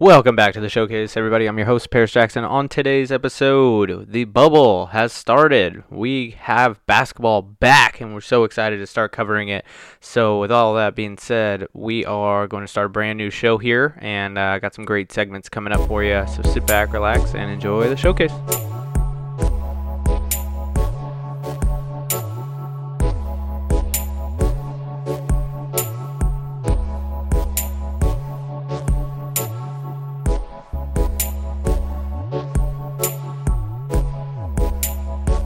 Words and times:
Welcome 0.00 0.34
back 0.34 0.54
to 0.54 0.60
the 0.60 0.68
showcase, 0.68 1.16
everybody. 1.16 1.46
I'm 1.46 1.56
your 1.56 1.68
host, 1.68 1.88
Paris 1.88 2.10
Jackson. 2.10 2.42
On 2.42 2.68
today's 2.68 3.12
episode, 3.12 4.10
the 4.10 4.24
bubble 4.24 4.86
has 4.86 5.12
started. 5.12 5.84
We 5.88 6.32
have 6.40 6.84
basketball 6.86 7.42
back, 7.42 8.00
and 8.00 8.12
we're 8.12 8.20
so 8.20 8.42
excited 8.42 8.78
to 8.78 8.88
start 8.88 9.12
covering 9.12 9.50
it. 9.50 9.64
So, 10.00 10.40
with 10.40 10.50
all 10.50 10.74
that 10.74 10.96
being 10.96 11.16
said, 11.16 11.68
we 11.74 12.04
are 12.06 12.48
going 12.48 12.64
to 12.64 12.68
start 12.68 12.86
a 12.86 12.88
brand 12.88 13.18
new 13.18 13.30
show 13.30 13.56
here, 13.56 13.96
and 14.00 14.36
I 14.36 14.56
uh, 14.56 14.58
got 14.58 14.74
some 14.74 14.84
great 14.84 15.12
segments 15.12 15.48
coming 15.48 15.72
up 15.72 15.86
for 15.86 16.02
you. 16.02 16.26
So, 16.26 16.42
sit 16.42 16.66
back, 16.66 16.92
relax, 16.92 17.36
and 17.36 17.48
enjoy 17.48 17.88
the 17.88 17.96
showcase. 17.96 18.32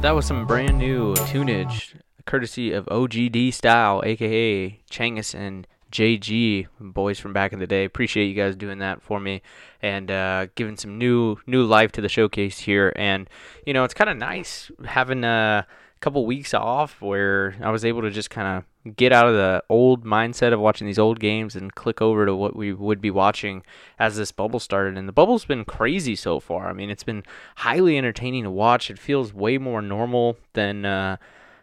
That 0.09 0.15
was 0.15 0.25
some 0.25 0.47
brand 0.47 0.79
new 0.79 1.13
tunage, 1.27 1.95
courtesy 2.25 2.73
of 2.73 2.87
OGD 2.87 3.53
Style, 3.53 4.03
aka 4.07 4.81
Changus 4.91 5.35
and 5.35 5.67
JG, 5.93 6.67
boys 6.81 7.19
from 7.19 7.35
back 7.35 7.53
in 7.53 7.59
the 7.59 7.67
day. 7.67 7.85
Appreciate 7.85 8.25
you 8.25 8.35
guys 8.35 8.57
doing 8.57 8.79
that 8.79 9.03
for 9.03 9.21
me 9.21 9.43
and 9.83 10.11
uh, 10.11 10.47
giving 10.55 10.79
some 10.79 10.97
new 10.97 11.37
new 11.47 11.63
life 11.63 11.93
to 11.93 12.01
the 12.01 12.09
showcase 12.09 12.61
here. 12.61 12.91
And 12.97 13.29
you 13.67 13.75
know, 13.75 13.85
it's 13.85 13.93
kind 13.93 14.09
of 14.09 14.17
nice 14.17 14.71
having 14.87 15.25
a 15.25 15.67
couple 15.99 16.25
weeks 16.27 16.55
off 16.55 17.01
where 17.01 17.57
I 17.63 17.71
was 17.71 17.85
able 17.85 18.03
to 18.03 18.11
just 18.11 18.31
kind 18.31 18.59
of 18.87 18.97
get 18.97 19.13
out 19.13 19.27
of 19.27 19.35
the 19.35 19.63
old 19.69 20.05
mindset 20.05 20.53
of 20.53 20.61
watching 20.61 20.87
these 20.87 20.99
old 20.99 21.21
games 21.21 21.57
and 21.57 21.75
click 21.75 22.01
over 22.01 22.25
to 22.25 22.35
what 22.35 22.57
we 22.57 22.73
would 22.73 23.01
be 23.01 23.11
watching 23.11 23.63
as 23.99 24.17
this 24.17 24.33
bubble 24.33 24.61
started. 24.61 24.97
And 24.97 25.09
the 25.09 25.13
bubble's 25.13 25.45
been 25.45 25.65
crazy 25.65 26.17
so 26.17 26.41
far. 26.41 26.69
I 26.69 26.73
mean, 26.73 26.91
it's 26.91 27.05
been 27.05 27.25
highly 27.57 27.99
entertaining 27.99 28.45
to 28.45 28.51
watch. 28.51 28.91
It 28.91 28.99
feels 28.99 29.35
way 29.35 29.59
more 29.59 29.83
normal 29.83 30.37
than 30.55 30.85
uh, 30.85 31.17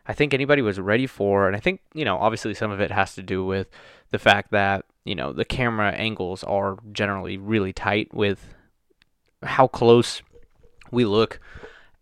I 0.08 0.14
think 0.14 0.34
anybody 0.34 0.62
was 0.62 0.80
ready 0.80 1.08
for. 1.08 1.48
And 1.48 1.56
I 1.56 1.60
think, 1.60 1.82
you 1.94 2.06
know, 2.06 2.18
obviously 2.18 2.54
some 2.54 2.72
of 2.72 2.80
it 2.80 2.92
has 2.92 3.16
to 3.16 3.24
do 3.24 3.46
with 3.46 3.70
the 4.12 4.20
fact 4.20 4.52
that, 4.52 4.86
you 5.04 5.16
know, 5.16 5.34
the 5.34 5.46
camera 5.46 5.92
angles 5.92 6.44
are 6.44 6.78
generally 6.92 7.38
really 7.38 7.74
tight 7.74 8.14
with 8.14 8.54
how 9.44 9.68
close 9.68 10.22
we 10.92 11.06
look 11.06 11.40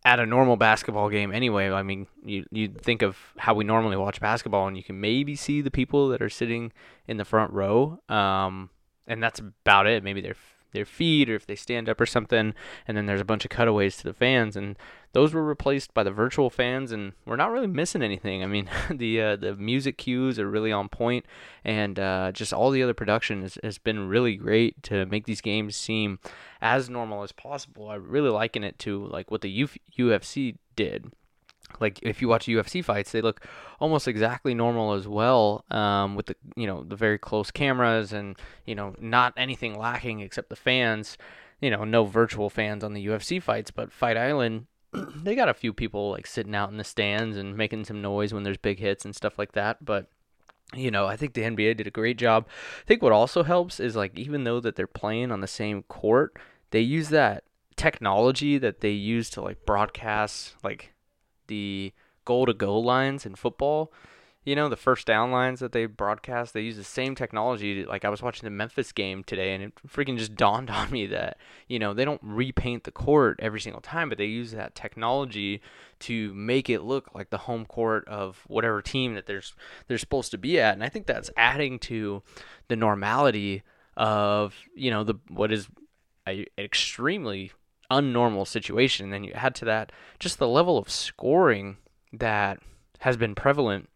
at 0.06 0.20
a 0.20 0.26
normal 0.26 0.58
basketball 0.58 1.10
game 1.10 1.32
anyway. 1.32 1.70
I 1.70 1.84
mean, 1.84 2.08
you 2.24 2.46
you 2.52 2.68
think 2.68 3.02
of 3.02 3.18
how 3.38 3.54
we 3.54 3.64
normally 3.64 3.98
watch 3.98 4.20
basketball, 4.20 4.68
and 4.68 4.76
you 4.76 4.84
can 4.84 5.00
maybe 5.00 5.36
see 5.36 5.62
the 5.62 5.72
people 5.72 6.10
that 6.10 6.22
are 6.22 6.30
sitting 6.30 6.72
in 7.08 7.18
the 7.18 7.26
front 7.26 7.54
row, 7.54 8.00
um, 8.10 8.70
and 9.08 9.24
that's 9.24 9.40
about 9.40 9.88
it. 9.88 10.04
Maybe 10.04 10.22
their 10.22 10.36
their 10.74 10.86
feet, 10.86 11.30
or 11.30 11.36
if 11.36 11.46
they 11.46 11.56
stand 11.56 11.88
up 11.88 12.02
or 12.02 12.06
something, 12.06 12.54
and 12.88 12.98
then 12.98 13.06
there's 13.06 13.22
a 13.22 13.26
bunch 13.26 13.46
of 13.46 13.52
cutaways 13.52 13.98
to 13.98 14.04
the 14.04 14.14
fans, 14.14 14.56
and 14.56 14.78
those 15.14 15.34
were 15.34 15.44
replaced 15.44 15.94
by 15.94 16.04
the 16.04 16.12
virtual 16.12 16.50
fans, 16.50 16.92
and 16.92 17.14
we're 17.26 17.36
not 17.36 17.52
really 17.52 17.68
missing 17.68 18.02
anything. 18.02 18.44
I 18.44 18.48
mean, 18.48 18.70
the 18.90 19.22
uh, 19.22 19.36
the 19.36 19.56
music 19.56 19.98
cues 19.98 20.38
are 20.40 20.50
really 20.50 20.72
on 20.72 20.90
point, 20.90 21.26
and 21.64 21.98
uh, 22.00 22.32
just 22.32 22.54
all 22.54 22.72
the 22.72 22.84
other 22.84 22.94
production 22.94 23.42
has, 23.44 23.58
has 23.64 23.78
been 23.78 24.08
really 24.08 24.36
great 24.36 24.84
to 24.84 25.06
make 25.06 25.26
these 25.26 25.42
games 25.42 25.76
seem 25.76 26.20
as 26.62 26.90
normal 26.90 27.24
as 27.24 27.32
possible. 27.32 27.90
I'm 27.90 28.08
really 28.08 28.30
liken 28.30 28.64
it 28.64 28.80
to 28.80 29.06
like 29.06 29.32
what 29.32 29.42
the 29.42 29.64
Uf- 29.64 29.78
UFC 29.98 30.58
did. 30.76 31.12
Like 31.80 32.00
if 32.02 32.22
you 32.22 32.28
watch 32.28 32.46
UFC 32.46 32.84
fights, 32.84 33.12
they 33.12 33.22
look 33.22 33.46
almost 33.80 34.08
exactly 34.08 34.54
normal 34.54 34.94
as 34.94 35.08
well, 35.08 35.66
um, 35.72 36.16
with 36.16 36.28
the 36.28 36.36
you 36.56 36.68
know 36.68 36.84
the 36.84 36.96
very 36.96 37.18
close 37.18 37.52
cameras 37.52 38.14
and 38.14 38.36
you 38.66 38.76
know 38.76 38.96
not 39.00 39.34
anything 39.38 39.78
lacking 39.78 40.20
except 40.20 40.50
the 40.50 40.56
fans. 40.56 41.18
You 41.62 41.70
know, 41.70 41.86
no 41.86 42.04
virtual 42.04 42.50
fans 42.50 42.84
on 42.84 42.94
the 42.94 43.06
UFC 43.06 43.42
fights, 43.42 43.72
but 43.72 43.92
Fight 43.92 44.18
Island 44.18 44.68
they 45.16 45.36
got 45.36 45.50
a 45.50 45.54
few 45.54 45.74
people 45.74 46.12
like 46.12 46.28
sitting 46.28 46.56
out 46.56 46.70
in 46.70 46.78
the 46.78 46.84
stands 46.84 47.38
and 47.38 47.58
making 47.58 47.86
some 47.86 48.02
noise 48.02 48.34
when 48.34 48.44
there's 48.44 48.58
big 48.58 48.80
hits 48.80 49.06
and 49.06 49.16
stuff 49.16 49.38
like 49.38 49.54
that. 49.54 49.84
But 49.84 50.08
you 50.74 50.92
know, 50.92 51.06
I 51.06 51.16
think 51.16 51.34
the 51.34 51.42
NBA 51.42 51.78
did 51.78 51.88
a 51.88 51.92
great 51.92 52.18
job. 52.18 52.48
I 52.82 52.86
think 52.86 53.02
what 53.02 53.12
also 53.12 53.44
helps 53.44 53.80
is 53.80 53.96
like 53.96 54.18
even 54.18 54.44
though 54.44 54.60
that 54.60 54.76
they're 54.76 54.88
playing 54.88 55.32
on 55.32 55.42
the 55.42 55.48
same 55.48 55.84
court, 55.84 56.38
they 56.72 56.82
use 56.82 57.10
that 57.10 57.44
technology 57.76 58.58
that 58.58 58.82
they 58.82 58.92
use 58.92 59.30
to 59.32 59.42
like 59.42 59.66
broadcast 59.66 60.56
like 60.64 60.93
the 61.48 61.94
goal 62.26 62.46
to 62.46 62.54
goal 62.54 62.84
lines 62.84 63.26
in 63.26 63.36
football. 63.36 63.92
You 64.46 64.58
know 64.58 64.68
the 64.68 64.76
first 64.76 65.08
down 65.08 65.32
lines 65.32 65.62
that 65.62 65.72
they 65.72 65.86
broadcast 65.86 66.54
they 66.54 66.62
use 66.62 66.76
the 66.76 66.84
same 66.84 67.16
technology. 67.16 67.86
Like 67.86 68.04
i 68.04 68.10
was 68.10 68.22
watching 68.22 68.46
the 68.46 68.50
memphis 68.50 68.92
game 68.92 69.24
today 69.24 69.54
and 69.54 69.64
it 69.64 69.74
freaking 69.88 70.18
just 70.18 70.36
dawned 70.46 70.70
on 70.70 70.92
me 70.92 71.08
that 71.08 71.38
you 71.70 71.80
know 71.80 71.94
they 71.94 72.04
don't 72.04 72.20
repaint 72.22 72.84
the 72.84 72.92
court 72.92 73.40
every 73.42 73.62
single 73.62 73.82
time 73.82 74.10
but 74.10 74.18
they 74.18 74.26
use 74.26 74.52
that 74.52 74.76
technology 74.76 75.62
to 76.00 76.34
make 76.34 76.70
it 76.70 76.82
look 76.82 77.16
like 77.16 77.30
the 77.30 77.38
home 77.38 77.66
court 77.66 78.06
of 78.10 78.44
whatever 78.48 78.82
team 78.82 79.14
that 79.14 79.28
there's 79.28 79.54
they're 79.88 79.98
supposed 79.98 80.32
to 80.32 80.38
be 80.38 80.60
at. 80.60 80.74
And 80.74 80.84
i 80.84 80.90
think 80.90 81.06
that's 81.06 81.30
adding 81.38 81.80
to 81.80 82.22
the 82.68 82.76
normality 82.76 83.64
of 83.96 84.56
you 84.76 84.92
know 84.92 85.06
the 85.06 85.16
what 85.30 85.54
is 85.54 85.70
a 86.28 86.46
extremely 86.58 87.52
unnormal 88.02 88.48
situation 88.48 89.06
and 89.06 89.14
then 89.14 89.24
you 89.24 89.32
add 89.34 89.56
to 89.56 89.66
that 89.66 89.92
just 90.20 90.40
the 90.40 90.48
level 90.48 90.78
of 90.78 90.90
scoring 90.90 91.78
that 92.12 92.60
has 93.00 93.18
been 93.18 93.36
prevalent 93.36 93.90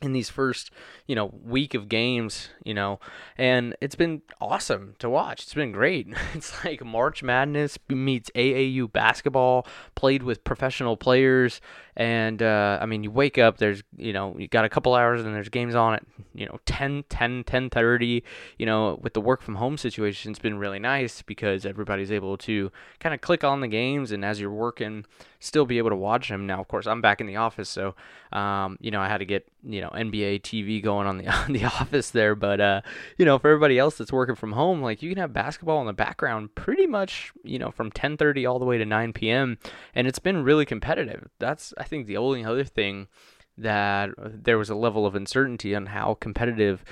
in 0.00 0.12
these 0.12 0.30
first, 0.30 0.70
you 1.08 1.14
know, 1.14 1.32
week 1.42 1.72
of 1.72 1.88
games, 1.88 2.50
you 2.64 2.74
know, 2.74 3.00
and 3.38 3.74
it's 3.80 3.94
been 3.94 4.20
awesome 4.40 4.94
to 4.98 5.08
watch. 5.08 5.42
It's 5.42 5.54
been 5.54 5.72
great. 5.72 6.06
It's 6.34 6.64
like 6.64 6.84
March 6.84 7.22
Madness 7.22 7.78
meets 7.88 8.30
AAU 8.36 8.92
basketball 8.92 9.66
played 9.94 10.22
with 10.22 10.44
professional 10.44 10.96
players 10.96 11.60
and 11.98 12.40
uh, 12.42 12.78
I 12.80 12.86
mean, 12.86 13.02
you 13.02 13.10
wake 13.10 13.38
up, 13.38 13.58
there's, 13.58 13.82
you 13.96 14.12
know, 14.12 14.36
you 14.38 14.46
got 14.46 14.64
a 14.64 14.68
couple 14.68 14.94
hours 14.94 15.24
and 15.24 15.34
there's 15.34 15.48
games 15.48 15.74
on 15.74 15.94
at, 15.94 16.04
you 16.32 16.46
know, 16.46 16.60
10, 16.64 17.04
10, 17.08 17.42
10 17.42 17.70
30. 17.70 18.22
You 18.56 18.66
know, 18.66 19.00
with 19.02 19.14
the 19.14 19.20
work 19.20 19.42
from 19.42 19.56
home 19.56 19.76
situation, 19.76 20.30
it's 20.30 20.38
been 20.38 20.58
really 20.58 20.78
nice 20.78 21.22
because 21.22 21.66
everybody's 21.66 22.12
able 22.12 22.38
to 22.38 22.70
kind 23.00 23.16
of 23.16 23.20
click 23.20 23.42
on 23.42 23.60
the 23.60 23.66
games 23.66 24.12
and 24.12 24.24
as 24.24 24.40
you're 24.40 24.52
working, 24.52 25.06
still 25.40 25.66
be 25.66 25.78
able 25.78 25.90
to 25.90 25.96
watch 25.96 26.28
them. 26.28 26.46
Now, 26.46 26.60
of 26.60 26.68
course, 26.68 26.86
I'm 26.86 27.00
back 27.00 27.20
in 27.20 27.26
the 27.26 27.36
office, 27.36 27.68
so, 27.68 27.96
um, 28.32 28.78
you 28.80 28.90
know, 28.92 29.00
I 29.00 29.08
had 29.08 29.18
to 29.18 29.24
get, 29.24 29.48
you 29.64 29.80
know, 29.80 29.90
NBA 29.90 30.42
TV 30.42 30.82
going 30.82 30.97
on 31.06 31.18
the, 31.18 31.26
on 31.44 31.52
the 31.52 31.64
office 31.64 32.10
there. 32.10 32.34
But, 32.34 32.60
uh, 32.60 32.80
you 33.16 33.24
know, 33.24 33.38
for 33.38 33.48
everybody 33.48 33.78
else 33.78 33.98
that's 33.98 34.12
working 34.12 34.34
from 34.34 34.52
home, 34.52 34.82
like 34.82 35.02
you 35.02 35.10
can 35.10 35.18
have 35.18 35.32
basketball 35.32 35.80
in 35.80 35.86
the 35.86 35.92
background 35.92 36.54
pretty 36.54 36.86
much, 36.86 37.32
you 37.42 37.58
know, 37.58 37.70
from 37.70 37.90
10 37.90 38.16
30 38.16 38.46
all 38.46 38.58
the 38.58 38.64
way 38.64 38.78
to 38.78 38.84
9 38.84 39.12
p.m. 39.12 39.58
And 39.94 40.06
it's 40.06 40.18
been 40.18 40.42
really 40.44 40.64
competitive. 40.64 41.28
That's, 41.38 41.72
I 41.78 41.84
think 41.84 42.06
the 42.06 42.16
only 42.16 42.44
other 42.44 42.64
thing 42.64 43.08
that 43.56 44.10
there 44.18 44.58
was 44.58 44.70
a 44.70 44.74
level 44.74 45.04
of 45.04 45.14
uncertainty 45.14 45.74
on 45.74 45.86
how 45.86 46.14
competitive 46.14 46.84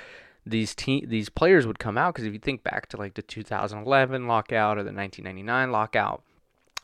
these 0.45 0.75
te- 0.75 1.05
these 1.05 1.29
players 1.29 1.67
would 1.67 1.79
come 1.79 1.97
out 1.97 2.13
because 2.13 2.25
if 2.25 2.33
you 2.33 2.39
think 2.39 2.63
back 2.63 2.87
to 2.87 2.97
like 2.97 3.15
the 3.15 3.21
2011 3.21 4.27
lockout 4.27 4.77
or 4.77 4.83
the 4.83 4.93
1999 4.93 5.71
lockout 5.71 6.23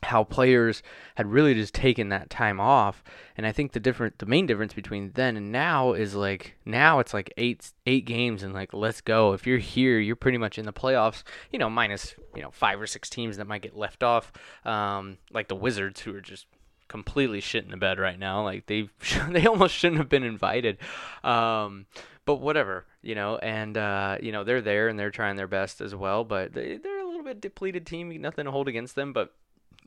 how 0.04 0.24
players 0.24 0.82
had 1.16 1.26
really 1.26 1.54
just 1.54 1.74
taken 1.74 2.08
that 2.08 2.30
time 2.30 2.60
off 2.60 3.02
and 3.36 3.46
i 3.46 3.52
think 3.52 3.72
the 3.72 3.80
different 3.80 4.18
the 4.18 4.26
main 4.26 4.46
difference 4.46 4.72
between 4.72 5.10
then 5.14 5.36
and 5.36 5.50
now 5.50 5.92
is 5.92 6.14
like 6.14 6.56
now 6.64 6.98
it's 6.98 7.12
like 7.12 7.32
eight 7.36 7.72
eight 7.86 8.04
games 8.04 8.42
and 8.42 8.54
like 8.54 8.72
let's 8.72 9.00
go 9.00 9.32
if 9.32 9.46
you're 9.46 9.58
here 9.58 9.98
you're 9.98 10.16
pretty 10.16 10.38
much 10.38 10.58
in 10.58 10.64
the 10.64 10.72
playoffs 10.72 11.22
you 11.50 11.58
know 11.58 11.68
minus 11.68 12.14
you 12.34 12.42
know 12.42 12.50
five 12.50 12.80
or 12.80 12.86
six 12.86 13.10
teams 13.10 13.36
that 13.36 13.46
might 13.46 13.62
get 13.62 13.76
left 13.76 14.02
off 14.02 14.32
um, 14.64 15.18
like 15.32 15.48
the 15.48 15.56
wizards 15.56 16.00
who 16.00 16.14
are 16.14 16.20
just 16.20 16.46
completely 16.88 17.40
shit 17.40 17.64
in 17.64 17.70
the 17.70 17.76
bed 17.76 17.98
right 17.98 18.18
now. 18.18 18.42
Like 18.42 18.66
they 18.66 18.88
they 19.30 19.46
almost 19.46 19.74
shouldn't 19.74 19.98
have 19.98 20.08
been 20.08 20.22
invited. 20.22 20.78
Um, 21.22 21.86
but 22.24 22.36
whatever, 22.36 22.86
you 23.02 23.14
know, 23.14 23.36
and 23.36 23.76
uh, 23.76 24.18
you 24.20 24.32
know 24.32 24.44
they're 24.44 24.62
there 24.62 24.88
and 24.88 24.98
they're 24.98 25.10
trying 25.10 25.36
their 25.36 25.48
best 25.48 25.80
as 25.80 25.94
well. 25.94 26.24
But 26.24 26.52
they, 26.52 26.76
they're 26.76 27.00
a 27.00 27.06
little 27.06 27.24
bit 27.24 27.40
depleted 27.40 27.86
team. 27.86 28.10
Nothing 28.20 28.44
to 28.46 28.50
hold 28.50 28.68
against 28.68 28.94
them, 28.94 29.12
but 29.12 29.34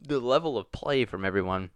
the 0.02 0.20
level 0.20 0.58
of 0.58 0.72
play 0.72 1.06
from 1.06 1.26
everyone 1.26 1.72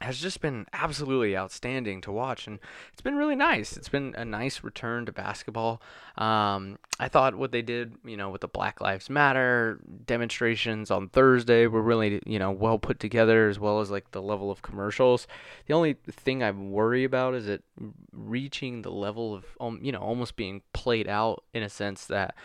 has 0.00 0.20
just 0.20 0.40
been 0.40 0.64
absolutely 0.72 1.36
outstanding 1.36 2.00
to 2.00 2.12
watch, 2.12 2.46
and 2.46 2.60
it's 2.92 3.00
been 3.00 3.16
really 3.16 3.34
nice. 3.34 3.76
It's 3.76 3.88
been 3.88 4.14
a 4.16 4.24
nice 4.24 4.62
return 4.62 5.06
to 5.06 5.12
basketball. 5.12 5.82
Um, 6.16 6.78
I 7.00 7.08
thought 7.08 7.34
what 7.34 7.50
they 7.50 7.62
did, 7.62 7.96
you 8.04 8.16
know, 8.16 8.30
with 8.30 8.42
the 8.42 8.48
Black 8.48 8.80
Lives 8.80 9.10
Matter 9.10 9.80
demonstrations 10.06 10.92
on 10.92 11.08
Thursday 11.08 11.66
were 11.66 11.82
really, 11.82 12.22
you 12.24 12.38
know, 12.38 12.52
well 12.52 12.78
put 12.78 13.00
together, 13.00 13.48
as 13.48 13.58
well 13.58 13.80
as 13.80 13.90
like 13.90 14.12
the 14.12 14.22
level 14.22 14.52
of 14.52 14.62
commercials. 14.62 15.26
The 15.66 15.74
only 15.74 15.94
thing 16.08 16.44
I 16.44 16.52
worry 16.52 17.02
about 17.02 17.34
is 17.34 17.48
it 17.48 17.64
reaching 18.12 18.82
the 18.82 18.92
level 18.92 19.34
of, 19.34 19.44
um, 19.60 19.80
you 19.82 19.90
know, 19.90 20.00
almost 20.00 20.36
being 20.36 20.62
played 20.72 21.08
out 21.08 21.42
in 21.52 21.64
a 21.64 21.68
sense 21.68 22.06
that 22.06 22.36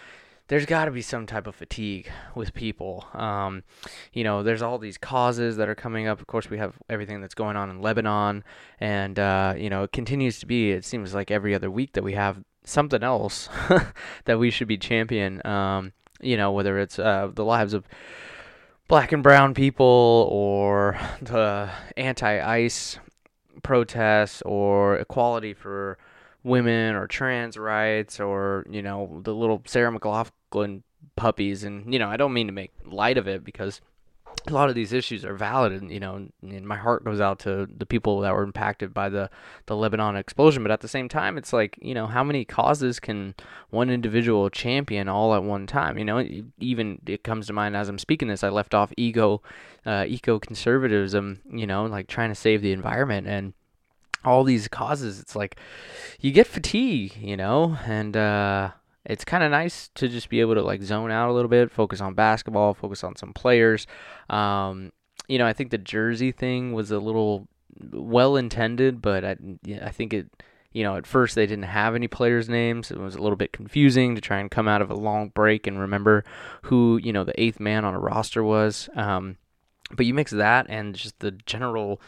there's 0.48 0.66
got 0.66 0.86
to 0.86 0.92
be 0.92 1.02
some 1.02 1.26
type 1.26 1.48
of 1.48 1.56
fatigue 1.56 2.12
with 2.36 2.54
people. 2.54 3.08
Um, 3.14 3.64
you 4.12 4.24
know, 4.24 4.44
there's 4.44 4.62
all 4.62 4.78
these 4.78 4.98
causes 4.98 5.58
that 5.58 5.70
are 5.70 5.76
coming 5.76 6.08
up. 6.08 6.20
Of 6.20 6.28
course, 6.28 6.50
we 6.50 6.58
have 6.58 6.76
everything 6.90 7.22
that's 7.22 7.34
going 7.34 7.56
on 7.56 7.70
in 7.70 7.82
Lebanon, 7.82 8.44
and 8.80 9.18
uh, 9.18 9.54
you 9.58 9.70
know, 9.70 9.84
it 9.84 9.92
continues 9.92 10.40
to 10.40 10.46
be. 10.46 10.72
It 10.72 10.86
seems 10.86 11.14
like 11.14 11.32
every 11.32 11.56
other 11.56 11.72
week 11.72 11.94
that 11.94 12.04
we 12.04 12.14
have 12.14 12.44
something 12.66 13.04
else 13.04 13.50
that 14.26 14.40
we 14.40 14.52
should 14.52 14.68
be 14.68 14.78
champion. 14.78 15.46
Um, 15.46 15.94
you 16.22 16.38
know, 16.38 16.52
whether 16.52 16.80
it's 16.80 17.00
uh, 17.00 17.30
the 17.34 17.46
lives 17.46 17.74
of 17.74 17.88
black 18.88 19.12
and 19.12 19.24
brown 19.24 19.54
people 19.54 20.28
or 20.30 21.00
the 21.22 21.70
anti-ICE 21.98 23.00
protests 23.62 24.42
or 24.44 24.98
equality 24.98 25.54
for 25.54 25.98
women 26.44 26.96
or 26.96 27.08
trans 27.08 27.58
rights 27.58 28.20
or 28.20 28.66
you 28.70 28.82
know 28.82 29.22
the 29.24 29.34
little 29.34 29.62
Sarah 29.66 29.98
McLachlan 29.98 30.84
puppies. 31.16 31.64
And 31.64 31.92
you 31.92 32.00
know 32.00 32.10
I 32.10 32.18
don't 32.18 32.34
mean 32.34 32.48
to 32.48 32.54
make 32.54 32.72
light 32.86 33.18
of 33.18 33.28
it 33.28 33.44
because 33.44 33.82
a 34.48 34.52
lot 34.52 34.68
of 34.68 34.76
these 34.76 34.92
issues 34.92 35.24
are 35.24 35.36
valid 35.36 35.72
and 35.72 35.92
you 35.92 36.00
know 36.00 36.28
and 36.42 36.68
my 36.68 36.76
heart 36.76 37.06
goes 37.06 37.22
out 37.22 37.40
to 37.40 37.68
the 37.78 37.86
people 37.86 38.20
that 38.22 38.34
were 38.34 38.44
impacted 38.44 38.94
by 38.94 39.08
the 39.08 39.30
the 39.68 39.76
Lebanon 39.76 40.16
explosion. 40.16 40.64
But 40.64 40.72
at 40.72 40.82
the 40.82 40.88
same 40.88 41.08
time 41.08 41.38
it's 41.38 41.54
like 41.54 41.78
you 41.82 41.94
know 41.94 42.08
how 42.08 42.24
many 42.24 42.44
causes 42.44 43.00
can 43.00 43.36
one 43.70 43.90
individual 43.90 44.50
champion 44.50 45.08
all 45.08 45.34
at 45.34 45.44
one 45.44 45.66
time? 45.66 45.98
You 45.98 46.06
know 46.06 46.28
even 46.60 47.00
it 47.06 47.24
comes 47.24 47.48
to 47.48 47.54
mind 47.54 47.76
as 47.78 47.88
I'm 47.90 48.00
speaking 48.00 48.28
this 48.28 48.44
I 48.44 48.50
left 48.50 48.74
off 48.74 48.92
ego 48.98 49.42
uh, 49.86 50.06
eco 50.08 50.40
conservatism 50.40 51.42
you 51.50 51.68
know 51.68 51.86
like 51.86 52.08
trying 52.08 52.30
to 52.30 52.36
save 52.36 52.62
the 52.62 52.74
environment. 52.74 53.28
And 53.28 53.54
all 54.26 54.44
these 54.44 54.68
causes 54.68 55.20
it's 55.20 55.36
like 55.36 55.58
you 56.20 56.32
get 56.32 56.48
fatigue 56.48 57.16
you 57.18 57.36
know 57.38 57.78
and 57.86 58.16
uh 58.16 58.72
it's 59.06 59.26
kind 59.26 59.44
of 59.44 59.52
nice 59.52 59.90
to 59.96 60.08
just 60.08 60.30
be 60.30 60.40
able 60.40 60.56
to 60.56 60.62
like 60.62 60.82
zone 60.82 61.12
out 61.12 61.30
a 61.30 61.34
little 61.34 61.50
bit, 61.50 61.72
focus 61.72 62.00
on 62.00 62.14
basketball, 62.14 62.74
focus 62.74 63.04
on 63.04 63.16
some 63.16 63.34
players. 63.34 63.86
Um, 64.30 64.92
you 65.28 65.38
know, 65.38 65.46
I 65.46 65.54
think 65.54 65.72
the 65.72 65.78
jersey 65.78 66.32
thing 66.32 66.74
was 66.74 66.92
a 66.92 67.00
little 67.00 67.48
well 67.92 68.38
intended, 68.38 69.02
but 69.02 69.26
I, 69.26 69.36
I 69.82 69.90
think 69.90 70.14
it, 70.14 70.28
you 70.72 70.84
know, 70.84 70.96
at 70.96 71.06
first 71.06 71.36
they 71.36 71.46
didn't 71.46 71.66
have 71.66 71.96
any 71.96 72.08
players' 72.08 72.48
names. 72.48 72.92
It 72.92 72.98
was 72.98 73.16
a 73.16 73.22
little 73.22 73.36
bit 73.36 73.52
confusing 73.52 74.16
to 74.16 74.22
try 74.22 74.40
and 74.40 74.50
come 74.50 74.68
out 74.68 74.82
of 74.82 74.90
a 74.90 74.96
long 74.96 75.30
break 75.30 75.68
and 75.68 75.80
remember 75.80 76.24
who, 76.64 77.00
you 77.04 77.12
know, 77.12 77.24
the 77.24 77.40
eighth 77.42 77.60
man 77.60 77.84
on 77.84 77.94
a 77.94 78.00
roster 78.00 78.44
was. 78.44 78.90
Um, 78.96 79.38
but 79.92 80.06
you 80.06 80.14
mix 80.14 80.32
that 80.32 80.66
and 80.70 80.96
just 80.96 81.20
the 81.20 81.32
general 81.32 82.00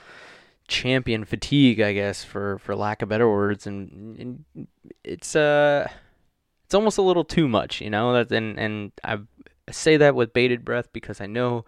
champion 0.68 1.26
fatigue, 1.26 1.80
I 1.80 1.94
guess, 1.94 2.24
for, 2.24 2.58
for 2.60 2.76
lack 2.76 3.02
of 3.02 3.10
better 3.10 3.30
words, 3.30 3.68
and, 3.68 4.18
and 4.56 4.68
it's 5.04 5.36
uh 5.36 5.88
it's 6.66 6.74
almost 6.74 6.98
a 6.98 7.04
little 7.04 7.24
too 7.24 7.48
much, 7.48 7.82
you 7.82 7.90
know. 7.90 8.14
That 8.14 8.32
and 8.32 8.60
and 8.60 8.92
I 9.04 9.20
say 9.72 9.98
that 9.98 10.16
with 10.16 10.34
bated 10.34 10.66
breath 10.66 10.90
because 10.94 11.22
I 11.22 11.28
know 11.28 11.66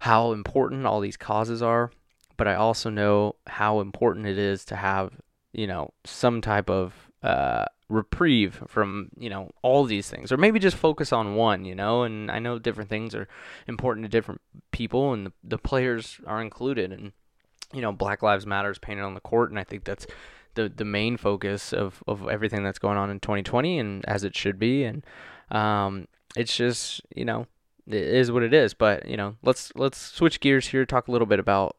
how 0.00 0.32
important 0.32 0.86
all 0.86 1.00
these 1.00 1.16
causes 1.16 1.62
are, 1.62 1.90
but 2.36 2.46
I 2.46 2.54
also 2.54 2.90
know 2.90 3.34
how 3.46 3.80
important 3.80 4.26
it 4.26 4.38
is 4.38 4.64
to 4.66 4.76
have 4.76 5.12
you 5.52 5.66
know 5.66 5.92
some 6.04 6.40
type 6.40 6.70
of 6.70 6.94
uh, 7.22 7.64
reprieve 7.88 8.62
from 8.68 9.08
you 9.18 9.28
know 9.28 9.50
all 9.62 9.84
these 9.84 10.08
things, 10.08 10.30
or 10.30 10.36
maybe 10.36 10.58
just 10.58 10.76
focus 10.76 11.12
on 11.12 11.34
one, 11.34 11.64
you 11.64 11.74
know. 11.74 12.04
And 12.04 12.30
I 12.30 12.38
know 12.38 12.58
different 12.58 12.90
things 12.90 13.14
are 13.14 13.28
important 13.66 14.04
to 14.04 14.08
different 14.08 14.40
people, 14.70 15.12
and 15.12 15.26
the, 15.26 15.32
the 15.42 15.58
players 15.58 16.20
are 16.26 16.40
included, 16.40 16.92
and 16.92 17.12
you 17.72 17.80
know 17.80 17.92
Black 17.92 18.22
Lives 18.22 18.46
Matter 18.46 18.70
is 18.70 18.78
painted 18.78 19.02
on 19.02 19.14
the 19.14 19.20
court, 19.20 19.50
and 19.50 19.58
I 19.58 19.64
think 19.64 19.84
that's 19.84 20.06
the 20.54 20.68
the 20.68 20.84
main 20.84 21.16
focus 21.16 21.72
of 21.72 22.02
of 22.06 22.28
everything 22.28 22.62
that's 22.62 22.78
going 22.78 22.98
on 22.98 23.10
in 23.10 23.20
2020 23.20 23.78
and 23.78 24.04
as 24.08 24.24
it 24.24 24.36
should 24.36 24.58
be. 24.58 24.84
And 24.84 25.04
um 25.50 26.08
it's 26.36 26.56
just 26.56 27.00
you 27.14 27.24
know 27.24 27.46
it 27.86 27.94
is 27.94 28.30
what 28.32 28.42
it 28.42 28.52
is. 28.52 28.74
But 28.74 29.08
you 29.08 29.16
know 29.16 29.36
let's 29.42 29.72
let's 29.76 29.98
switch 29.98 30.40
gears 30.40 30.68
here 30.68 30.84
talk 30.84 31.08
a 31.08 31.12
little 31.12 31.26
bit 31.26 31.38
about 31.38 31.76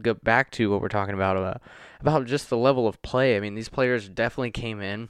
go 0.00 0.14
back 0.14 0.50
to 0.52 0.70
what 0.70 0.80
we're 0.80 0.88
talking 0.88 1.14
about 1.14 1.36
uh, 1.36 1.54
about 2.00 2.26
just 2.26 2.48
the 2.48 2.56
level 2.56 2.88
of 2.88 3.00
play. 3.02 3.36
I 3.36 3.40
mean 3.40 3.54
these 3.54 3.68
players 3.68 4.08
definitely 4.08 4.52
came 4.52 4.80
in 4.80 5.08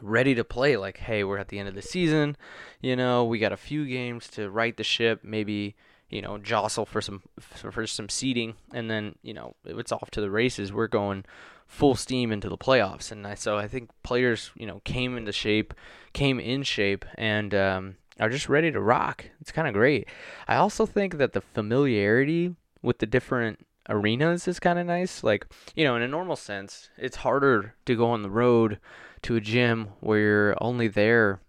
ready 0.00 0.34
to 0.34 0.44
play 0.44 0.76
like 0.76 0.98
hey 0.98 1.24
we're 1.24 1.38
at 1.38 1.48
the 1.48 1.58
end 1.58 1.68
of 1.68 1.74
the 1.74 1.82
season. 1.82 2.36
You 2.80 2.96
know 2.96 3.24
we 3.24 3.38
got 3.38 3.52
a 3.52 3.56
few 3.58 3.86
games 3.86 4.28
to 4.28 4.48
right 4.48 4.76
the 4.76 4.84
ship 4.84 5.20
maybe 5.22 5.76
you 6.10 6.22
know 6.22 6.38
jostle 6.38 6.86
for 6.86 7.00
some 7.00 7.22
for 7.38 7.86
some 7.86 8.08
seating 8.08 8.54
and 8.72 8.90
then 8.90 9.14
you 9.22 9.34
know 9.34 9.54
it's 9.64 9.92
off 9.92 10.10
to 10.10 10.20
the 10.20 10.30
races 10.30 10.72
we're 10.72 10.86
going 10.86 11.24
full 11.68 11.94
steam 11.94 12.32
into 12.32 12.48
the 12.48 12.58
playoffs. 12.58 13.12
And 13.12 13.26
I, 13.26 13.34
so 13.34 13.58
I 13.58 13.68
think 13.68 13.90
players, 14.02 14.50
you 14.56 14.66
know, 14.66 14.80
came 14.84 15.16
into 15.16 15.32
shape, 15.32 15.74
came 16.12 16.40
in 16.40 16.62
shape, 16.64 17.04
and 17.16 17.54
um, 17.54 17.96
are 18.18 18.30
just 18.30 18.48
ready 18.48 18.72
to 18.72 18.80
rock. 18.80 19.26
It's 19.40 19.52
kind 19.52 19.68
of 19.68 19.74
great. 19.74 20.08
I 20.48 20.56
also 20.56 20.86
think 20.86 21.18
that 21.18 21.34
the 21.34 21.42
familiarity 21.42 22.56
with 22.82 22.98
the 22.98 23.06
different 23.06 23.66
arenas 23.88 24.48
is 24.48 24.58
kind 24.58 24.78
of 24.78 24.86
nice. 24.86 25.22
Like, 25.22 25.46
you 25.76 25.84
know, 25.84 25.94
in 25.94 26.02
a 26.02 26.08
normal 26.08 26.36
sense, 26.36 26.90
it's 26.96 27.18
harder 27.18 27.74
to 27.84 27.94
go 27.94 28.10
on 28.10 28.22
the 28.22 28.30
road 28.30 28.80
to 29.22 29.36
a 29.36 29.40
gym 29.40 29.90
where 30.00 30.18
you're 30.18 30.56
only 30.60 30.88
there, 30.88 31.40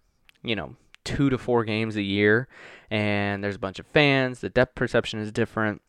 you 0.43 0.55
know, 0.55 0.75
two 1.05 1.29
to 1.29 1.37
four 1.37 1.63
games 1.63 1.95
a 1.95 2.01
year 2.01 2.47
and 2.89 3.43
there's 3.43 3.55
a 3.55 3.59
bunch 3.59 3.79
of 3.79 3.87
fans. 3.87 4.39
The 4.39 4.49
depth 4.49 4.75
perception 4.75 5.19
is 5.19 5.31
different 5.31 5.81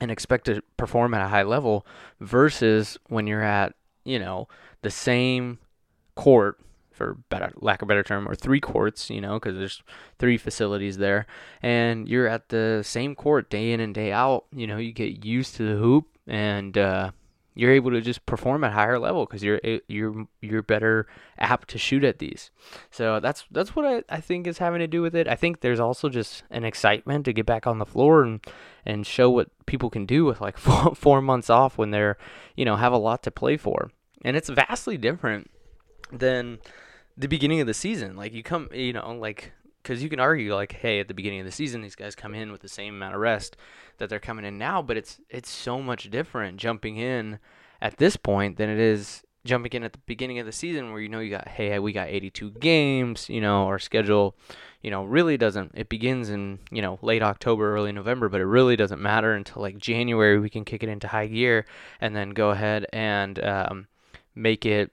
and 0.00 0.10
expect 0.10 0.46
to 0.46 0.62
perform 0.76 1.14
at 1.14 1.24
a 1.24 1.28
high 1.28 1.42
level 1.42 1.86
versus 2.20 2.98
when 3.08 3.26
you're 3.26 3.42
at, 3.42 3.74
you 4.04 4.18
know, 4.18 4.48
the 4.82 4.90
same 4.90 5.58
court 6.14 6.58
for 6.92 7.14
better 7.28 7.52
lack 7.56 7.80
of 7.80 7.86
a 7.86 7.88
better 7.88 8.02
term 8.02 8.28
or 8.28 8.34
three 8.34 8.60
courts, 8.60 9.08
you 9.08 9.20
know, 9.20 9.34
because 9.34 9.56
there's 9.56 9.82
three 10.18 10.36
facilities 10.36 10.98
there 10.98 11.26
and 11.62 12.08
you're 12.08 12.26
at 12.26 12.48
the 12.48 12.82
same 12.84 13.14
court 13.14 13.48
day 13.48 13.72
in 13.72 13.80
and 13.80 13.94
day 13.94 14.10
out, 14.10 14.46
you 14.52 14.66
know, 14.66 14.78
you 14.78 14.92
get 14.92 15.24
used 15.24 15.54
to 15.54 15.62
the 15.62 15.76
hoop 15.76 16.06
and 16.26 16.76
uh, 16.76 17.12
you're 17.58 17.72
able 17.72 17.90
to 17.90 18.00
just 18.00 18.24
perform 18.24 18.62
at 18.62 18.70
a 18.70 18.74
higher 18.74 19.00
level 19.00 19.26
because 19.26 19.42
you're 19.42 19.60
you're 19.88 20.28
you're 20.40 20.62
better 20.62 21.08
apt 21.38 21.68
to 21.70 21.76
shoot 21.76 22.04
at 22.04 22.20
these. 22.20 22.52
So 22.92 23.18
that's 23.18 23.46
that's 23.50 23.74
what 23.74 23.84
I, 23.84 24.04
I 24.08 24.20
think 24.20 24.46
is 24.46 24.58
having 24.58 24.78
to 24.78 24.86
do 24.86 25.02
with 25.02 25.16
it. 25.16 25.26
I 25.26 25.34
think 25.34 25.60
there's 25.60 25.80
also 25.80 26.08
just 26.08 26.44
an 26.50 26.62
excitement 26.62 27.24
to 27.24 27.32
get 27.32 27.46
back 27.46 27.66
on 27.66 27.80
the 27.80 27.84
floor 27.84 28.22
and 28.22 28.40
and 28.86 29.04
show 29.04 29.28
what 29.28 29.50
people 29.66 29.90
can 29.90 30.06
do 30.06 30.24
with 30.24 30.40
like 30.40 30.56
four, 30.66 30.94
four 30.94 31.20
months 31.20 31.50
off 31.50 31.76
when 31.76 31.90
they're 31.90 32.16
you 32.54 32.64
know 32.64 32.76
have 32.76 32.92
a 32.92 32.96
lot 32.96 33.24
to 33.24 33.32
play 33.32 33.56
for. 33.56 33.90
And 34.24 34.36
it's 34.36 34.48
vastly 34.48 34.96
different 34.96 35.50
than 36.12 36.60
the 37.16 37.26
beginning 37.26 37.60
of 37.60 37.66
the 37.66 37.74
season. 37.74 38.14
Like 38.14 38.34
you 38.34 38.44
come, 38.44 38.68
you 38.72 38.92
know, 38.92 39.12
like 39.14 39.52
because 39.88 40.02
you 40.02 40.10
can 40.10 40.20
argue 40.20 40.54
like, 40.54 40.72
hey, 40.72 41.00
at 41.00 41.08
the 41.08 41.14
beginning 41.14 41.40
of 41.40 41.46
the 41.46 41.52
season, 41.52 41.80
these 41.80 41.96
guys 41.96 42.14
come 42.14 42.34
in 42.34 42.52
with 42.52 42.60
the 42.60 42.68
same 42.68 42.96
amount 42.96 43.14
of 43.14 43.22
rest 43.22 43.56
that 43.96 44.10
they're 44.10 44.20
coming 44.20 44.44
in 44.44 44.58
now, 44.58 44.82
but 44.82 44.98
it's 44.98 45.18
it's 45.30 45.48
so 45.48 45.80
much 45.80 46.10
different 46.10 46.58
jumping 46.58 46.98
in 46.98 47.38
at 47.80 47.96
this 47.96 48.14
point 48.14 48.58
than 48.58 48.68
it 48.68 48.78
is 48.78 49.22
jumping 49.46 49.72
in 49.72 49.84
at 49.84 49.94
the 49.94 49.98
beginning 50.04 50.38
of 50.38 50.44
the 50.44 50.52
season 50.52 50.92
where 50.92 51.00
you 51.00 51.08
know 51.08 51.20
you 51.20 51.30
got 51.30 51.48
hey 51.48 51.78
we 51.78 51.92
got 51.92 52.08
82 52.08 52.50
games 52.50 53.30
you 53.30 53.40
know 53.40 53.66
our 53.66 53.78
schedule 53.78 54.34
you 54.82 54.90
know 54.90 55.04
really 55.04 55.38
doesn't 55.38 55.72
it 55.74 55.88
begins 55.88 56.28
in 56.28 56.58
you 56.70 56.82
know 56.82 56.98
late 57.00 57.22
october 57.22 57.72
early 57.72 57.92
november 57.92 58.28
but 58.28 58.42
it 58.42 58.46
really 58.46 58.76
doesn't 58.76 59.00
matter 59.00 59.32
until 59.32 59.62
like 59.62 59.78
january 59.78 60.38
we 60.38 60.50
can 60.50 60.66
kick 60.66 60.82
it 60.82 60.88
into 60.90 61.08
high 61.08 61.28
gear 61.28 61.64
and 62.00 62.14
then 62.14 62.30
go 62.30 62.50
ahead 62.50 62.84
and 62.92 63.42
um, 63.42 63.86
make 64.34 64.66
it 64.66 64.92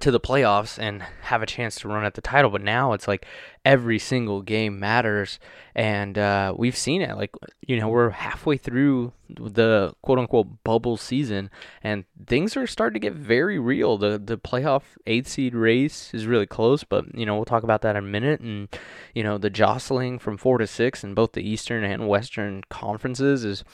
to 0.00 0.10
the 0.10 0.20
playoffs 0.20 0.78
and 0.78 1.02
have 1.22 1.42
a 1.42 1.46
chance 1.46 1.76
to 1.76 1.88
run 1.88 2.04
at 2.04 2.14
the 2.14 2.20
title. 2.20 2.50
But 2.50 2.62
now 2.62 2.92
it's 2.92 3.08
like 3.08 3.26
every 3.64 3.98
single 3.98 4.42
game 4.42 4.78
matters, 4.78 5.38
and 5.74 6.16
uh, 6.16 6.54
we've 6.56 6.76
seen 6.76 7.02
it. 7.02 7.16
Like 7.16 7.34
you 7.66 7.78
know, 7.78 7.88
we're 7.88 8.10
halfway 8.10 8.56
through 8.56 9.12
the 9.28 9.94
quote 10.02 10.18
unquote 10.18 10.62
bubble 10.64 10.96
season, 10.96 11.50
and 11.82 12.04
things 12.26 12.56
are 12.56 12.66
starting 12.66 13.00
to 13.00 13.06
get 13.06 13.14
very 13.14 13.58
real. 13.58 13.98
The 13.98 14.20
the 14.22 14.38
playoff 14.38 14.82
eighth 15.06 15.28
seed 15.28 15.54
race 15.54 16.12
is 16.14 16.26
really 16.26 16.46
close, 16.46 16.84
but 16.84 17.12
you 17.16 17.26
know 17.26 17.34
we'll 17.34 17.44
talk 17.44 17.62
about 17.62 17.82
that 17.82 17.96
in 17.96 18.04
a 18.04 18.06
minute. 18.06 18.40
And 18.40 18.68
you 19.14 19.22
know 19.22 19.38
the 19.38 19.50
jostling 19.50 20.18
from 20.18 20.36
four 20.36 20.58
to 20.58 20.66
six 20.66 21.02
in 21.02 21.14
both 21.14 21.32
the 21.32 21.48
Eastern 21.48 21.84
and 21.84 22.08
Western 22.08 22.62
conferences 22.70 23.44
is 23.44 23.64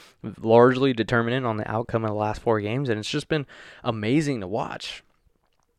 largely 0.40 0.92
determinant 0.92 1.46
on 1.46 1.56
the 1.56 1.70
outcome 1.70 2.04
of 2.04 2.10
the 2.10 2.16
last 2.16 2.40
four 2.40 2.60
games, 2.60 2.88
and 2.88 2.98
it's 2.98 3.10
just 3.10 3.28
been 3.28 3.46
amazing 3.84 4.40
to 4.40 4.46
watch. 4.46 5.02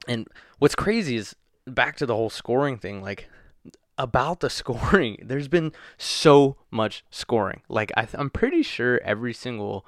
And 0.08 0.28
what's 0.60 0.76
crazy 0.76 1.16
is 1.16 1.36
back 1.66 1.98
to 1.98 2.06
the 2.06 2.16
whole 2.16 2.30
scoring 2.30 2.78
thing, 2.78 3.02
like 3.02 3.30
about 3.98 4.40
the 4.40 4.50
scoring, 4.62 5.18
there's 5.22 5.48
been 5.48 5.72
so 5.98 6.58
much 6.72 7.04
scoring. 7.10 7.62
Like 7.70 7.92
I 7.96 8.08
am 8.14 8.30
pretty 8.30 8.64
sure 8.64 9.00
every 9.04 9.34
single 9.34 9.86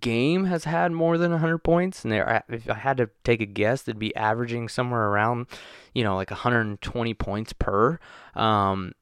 game 0.00 0.44
has 0.44 0.64
had 0.64 0.92
more 0.92 1.18
than 1.18 1.32
100 1.32 1.58
points. 1.58 2.04
And 2.04 2.12
there 2.12 2.44
if 2.48 2.68
I 2.68 2.74
had 2.74 2.96
to 2.98 3.10
take 3.24 3.40
a 3.40 3.46
guess 3.46 3.82
they'd 3.82 3.98
be 3.98 4.14
averaging 4.16 4.68
somewhere 4.68 5.08
around 5.08 5.46
you 5.94 6.04
know 6.04 6.16
like 6.16 6.30
120 6.30 7.14
points 7.14 7.52
per. 7.52 7.98
Um 8.34 8.92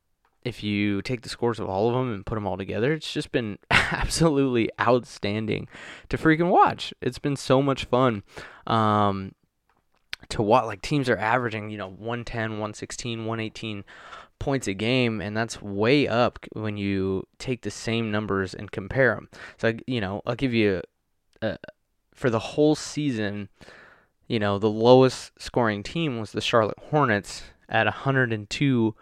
if 0.42 0.62
you 0.62 1.02
take 1.02 1.20
the 1.20 1.28
scores 1.28 1.60
of 1.60 1.68
all 1.68 1.88
of 1.88 1.94
them 1.94 2.14
and 2.14 2.24
put 2.24 2.34
them 2.34 2.46
all 2.46 2.56
together 2.56 2.94
it's 2.94 3.12
just 3.12 3.30
been 3.30 3.58
absolutely 3.70 4.70
outstanding 4.80 5.68
to 6.08 6.16
freaking 6.16 6.50
watch. 6.50 6.94
It's 7.00 7.18
been 7.18 7.36
so 7.36 7.62
much 7.62 7.84
fun. 7.84 8.22
Um 8.66 9.32
to 10.30 10.42
what 10.42 10.66
like 10.66 10.82
teams 10.82 11.08
are 11.08 11.16
averaging, 11.16 11.70
you 11.70 11.78
know, 11.78 11.88
110, 11.88 12.52
116, 12.52 13.26
118 13.26 13.84
points 14.38 14.66
a 14.66 14.74
game, 14.74 15.20
and 15.20 15.36
that's 15.36 15.60
way 15.60 16.08
up 16.08 16.38
when 16.52 16.76
you 16.76 17.26
take 17.38 17.62
the 17.62 17.70
same 17.70 18.10
numbers 18.10 18.54
and 18.54 18.72
compare 18.72 19.14
them. 19.14 19.28
So, 19.58 19.74
you 19.86 20.00
know, 20.00 20.22
I'll 20.26 20.34
give 20.34 20.54
you 20.54 20.82
for 22.14 22.30
the 22.30 22.38
whole 22.38 22.74
season, 22.74 23.48
you 24.28 24.38
know, 24.38 24.58
the 24.58 24.70
lowest 24.70 25.32
scoring 25.38 25.82
team 25.82 26.18
was 26.18 26.32
the 26.32 26.40
Charlotte 26.40 26.78
Hornets 26.90 27.42
at 27.68 27.86
102 27.86 28.94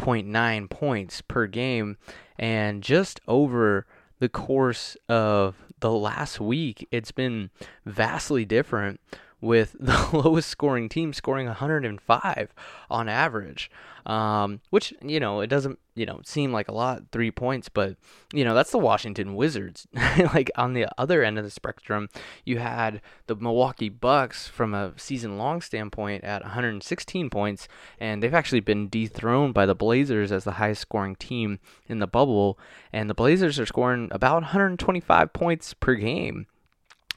5.9 0.00 0.70
points 0.70 1.20
per 1.22 1.46
game. 1.46 1.96
And 2.38 2.82
just 2.82 3.20
over 3.28 3.86
the 4.18 4.28
course 4.28 4.96
of 5.08 5.56
the 5.80 5.92
last 5.92 6.40
week, 6.40 6.88
it's 6.90 7.12
been 7.12 7.50
vastly 7.84 8.44
different 8.44 9.00
with 9.40 9.76
the 9.80 10.08
lowest 10.12 10.48
scoring 10.48 10.88
team 10.88 11.12
scoring 11.12 11.46
105 11.46 12.54
on 12.90 13.08
average, 13.08 13.70
um, 14.06 14.60
which 14.70 14.92
you 15.02 15.20
know 15.20 15.40
it 15.40 15.48
doesn't 15.48 15.78
you 15.94 16.06
know 16.06 16.20
seem 16.24 16.52
like 16.52 16.68
a 16.68 16.74
lot, 16.74 17.02
three 17.12 17.30
points, 17.30 17.68
but 17.68 17.96
you 18.32 18.44
know 18.44 18.54
that's 18.54 18.70
the 18.70 18.78
Washington 18.78 19.34
Wizards. 19.34 19.86
like 20.34 20.50
on 20.56 20.72
the 20.72 20.86
other 20.98 21.22
end 21.22 21.38
of 21.38 21.44
the 21.44 21.50
spectrum, 21.50 22.08
you 22.44 22.58
had 22.58 23.00
the 23.26 23.36
Milwaukee 23.36 23.88
Bucks 23.88 24.48
from 24.48 24.74
a 24.74 24.92
season 24.96 25.38
long 25.38 25.60
standpoint 25.60 26.24
at 26.24 26.42
116 26.42 27.30
points, 27.30 27.68
and 27.98 28.22
they've 28.22 28.34
actually 28.34 28.60
been 28.60 28.88
dethroned 28.88 29.54
by 29.54 29.66
the 29.66 29.74
Blazers 29.74 30.32
as 30.32 30.44
the 30.44 30.52
highest 30.52 30.82
scoring 30.82 31.16
team 31.16 31.58
in 31.86 31.98
the 31.98 32.06
bubble, 32.06 32.58
and 32.92 33.08
the 33.08 33.14
Blazers 33.14 33.58
are 33.58 33.66
scoring 33.66 34.08
about 34.10 34.42
125 34.42 35.32
points 35.32 35.74
per 35.74 35.94
game. 35.94 36.46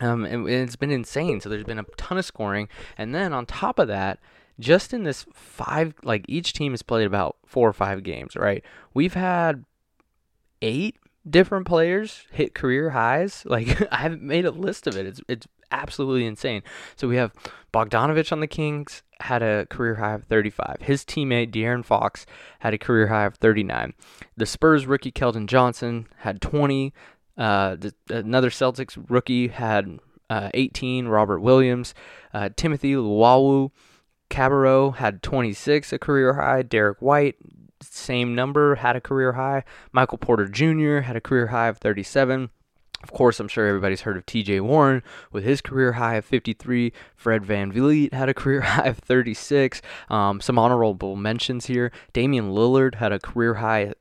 Um, 0.03 0.25
and 0.25 0.49
it's 0.49 0.75
been 0.75 0.91
insane. 0.91 1.39
So 1.39 1.49
there's 1.49 1.63
been 1.63 1.79
a 1.79 1.85
ton 1.97 2.17
of 2.17 2.25
scoring, 2.25 2.67
and 2.97 3.13
then 3.13 3.33
on 3.33 3.45
top 3.45 3.79
of 3.79 3.87
that, 3.87 4.19
just 4.59 4.93
in 4.93 5.03
this 5.03 5.25
five, 5.33 5.93
like 6.03 6.25
each 6.27 6.53
team 6.53 6.73
has 6.73 6.81
played 6.81 7.07
about 7.07 7.37
four 7.45 7.67
or 7.67 7.73
five 7.73 8.03
games, 8.03 8.35
right? 8.35 8.63
We've 8.93 9.13
had 9.13 9.65
eight 10.61 10.97
different 11.27 11.65
players 11.65 12.27
hit 12.31 12.53
career 12.53 12.91
highs. 12.91 13.45
Like 13.53 13.87
I 13.91 13.97
haven't 13.97 14.23
made 14.23 14.45
a 14.45 14.51
list 14.51 14.87
of 14.87 14.95
it. 14.97 15.05
It's 15.05 15.21
it's 15.27 15.47
absolutely 15.71 16.25
insane. 16.25 16.63
So 16.95 17.07
we 17.07 17.17
have 17.17 17.33
Bogdanovich 17.73 18.31
on 18.31 18.39
the 18.39 18.47
Kings 18.47 19.03
had 19.19 19.41
a 19.41 19.65
career 19.67 19.95
high 19.95 20.13
of 20.13 20.25
35. 20.25 20.77
His 20.81 21.03
teammate 21.03 21.51
De'Aaron 21.51 21.85
Fox 21.85 22.25
had 22.59 22.73
a 22.73 22.77
career 22.77 23.07
high 23.07 23.25
of 23.25 23.35
39. 23.35 23.93
The 24.35 24.45
Spurs 24.45 24.85
rookie 24.85 25.11
Keldon 25.11 25.47
Johnson 25.47 26.07
had 26.17 26.41
20. 26.41 26.93
Uh, 27.37 27.75
the, 27.75 27.93
another 28.09 28.49
Celtics 28.49 29.03
rookie 29.09 29.47
had 29.47 29.99
uh, 30.29 30.49
18, 30.53 31.07
Robert 31.07 31.39
Williams. 31.39 31.93
Uh, 32.33 32.49
Timothy 32.55 32.93
Luwawu 32.93 33.71
Cabarrot 34.29 34.95
had 34.95 35.21
26, 35.21 35.93
a 35.93 35.99
career 35.99 36.33
high. 36.33 36.63
Derrick 36.63 37.01
White, 37.01 37.35
same 37.81 38.33
number, 38.33 38.75
had 38.75 38.95
a 38.95 39.01
career 39.01 39.33
high. 39.33 39.63
Michael 39.91 40.17
Porter 40.17 40.47
Jr. 40.47 41.01
had 41.01 41.15
a 41.15 41.21
career 41.21 41.47
high 41.47 41.67
of 41.67 41.77
37. 41.77 42.49
Of 43.03 43.11
course, 43.11 43.39
I'm 43.39 43.49
sure 43.49 43.67
everybody's 43.67 44.01
heard 44.01 44.15
of 44.15 44.25
TJ 44.25 44.61
Warren 44.61 45.03
with 45.31 45.43
his 45.43 45.61
career 45.61 45.93
high 45.93 46.15
of 46.15 46.25
53. 46.25 46.93
Fred 47.15 47.45
Van 47.45 47.71
VanVleet 47.71 48.13
had 48.13 48.29
a 48.29 48.33
career 48.33 48.61
high 48.61 48.87
of 48.87 48.97
36. 48.99 49.81
Um, 50.09 50.39
some 50.39 50.57
honorable 50.57 51.15
mentions 51.15 51.65
here. 51.65 51.91
Damian 52.13 52.51
Lillard 52.51 52.95
had 52.95 53.11
a 53.11 53.19
career 53.19 53.55
high 53.55 53.93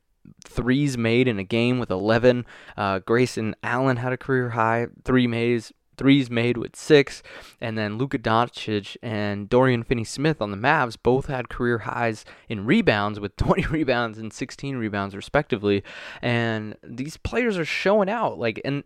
threes 0.45 0.97
made 0.99 1.29
in 1.29 1.39
a 1.39 1.45
game 1.45 1.79
with 1.79 1.91
11. 1.91 2.47
Uh, 2.77 3.01
Grayson 3.01 3.55
Allen 3.63 3.97
had 3.97 4.13
a 4.13 4.17
career 4.17 4.51
high 4.51 4.89
three 5.05 5.27
mays, 5.27 5.73
threes 5.97 6.31
made 6.31 6.57
with 6.57 6.75
six, 6.77 7.23
and 7.61 7.77
then 7.77 7.99
Luka 7.99 8.19
Doncic 8.19 8.97
and 9.03 9.49
Dorian 9.49 9.83
Finney-Smith 9.83 10.41
on 10.41 10.51
the 10.51 10.57
Mavs 10.57 10.97
both 11.01 11.27
had 11.27 11.49
career 11.49 11.79
highs 11.79 12.25
in 12.49 12.67
rebounds 12.67 13.21
with 13.21 13.37
20 13.39 13.67
rebounds 13.67 14.19
and 14.19 14.33
16 14.33 14.77
rebounds 14.77 15.15
respectively. 15.15 15.83
And 16.21 16.77
these 16.83 17.17
players 17.17 17.59
are 17.59 17.65
showing 17.65 18.09
out, 18.09 18.39
like 18.39 18.61
and 18.65 18.85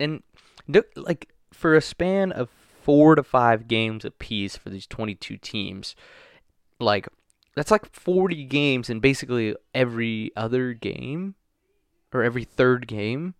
and 0.00 0.22
like 0.96 1.28
for 1.52 1.74
a 1.74 1.80
span 1.80 2.32
of 2.32 2.48
four 2.82 3.14
to 3.16 3.22
five 3.22 3.66
games 3.66 4.04
apiece 4.04 4.56
for 4.56 4.70
these 4.70 4.86
22 4.86 5.36
teams, 5.38 5.96
like 6.78 7.08
that's 7.56 7.70
like 7.70 7.92
40 7.92 8.44
games 8.44 8.88
and 8.88 9.02
basically 9.02 9.56
every 9.74 10.30
other 10.36 10.72
game 10.74 11.34
or 12.12 12.22
every 12.22 12.44
third 12.44 12.86
game 12.86 13.34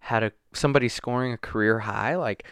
had 0.00 0.22
a 0.22 0.32
somebody 0.52 0.88
scoring 0.88 1.32
a 1.32 1.38
career 1.38 1.80
high 1.80 2.14
like 2.14 2.44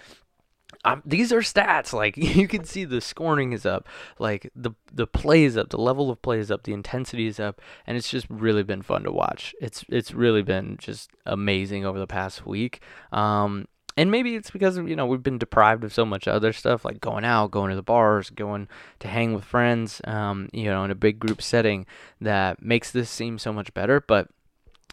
um, 0.85 1.03
these 1.05 1.33
are 1.33 1.41
stats 1.41 1.93
like 1.93 2.17
you 2.17 2.49
can 2.49 2.65
see 2.65 2.85
the 2.85 3.01
scoring 3.01 3.53
is 3.53 3.67
up 3.67 3.87
like 4.19 4.51
the 4.55 4.73
the 4.93 5.07
play 5.07 5.45
is 5.45 5.57
up 5.57 5.69
the 5.71 5.81
level 5.81 6.11
of 6.11 6.23
play 6.23 6.39
is 6.39 6.51
up 6.51 6.63
the 6.63 6.73
intensity 6.73 7.27
is 7.27 7.39
up 7.39 7.61
and 7.87 7.97
it's 7.97 8.11
just 8.11 8.27
really 8.31 8.63
been 8.63 8.83
fun 8.83 9.03
to 9.03 9.13
watch. 9.13 9.55
It's 9.61 9.85
it's 9.89 10.13
really 10.13 10.43
been 10.43 10.77
just 10.79 11.11
amazing 11.27 11.85
over 11.85 11.99
the 11.99 12.07
past 12.07 12.47
week. 12.47 12.81
Um 13.13 13.67
and 14.01 14.11
maybe 14.11 14.35
it's 14.35 14.51
because 14.51 14.79
you 14.79 14.97
know 14.97 15.05
we've 15.05 15.23
been 15.23 15.37
deprived 15.37 15.85
of 15.85 15.93
so 15.93 16.07
much 16.07 16.27
other 16.27 16.55
stuff 16.55 16.87
like 16.87 17.01
going 17.01 17.23
out 17.23 17.51
going 17.51 17.69
to 17.69 17.77
the 17.77 17.83
bars 17.83 18.31
going 18.31 18.67
to 18.99 19.09
hang 19.09 19.35
with 19.35 19.45
friends 19.45 20.01
um, 20.05 20.49
you 20.55 20.65
know 20.65 20.85
in 20.85 20.91
a 20.91 20.95
big 20.95 21.19
group 21.19 21.43
setting 21.43 21.85
that 22.19 22.63
makes 22.63 22.91
this 22.91 23.11
seem 23.11 23.39
so 23.39 23.53
much 23.53 23.73
better. 23.75 24.01
But 24.01 24.29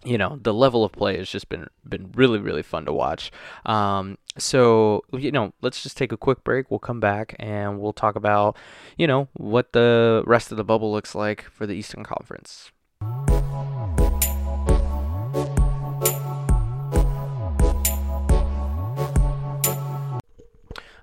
you 0.03 0.17
know 0.17 0.37
the 0.41 0.53
level 0.53 0.83
of 0.83 0.91
play 0.91 1.17
has 1.17 1.29
just 1.29 1.47
been 1.47 1.67
been 1.87 2.11
really 2.15 2.37
really 2.37 2.63
fun 2.63 2.83
to 2.85 2.91
watch. 2.91 3.31
Um, 3.65 4.17
so 4.37 5.03
you 5.13 5.31
know 5.31 5.53
let's 5.61 5.81
just 5.81 5.95
take 5.95 6.11
a 6.11 6.17
quick 6.17 6.43
break. 6.43 6.69
We'll 6.69 6.79
come 6.79 6.99
back 6.99 7.33
and 7.39 7.79
we'll 7.79 7.93
talk 7.93 8.17
about 8.17 8.57
you 8.97 9.07
know 9.07 9.29
what 9.33 9.71
the 9.71 10.21
rest 10.27 10.51
of 10.51 10.57
the 10.57 10.65
bubble 10.65 10.91
looks 10.91 11.15
like 11.15 11.43
for 11.43 11.65
the 11.65 11.73
eastern 11.73 12.03
conference 12.03 12.71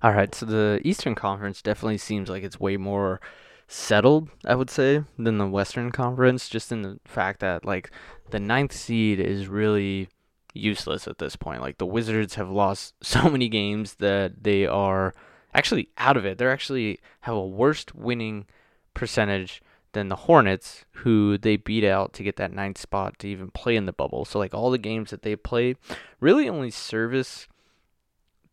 All 0.04 0.12
right, 0.12 0.34
so 0.34 0.44
the 0.44 0.82
Eastern 0.84 1.14
Conference 1.14 1.62
definitely 1.62 1.96
seems 1.96 2.28
like 2.28 2.42
it's 2.42 2.61
way 2.61 2.76
more 2.76 3.23
settled, 3.68 4.28
I 4.44 4.54
would 4.54 4.68
say, 4.68 5.02
than 5.18 5.38
the 5.38 5.46
Western 5.46 5.92
Conference, 5.92 6.50
just 6.50 6.70
in 6.70 6.82
the 6.82 7.00
fact 7.06 7.40
that 7.40 7.64
like 7.64 7.90
the 8.28 8.38
ninth 8.38 8.75
seed 8.75 9.18
is 9.18 9.49
really 9.49 10.11
useless 10.52 11.08
at 11.08 11.16
this 11.16 11.37
point. 11.37 11.62
Like 11.62 11.78
the 11.78 11.87
Wizards 11.87 12.34
have 12.34 12.50
lost 12.50 12.92
so 13.02 13.30
many 13.30 13.49
games 13.49 13.94
that 13.94 14.44
they 14.44 14.66
are 14.66 15.14
actually 15.54 15.88
out 15.96 16.18
of 16.18 16.26
it. 16.26 16.37
They're 16.37 16.52
actually 16.52 16.99
have 17.20 17.37
a 17.37 17.46
worst 17.46 17.94
winning 17.94 18.44
percentage 18.92 19.62
than 19.92 20.11
the 20.11 20.16
Hornets, 20.16 20.84
who 20.96 21.38
they 21.38 21.56
beat 21.56 21.82
out 21.82 22.12
to 22.12 22.23
get 22.23 22.37
that 22.37 22.52
ninth 22.52 22.76
spot 22.76 23.18
to 23.20 23.28
even 23.28 23.50
play 23.52 23.75
in 23.75 23.87
the 23.87 23.92
bubble. 23.94 24.26
So 24.26 24.38
like 24.38 24.52
all 24.52 24.70
the 24.70 24.76
games 24.76 25.12
that 25.12 25.23
they 25.23 25.34
play 25.34 25.76
really 26.20 26.46
only 26.46 26.70
service 26.70 27.49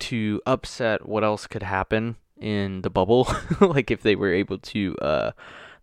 to 0.02 0.42
upset 0.46 1.08
what 1.08 1.24
else 1.24 1.48
could 1.48 1.64
happen 1.64 2.18
in 2.40 2.82
the 2.82 2.90
bubble. 2.90 3.28
Like 3.62 3.92
if 3.92 4.02
they 4.02 4.16
were 4.16 4.34
able 4.34 4.58
to 4.58 4.96
uh 4.98 5.32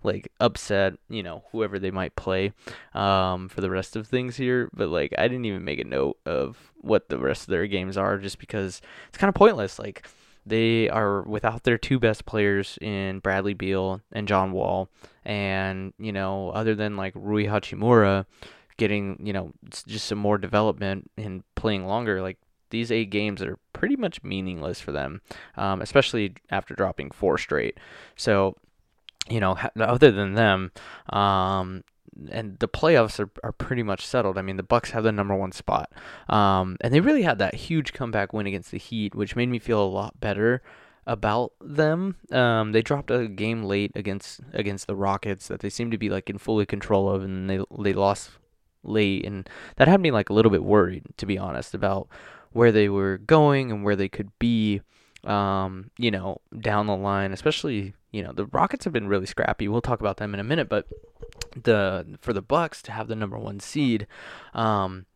like 0.04 0.30
upset 0.38 0.94
you 1.08 1.24
know 1.24 1.42
whoever 1.50 1.76
they 1.76 1.90
might 1.90 2.14
play 2.14 2.52
um 2.94 3.48
for 3.48 3.60
the 3.60 3.70
rest 3.70 3.96
of 3.96 4.06
things 4.06 4.36
here. 4.36 4.68
But 4.74 4.88
like 4.88 5.14
I 5.16 5.28
didn't 5.28 5.46
even 5.46 5.64
make 5.64 5.78
a 5.78 5.84
note 5.84 6.18
of 6.26 6.72
what 6.76 7.08
the 7.08 7.18
rest 7.18 7.42
of 7.42 7.48
their 7.48 7.66
games 7.66 7.96
are 7.96 8.18
just 8.18 8.38
because 8.38 8.80
it's 9.08 9.18
kind 9.18 9.28
of 9.28 9.34
pointless. 9.34 9.78
Like 9.78 10.06
they 10.44 10.88
are 10.88 11.22
without 11.22 11.62
their 11.62 11.78
two 11.78 11.98
best 11.98 12.26
players 12.26 12.78
in 12.80 13.20
Bradley 13.20 13.54
Beal 13.54 14.00
and 14.12 14.26
John 14.26 14.52
Wall. 14.52 14.88
And 15.24 15.92
you 15.98 16.12
know 16.12 16.50
other 16.50 16.74
than 16.74 16.96
like 16.96 17.12
Rui 17.14 17.46
Hachimura 17.46 18.26
getting 18.76 19.20
you 19.22 19.32
know 19.32 19.52
just 19.86 20.06
some 20.06 20.18
more 20.18 20.38
development 20.38 21.10
and 21.16 21.42
playing 21.54 21.84
longer 21.84 22.22
like 22.22 22.38
these 22.70 22.92
eight 22.92 23.10
games 23.10 23.42
are 23.42 23.58
pretty 23.78 23.94
much 23.94 24.24
meaningless 24.24 24.80
for 24.80 24.90
them, 24.90 25.20
um, 25.56 25.80
especially 25.80 26.34
after 26.50 26.74
dropping 26.74 27.12
four 27.12 27.38
straight. 27.38 27.78
So, 28.16 28.56
you 29.30 29.38
know, 29.38 29.56
other 29.78 30.10
than 30.10 30.34
them, 30.34 30.72
um, 31.10 31.84
and 32.28 32.58
the 32.58 32.66
playoffs 32.66 33.20
are, 33.20 33.30
are 33.44 33.52
pretty 33.52 33.84
much 33.84 34.04
settled. 34.04 34.36
I 34.36 34.42
mean, 34.42 34.56
the 34.56 34.64
Bucks 34.64 34.90
have 34.90 35.04
the 35.04 35.12
number 35.12 35.36
one 35.36 35.52
spot, 35.52 35.92
um, 36.28 36.76
and 36.80 36.92
they 36.92 36.98
really 36.98 37.22
had 37.22 37.38
that 37.38 37.54
huge 37.54 37.92
comeback 37.92 38.32
win 38.32 38.48
against 38.48 38.72
the 38.72 38.78
Heat, 38.78 39.14
which 39.14 39.36
made 39.36 39.48
me 39.48 39.60
feel 39.60 39.80
a 39.80 39.86
lot 39.86 40.18
better 40.18 40.60
about 41.06 41.52
them. 41.60 42.16
Um, 42.32 42.72
they 42.72 42.82
dropped 42.82 43.12
a 43.12 43.28
game 43.28 43.62
late 43.62 43.92
against 43.94 44.40
against 44.52 44.88
the 44.88 44.96
Rockets 44.96 45.46
that 45.46 45.60
they 45.60 45.70
seemed 45.70 45.92
to 45.92 45.98
be 45.98 46.10
like 46.10 46.28
in 46.28 46.38
fully 46.38 46.66
control 46.66 47.08
of, 47.08 47.22
and 47.22 47.48
they 47.48 47.60
they 47.78 47.92
lost 47.92 48.32
late, 48.82 49.24
and 49.24 49.48
that 49.76 49.86
had 49.86 50.00
me 50.00 50.10
like 50.10 50.30
a 50.30 50.32
little 50.32 50.50
bit 50.50 50.64
worried, 50.64 51.04
to 51.18 51.26
be 51.26 51.38
honest, 51.38 51.74
about 51.74 52.08
where 52.52 52.72
they 52.72 52.88
were 52.88 53.18
going 53.18 53.70
and 53.70 53.84
where 53.84 53.96
they 53.96 54.08
could 54.08 54.30
be, 54.38 54.80
um, 55.24 55.90
you 55.98 56.10
know, 56.10 56.40
down 56.58 56.86
the 56.86 56.96
line. 56.96 57.32
Especially, 57.32 57.94
you 58.10 58.22
know, 58.22 58.32
the 58.32 58.46
Rockets 58.46 58.84
have 58.84 58.92
been 58.92 59.08
really 59.08 59.26
scrappy. 59.26 59.68
We'll 59.68 59.80
talk 59.80 60.00
about 60.00 60.16
them 60.16 60.34
in 60.34 60.40
a 60.40 60.44
minute, 60.44 60.68
but 60.68 60.86
the 61.62 62.18
for 62.20 62.32
the 62.32 62.42
Bucks 62.42 62.82
to 62.82 62.92
have 62.92 63.08
the 63.08 63.16
number 63.16 63.38
one 63.38 63.60
seed, 63.60 64.06
um, 64.54 65.06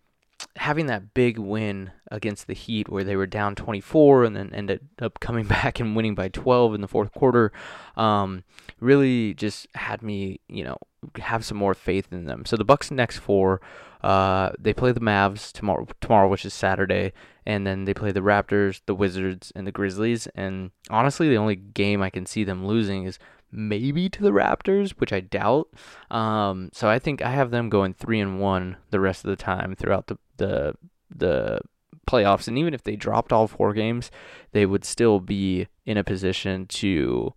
having 0.56 0.86
that 0.86 1.14
big 1.14 1.38
win 1.38 1.92
against 2.10 2.46
the 2.46 2.54
Heat 2.54 2.88
where 2.88 3.04
they 3.04 3.16
were 3.16 3.26
down 3.26 3.54
24 3.54 4.24
and 4.24 4.36
then 4.36 4.52
ended 4.54 4.80
up 5.00 5.20
coming 5.20 5.46
back 5.48 5.80
and 5.80 5.96
winning 5.96 6.14
by 6.14 6.28
12 6.28 6.74
in 6.74 6.80
the 6.80 6.88
fourth 6.88 7.12
quarter 7.12 7.52
um, 7.96 8.44
really 8.80 9.34
just 9.34 9.66
had 9.74 10.02
me, 10.02 10.40
you 10.48 10.64
know, 10.64 10.76
have 11.18 11.44
some 11.44 11.58
more 11.58 11.74
faith 11.74 12.08
in 12.12 12.26
them. 12.26 12.44
So 12.44 12.56
the 12.56 12.64
Bucks 12.64 12.90
next 12.90 13.18
four 13.18 13.60
uh, 14.02 14.50
they 14.58 14.74
play 14.74 14.92
the 14.92 15.00
Mavs 15.00 15.52
tomorrow, 15.52 15.86
tomorrow, 16.00 16.28
which 16.28 16.44
is 16.44 16.52
Saturday, 16.52 17.12
and 17.46 17.66
then 17.66 17.84
they 17.84 17.94
play 17.94 18.10
the 18.10 18.20
Raptors, 18.20 18.80
the 18.86 18.94
Wizards, 18.94 19.52
and 19.54 19.66
the 19.66 19.72
Grizzlies. 19.72 20.26
And 20.34 20.72
honestly, 20.90 21.28
the 21.28 21.36
only 21.36 21.56
game 21.56 22.02
I 22.02 22.10
can 22.10 22.26
see 22.26 22.42
them 22.42 22.66
losing 22.66 23.04
is 23.04 23.18
maybe 23.52 24.08
to 24.08 24.22
the 24.22 24.32
Raptors, 24.32 24.90
which 24.92 25.12
I 25.12 25.20
doubt. 25.20 25.68
Um, 26.10 26.70
so 26.72 26.88
I 26.88 26.98
think 26.98 27.22
I 27.22 27.30
have 27.30 27.50
them 27.50 27.68
going 27.68 27.94
three 27.94 28.18
and 28.18 28.40
one 28.40 28.76
the 28.90 29.00
rest 29.00 29.24
of 29.24 29.30
the 29.30 29.36
time 29.36 29.76
throughout 29.76 30.08
the 30.08 30.18
the 30.38 30.74
the 31.14 31.60
playoffs. 32.08 32.48
And 32.48 32.58
even 32.58 32.74
if 32.74 32.82
they 32.82 32.96
dropped 32.96 33.32
all 33.32 33.46
four 33.46 33.72
games, 33.72 34.10
they 34.50 34.66
would 34.66 34.84
still 34.84 35.20
be 35.20 35.68
in 35.86 35.96
a 35.96 36.02
position 36.02 36.66
to 36.66 37.34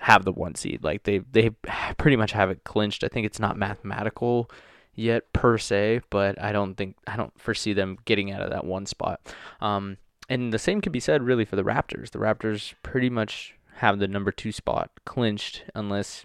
have 0.00 0.24
the 0.24 0.32
one 0.32 0.54
seed. 0.54 0.82
Like 0.82 1.04
they 1.04 1.18
they 1.18 1.50
pretty 1.98 2.16
much 2.16 2.32
have 2.32 2.50
it 2.50 2.64
clinched. 2.64 3.04
I 3.04 3.08
think 3.08 3.26
it's 3.26 3.40
not 3.40 3.56
mathematical 3.56 4.50
yet 4.94 5.32
per 5.32 5.58
se, 5.58 6.00
but 6.10 6.40
I 6.42 6.52
don't 6.52 6.74
think 6.74 6.96
I 7.06 7.16
don't 7.16 7.38
foresee 7.40 7.72
them 7.72 7.98
getting 8.04 8.30
out 8.30 8.42
of 8.42 8.50
that 8.50 8.64
one 8.64 8.86
spot. 8.86 9.20
Um, 9.60 9.98
and 10.28 10.52
the 10.52 10.58
same 10.58 10.80
could 10.80 10.92
be 10.92 11.00
said 11.00 11.22
really 11.22 11.44
for 11.44 11.56
the 11.56 11.62
Raptors. 11.62 12.10
The 12.10 12.18
Raptors 12.18 12.74
pretty 12.82 13.10
much 13.10 13.54
have 13.76 13.98
the 13.98 14.08
number 14.08 14.32
two 14.32 14.52
spot 14.52 14.90
clinched 15.04 15.64
unless 15.74 16.24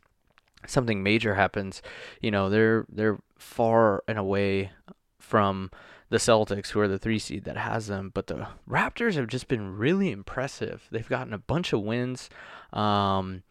something 0.65 1.03
major 1.03 1.35
happens. 1.35 1.81
You 2.21 2.31
know, 2.31 2.49
they're 2.49 2.85
they're 2.89 3.19
far 3.37 4.03
and 4.07 4.17
away 4.17 4.71
from 5.19 5.69
the 6.09 6.17
Celtics, 6.17 6.69
who 6.69 6.79
are 6.81 6.89
the 6.89 6.99
three 6.99 7.19
seed 7.19 7.45
that 7.45 7.57
has 7.57 7.87
them. 7.87 8.11
But 8.13 8.27
the 8.27 8.47
Raptors 8.69 9.15
have 9.15 9.27
just 9.27 9.47
been 9.47 9.77
really 9.77 10.11
impressive. 10.11 10.87
They've 10.91 11.07
gotten 11.07 11.33
a 11.33 11.37
bunch 11.37 11.73
of 11.73 11.81
wins. 11.81 12.29
Um, 12.73 13.43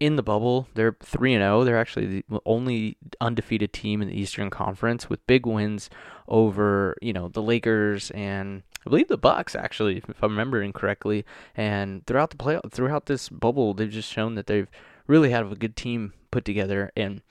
in 0.00 0.16
the 0.16 0.22
bubble. 0.22 0.68
They're 0.74 0.96
3 1.00 1.34
and 1.34 1.42
0. 1.42 1.64
They're 1.64 1.78
actually 1.78 2.24
the 2.28 2.40
only 2.46 2.96
undefeated 3.20 3.72
team 3.72 4.02
in 4.02 4.08
the 4.08 4.18
Eastern 4.18 4.50
Conference 4.50 5.08
with 5.08 5.26
big 5.26 5.46
wins 5.46 5.90
over, 6.28 6.96
you 7.00 7.12
know, 7.12 7.28
the 7.28 7.42
Lakers 7.42 8.10
and 8.12 8.62
I 8.86 8.90
believe 8.90 9.08
the 9.08 9.18
Bucks 9.18 9.54
actually, 9.54 9.98
if 10.08 10.22
I'm 10.22 10.30
remembering 10.30 10.72
correctly. 10.72 11.24
And 11.56 12.06
throughout 12.06 12.30
the 12.30 12.36
play 12.36 12.60
throughout 12.70 13.06
this 13.06 13.28
bubble, 13.28 13.74
they've 13.74 13.90
just 13.90 14.12
shown 14.12 14.34
that 14.34 14.46
they've 14.46 14.70
really 15.06 15.30
had 15.30 15.50
a 15.50 15.54
good 15.54 15.76
team 15.76 16.12
put 16.30 16.44
together 16.44 16.92
and 16.94 17.22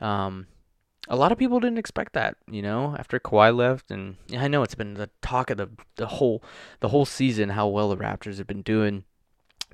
um 0.00 0.46
a 1.08 1.16
lot 1.16 1.32
of 1.32 1.38
people 1.38 1.58
didn't 1.58 1.78
expect 1.78 2.12
that, 2.12 2.36
you 2.50 2.60
know, 2.60 2.94
after 2.98 3.18
Kawhi 3.18 3.54
left, 3.56 3.90
and 3.90 4.16
I 4.36 4.46
know 4.46 4.62
it's 4.62 4.74
been 4.74 4.94
the 4.94 5.10
talk 5.22 5.50
of 5.50 5.56
the 5.56 5.70
the 5.96 6.06
whole 6.06 6.42
the 6.80 6.88
whole 6.88 7.06
season 7.06 7.50
how 7.50 7.66
well 7.68 7.88
the 7.88 7.96
Raptors 7.96 8.38
have 8.38 8.46
been 8.46 8.62
doing, 8.62 9.04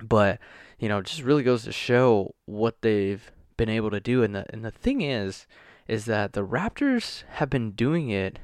but 0.01 0.39
you 0.79 0.89
know, 0.89 1.01
just 1.01 1.21
really 1.21 1.43
goes 1.43 1.63
to 1.63 1.71
show 1.71 2.35
what 2.45 2.81
they've 2.81 3.31
been 3.57 3.69
able 3.69 3.91
to 3.91 3.99
do. 3.99 4.23
And 4.23 4.35
the 4.35 4.45
and 4.49 4.63
the 4.63 4.71
thing 4.71 5.01
is, 5.01 5.47
is 5.87 6.05
that 6.05 6.33
the 6.33 6.45
Raptors 6.45 7.23
have 7.33 7.49
been 7.49 7.71
doing 7.71 8.09
it 8.09 8.39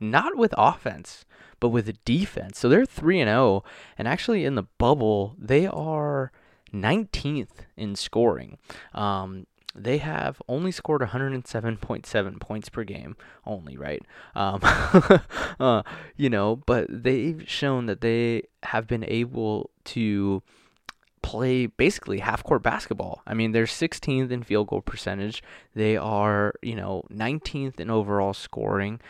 not 0.00 0.36
with 0.36 0.54
offense, 0.58 1.24
but 1.60 1.68
with 1.68 2.04
defense. 2.04 2.58
So 2.58 2.68
they're 2.68 2.84
three 2.86 3.20
and 3.20 3.28
zero, 3.28 3.40
oh, 3.40 3.64
and 3.96 4.08
actually 4.08 4.44
in 4.44 4.56
the 4.56 4.64
bubble 4.78 5.36
they 5.38 5.66
are 5.66 6.32
19th 6.72 7.66
in 7.76 7.94
scoring. 7.94 8.58
Um, 8.94 9.46
they 9.74 9.98
have 9.98 10.42
only 10.48 10.70
scored 10.70 11.00
107.7 11.00 12.40
points 12.40 12.68
per 12.68 12.84
game, 12.84 13.16
only, 13.46 13.76
right? 13.76 14.02
Um, 14.34 14.60
uh, 15.60 15.82
you 16.16 16.28
know, 16.28 16.56
but 16.56 16.86
they've 16.90 17.48
shown 17.48 17.86
that 17.86 18.00
they 18.00 18.44
have 18.64 18.86
been 18.86 19.04
able 19.04 19.70
to 19.84 20.42
play 21.22 21.66
basically 21.66 22.18
half 22.18 22.44
court 22.44 22.62
basketball. 22.62 23.22
I 23.26 23.34
mean, 23.34 23.52
they're 23.52 23.64
16th 23.64 24.30
in 24.30 24.42
field 24.42 24.68
goal 24.68 24.82
percentage. 24.82 25.42
They 25.74 25.96
are, 25.96 26.54
you 26.60 26.74
know, 26.74 27.04
19th 27.10 27.80
in 27.80 27.90
overall 27.90 28.34
scoring. 28.34 29.00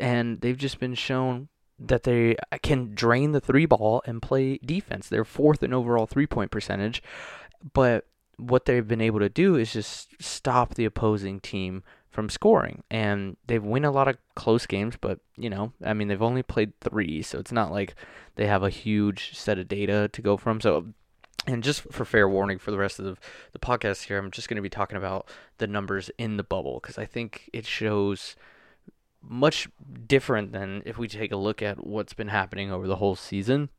And 0.00 0.40
they've 0.40 0.56
just 0.56 0.78
been 0.80 0.94
shown 0.94 1.48
that 1.78 2.04
they 2.04 2.36
can 2.62 2.94
drain 2.94 3.32
the 3.32 3.40
three 3.40 3.66
ball 3.66 4.02
and 4.06 4.22
play 4.22 4.58
defense. 4.58 5.08
They're 5.08 5.24
fourth 5.24 5.62
in 5.62 5.74
overall 5.74 6.06
three 6.06 6.26
point 6.26 6.50
percentage. 6.50 7.02
But 7.72 8.06
what 8.38 8.64
they've 8.64 8.86
been 8.86 9.00
able 9.00 9.20
to 9.20 9.28
do 9.28 9.56
is 9.56 9.72
just 9.72 10.10
stop 10.22 10.74
the 10.74 10.84
opposing 10.84 11.40
team 11.40 11.82
from 12.10 12.28
scoring. 12.28 12.82
And 12.90 13.36
they've 13.46 13.62
won 13.62 13.84
a 13.84 13.90
lot 13.90 14.08
of 14.08 14.16
close 14.34 14.64
games, 14.64 14.96
but, 15.00 15.20
you 15.36 15.50
know, 15.50 15.72
I 15.84 15.92
mean, 15.92 16.08
they've 16.08 16.22
only 16.22 16.42
played 16.42 16.72
three. 16.80 17.22
So 17.22 17.38
it's 17.38 17.52
not 17.52 17.70
like 17.70 17.94
they 18.36 18.46
have 18.46 18.62
a 18.62 18.70
huge 18.70 19.36
set 19.36 19.58
of 19.58 19.68
data 19.68 20.08
to 20.12 20.22
go 20.22 20.36
from. 20.36 20.60
So 20.60 20.86
and 21.46 21.62
just 21.62 21.82
for 21.92 22.04
fair 22.04 22.28
warning 22.28 22.58
for 22.58 22.70
the 22.70 22.78
rest 22.78 22.98
of 22.98 23.04
the, 23.04 23.16
the 23.52 23.58
podcast 23.58 24.04
here, 24.04 24.18
I'm 24.18 24.30
just 24.30 24.48
going 24.48 24.56
to 24.56 24.62
be 24.62 24.68
talking 24.68 24.98
about 24.98 25.28
the 25.58 25.66
numbers 25.66 26.10
in 26.18 26.36
the 26.36 26.42
bubble 26.42 26.78
because 26.80 26.98
I 26.98 27.06
think 27.06 27.48
it 27.52 27.64
shows 27.64 28.36
much 29.22 29.68
different 30.06 30.52
than 30.52 30.82
if 30.84 30.98
we 30.98 31.08
take 31.08 31.32
a 31.32 31.36
look 31.36 31.62
at 31.62 31.86
what's 31.86 32.12
been 32.12 32.28
happening 32.28 32.70
over 32.70 32.86
the 32.86 32.96
whole 32.96 33.16
season. 33.16 33.70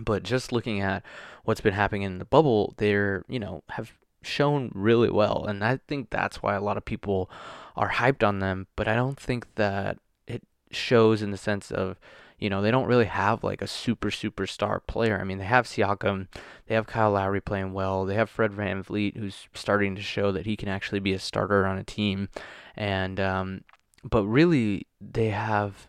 But 0.00 0.22
just 0.22 0.52
looking 0.52 0.80
at 0.80 1.02
what's 1.44 1.60
been 1.60 1.74
happening 1.74 2.02
in 2.02 2.18
the 2.18 2.24
bubble, 2.24 2.74
they're, 2.76 3.24
you 3.28 3.38
know, 3.38 3.62
have 3.70 3.92
shown 4.22 4.70
really 4.74 5.10
well. 5.10 5.44
And 5.46 5.64
I 5.64 5.78
think 5.88 6.10
that's 6.10 6.42
why 6.42 6.54
a 6.54 6.60
lot 6.60 6.76
of 6.76 6.84
people 6.84 7.30
are 7.76 7.90
hyped 7.90 8.26
on 8.26 8.38
them. 8.40 8.66
But 8.76 8.88
I 8.88 8.94
don't 8.94 9.18
think 9.18 9.54
that 9.54 9.98
it 10.26 10.42
shows 10.70 11.22
in 11.22 11.30
the 11.30 11.36
sense 11.36 11.70
of, 11.70 11.98
you 12.38 12.48
know, 12.48 12.62
they 12.62 12.70
don't 12.70 12.86
really 12.86 13.06
have 13.06 13.42
like 13.42 13.62
a 13.62 13.66
super 13.66 14.10
superstar 14.10 14.80
player. 14.86 15.18
I 15.20 15.24
mean, 15.24 15.38
they 15.38 15.44
have 15.44 15.66
Siakam, 15.66 16.28
they 16.66 16.74
have 16.74 16.86
Kyle 16.86 17.12
Lowry 17.12 17.40
playing 17.40 17.72
well, 17.72 18.04
they 18.04 18.14
have 18.14 18.30
Fred 18.30 18.52
Van 18.52 18.82
VanVleet 18.84 19.16
who's 19.16 19.48
starting 19.54 19.96
to 19.96 20.02
show 20.02 20.30
that 20.32 20.46
he 20.46 20.56
can 20.56 20.68
actually 20.68 21.00
be 21.00 21.12
a 21.12 21.18
starter 21.18 21.66
on 21.66 21.78
a 21.78 21.84
team. 21.84 22.28
And 22.76 23.18
um 23.18 23.64
but 24.04 24.24
really 24.24 24.86
they 25.00 25.30
have 25.30 25.88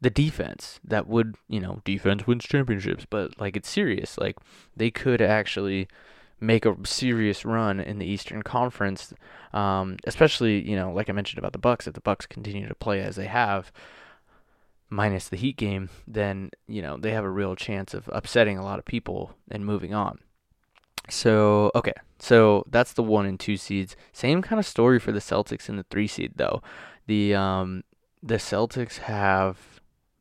the 0.00 0.10
defense 0.10 0.78
that 0.84 1.06
would, 1.06 1.36
you 1.48 1.60
know, 1.60 1.80
defense 1.84 2.26
wins 2.26 2.44
championships, 2.44 3.06
but 3.08 3.38
like 3.40 3.56
it's 3.56 3.68
serious. 3.68 4.18
Like 4.18 4.36
they 4.76 4.90
could 4.90 5.22
actually 5.22 5.88
make 6.38 6.66
a 6.66 6.76
serious 6.84 7.44
run 7.44 7.80
in 7.80 7.98
the 7.98 8.06
Eastern 8.06 8.42
Conference, 8.42 9.14
um, 9.52 9.96
especially 10.04 10.68
you 10.68 10.76
know, 10.76 10.92
like 10.92 11.08
I 11.08 11.12
mentioned 11.12 11.38
about 11.38 11.52
the 11.52 11.58
Bucks. 11.58 11.86
If 11.86 11.94
the 11.94 12.00
Bucks 12.00 12.26
continue 12.26 12.68
to 12.68 12.74
play 12.74 13.00
as 13.00 13.16
they 13.16 13.26
have, 13.26 13.72
minus 14.90 15.28
the 15.28 15.36
Heat 15.36 15.56
game, 15.56 15.88
then 16.06 16.50
you 16.68 16.82
know 16.82 16.96
they 16.96 17.12
have 17.12 17.24
a 17.24 17.30
real 17.30 17.56
chance 17.56 17.94
of 17.94 18.08
upsetting 18.12 18.58
a 18.58 18.64
lot 18.64 18.78
of 18.78 18.84
people 18.84 19.34
and 19.50 19.64
moving 19.64 19.94
on. 19.94 20.18
So 21.08 21.70
okay, 21.74 21.94
so 22.18 22.64
that's 22.68 22.92
the 22.92 23.02
one 23.02 23.26
and 23.26 23.40
two 23.40 23.56
seeds. 23.56 23.96
Same 24.12 24.42
kind 24.42 24.58
of 24.58 24.66
story 24.66 24.98
for 24.98 25.12
the 25.12 25.20
Celtics 25.20 25.68
in 25.68 25.76
the 25.76 25.86
three 25.90 26.06
seed 26.06 26.32
though. 26.36 26.62
The 27.06 27.34
um 27.34 27.84
the 28.22 28.36
Celtics 28.36 28.98
have 28.98 29.75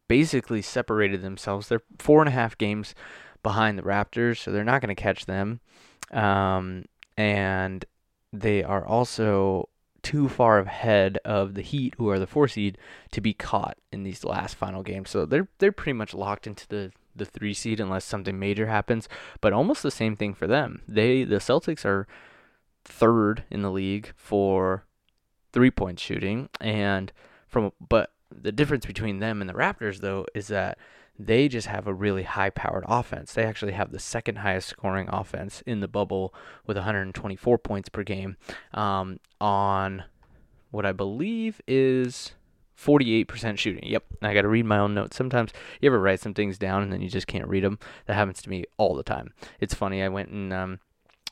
basically 0.07 0.61
separated 0.61 1.21
themselves. 1.21 1.67
They're 1.67 1.81
four 1.99 2.21
and 2.21 2.29
a 2.29 2.33
half 2.33 2.57
games 2.57 2.95
behind 3.43 3.77
the 3.77 3.83
Raptors, 3.83 4.39
so 4.39 4.51
they're 4.51 4.63
not 4.63 4.81
going 4.81 4.95
to 4.95 5.01
catch 5.01 5.25
them. 5.25 5.59
Um, 6.11 6.85
and 7.17 7.85
they 8.33 8.63
are 8.63 8.85
also 8.85 9.69
too 10.01 10.29
far 10.29 10.59
ahead 10.59 11.17
of 11.25 11.55
the 11.55 11.61
Heat, 11.61 11.95
who 11.97 12.09
are 12.09 12.19
the 12.19 12.27
four 12.27 12.47
seed, 12.47 12.77
to 13.11 13.21
be 13.21 13.33
caught 13.33 13.77
in 13.91 14.03
these 14.03 14.23
last 14.23 14.55
final 14.55 14.83
games. 14.83 15.09
So 15.09 15.25
they're 15.25 15.47
they're 15.57 15.71
pretty 15.71 15.93
much 15.93 16.13
locked 16.13 16.45
into 16.47 16.67
the 16.67 16.91
the 17.15 17.25
three 17.25 17.53
seed 17.53 17.79
unless 17.79 18.05
something 18.05 18.37
major 18.37 18.67
happens. 18.67 19.09
But 19.41 19.53
almost 19.53 19.81
the 19.81 19.91
same 19.91 20.15
thing 20.15 20.33
for 20.33 20.47
them. 20.47 20.81
They 20.87 21.23
the 21.23 21.37
Celtics 21.37 21.85
are 21.85 22.07
third 22.83 23.43
in 23.49 23.61
the 23.61 23.71
league 23.71 24.11
for 24.15 24.85
three 25.51 25.71
point 25.71 25.99
shooting, 25.99 26.49
and 26.61 27.11
from 27.47 27.71
but 27.79 28.11
the 28.39 28.51
difference 28.51 28.85
between 28.85 29.19
them 29.19 29.41
and 29.41 29.49
the 29.49 29.53
Raptors 29.53 29.99
though 29.99 30.25
is 30.33 30.47
that 30.47 30.77
they 31.17 31.47
just 31.47 31.67
have 31.67 31.87
a 31.87 31.93
really 31.93 32.23
high 32.23 32.49
powered 32.49 32.83
offense. 32.87 33.33
They 33.33 33.43
actually 33.45 33.71
have 33.71 33.91
the 33.91 33.99
second 33.99 34.37
highest 34.37 34.67
scoring 34.67 35.07
offense 35.09 35.63
in 35.65 35.79
the 35.79 35.87
bubble 35.87 36.33
with 36.65 36.77
124 36.77 37.57
points 37.57 37.89
per 37.89 38.03
game 38.03 38.35
um, 38.73 39.19
on 39.39 40.03
what 40.71 40.85
I 40.85 40.91
believe 40.91 41.61
is 41.67 42.33
48% 42.77 43.57
shooting. 43.57 43.87
Yep, 43.87 44.03
I 44.21 44.33
got 44.33 44.41
to 44.41 44.49
read 44.49 44.65
my 44.65 44.79
own 44.79 44.93
notes. 44.93 45.15
Sometimes 45.15 45.51
you 45.79 45.87
ever 45.87 45.99
write 45.99 46.19
some 46.19 46.33
things 46.33 46.57
down 46.57 46.83
and 46.83 46.91
then 46.91 47.01
you 47.01 47.09
just 47.09 47.27
can't 47.27 47.47
read 47.47 47.63
them. 47.63 47.79
That 48.07 48.15
happens 48.15 48.41
to 48.41 48.49
me 48.49 48.65
all 48.77 48.95
the 48.95 49.03
time. 49.03 49.33
It's 49.61 49.73
funny. 49.73 50.03
I 50.03 50.09
went 50.09 50.29
and 50.29 50.51
um, 50.51 50.79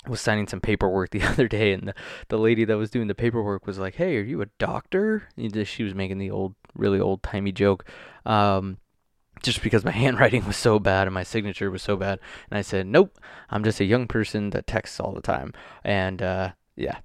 was 0.07 0.21
signing 0.21 0.47
some 0.47 0.61
paperwork 0.61 1.09
the 1.11 1.23
other 1.23 1.47
day, 1.47 1.73
and 1.73 1.89
the, 1.89 1.93
the 2.29 2.37
lady 2.37 2.65
that 2.65 2.77
was 2.77 2.89
doing 2.89 3.07
the 3.07 3.15
paperwork 3.15 3.65
was 3.65 3.79
like, 3.79 3.95
"Hey, 3.95 4.17
are 4.17 4.23
you 4.23 4.41
a 4.41 4.47
doctor?" 4.59 5.29
She 5.65 5.83
was 5.83 5.95
making 5.95 6.17
the 6.17 6.31
old, 6.31 6.55
really 6.75 6.99
old 6.99 7.23
timey 7.23 7.51
joke. 7.51 7.85
Um, 8.25 8.77
just 9.41 9.61
because 9.61 9.85
my 9.85 9.91
handwriting 10.03 10.45
was 10.45 10.57
so 10.57 10.79
bad 10.79 11.07
and 11.07 11.13
my 11.13 11.23
signature 11.23 11.69
was 11.69 11.83
so 11.83 11.95
bad. 11.95 12.19
And 12.49 12.57
I 12.57 12.61
said, 12.61 12.87
nope, 12.87 13.19
I'm 13.49 13.63
just 13.63 13.79
a 13.79 13.85
young 13.85 14.07
person 14.07 14.49
that 14.51 14.65
texts 14.65 14.99
all 14.99 15.11
the 15.11 15.21
time. 15.21 15.53
And 15.83 16.21
uh, 16.21 16.51
yeah, 16.75 16.99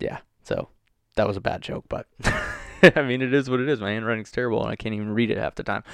yeah. 0.00 0.18
So 0.42 0.68
that 1.16 1.28
was 1.28 1.36
a 1.36 1.40
bad 1.40 1.62
joke, 1.62 1.84
but 1.88 2.06
I 2.96 3.02
mean, 3.02 3.22
it 3.22 3.32
is 3.32 3.48
what 3.48 3.60
it 3.60 3.68
is. 3.68 3.80
My 3.80 3.90
handwriting's 3.90 4.32
terrible 4.32 4.62
and 4.62 4.70
I 4.70 4.76
can't 4.76 4.94
even 4.94 5.10
read 5.10 5.30
it 5.30 5.38
half 5.38 5.54
the 5.54 5.62
time. 5.62 5.84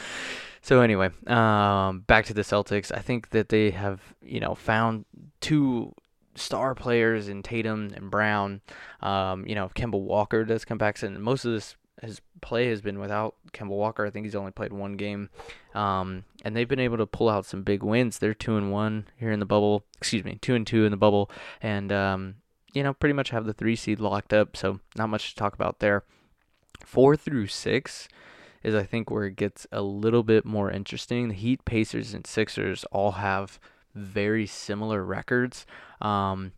So 0.62 0.80
anyway, 0.80 1.10
um, 1.26 2.00
back 2.00 2.26
to 2.26 2.34
the 2.34 2.42
Celtics. 2.42 2.92
I 2.94 3.00
think 3.00 3.30
that 3.30 3.48
they 3.48 3.70
have, 3.70 4.00
you 4.22 4.40
know, 4.40 4.54
found 4.54 5.06
two 5.40 5.94
star 6.40 6.74
players 6.74 7.28
in 7.28 7.42
Tatum 7.42 7.92
and 7.94 8.10
Brown. 8.10 8.60
Um, 9.00 9.46
you 9.46 9.54
know, 9.54 9.70
Kemba 9.74 10.00
Walker 10.00 10.44
does 10.44 10.64
come 10.64 10.78
back, 10.78 11.02
and 11.02 11.20
most 11.22 11.44
of 11.44 11.52
this 11.52 11.76
his 12.02 12.20
play 12.40 12.68
has 12.68 12.80
been 12.80 12.98
without 12.98 13.34
Kemba 13.52 13.68
Walker. 13.68 14.06
I 14.06 14.10
think 14.10 14.24
he's 14.24 14.34
only 14.34 14.50
played 14.50 14.72
one 14.72 14.94
game, 14.94 15.28
um, 15.74 16.24
and 16.44 16.56
they've 16.56 16.68
been 16.68 16.80
able 16.80 16.96
to 16.96 17.06
pull 17.06 17.28
out 17.28 17.44
some 17.44 17.62
big 17.62 17.82
wins. 17.82 18.18
They're 18.18 18.34
two 18.34 18.56
and 18.56 18.72
one 18.72 19.06
here 19.16 19.30
in 19.30 19.40
the 19.40 19.46
bubble. 19.46 19.84
Excuse 19.98 20.24
me, 20.24 20.38
two 20.40 20.54
and 20.54 20.66
two 20.66 20.84
in 20.84 20.90
the 20.90 20.96
bubble, 20.96 21.30
and 21.60 21.92
um, 21.92 22.36
you 22.72 22.82
know 22.82 22.94
pretty 22.94 23.12
much 23.12 23.30
have 23.30 23.44
the 23.44 23.52
three 23.52 23.76
seed 23.76 24.00
locked 24.00 24.32
up. 24.32 24.56
So 24.56 24.80
not 24.96 25.08
much 25.08 25.30
to 25.30 25.36
talk 25.36 25.54
about 25.54 25.80
there. 25.80 26.04
Four 26.84 27.16
through 27.16 27.48
six 27.48 28.08
is 28.62 28.74
I 28.74 28.82
think 28.82 29.10
where 29.10 29.24
it 29.24 29.36
gets 29.36 29.66
a 29.72 29.82
little 29.82 30.22
bit 30.22 30.44
more 30.44 30.70
interesting. 30.70 31.28
The 31.28 31.34
Heat, 31.34 31.64
Pacers, 31.64 32.14
and 32.14 32.26
Sixers 32.26 32.84
all 32.90 33.12
have 33.12 33.58
very 33.94 34.46
similar 34.46 35.04
records. 35.04 35.66
Um, 36.00 36.52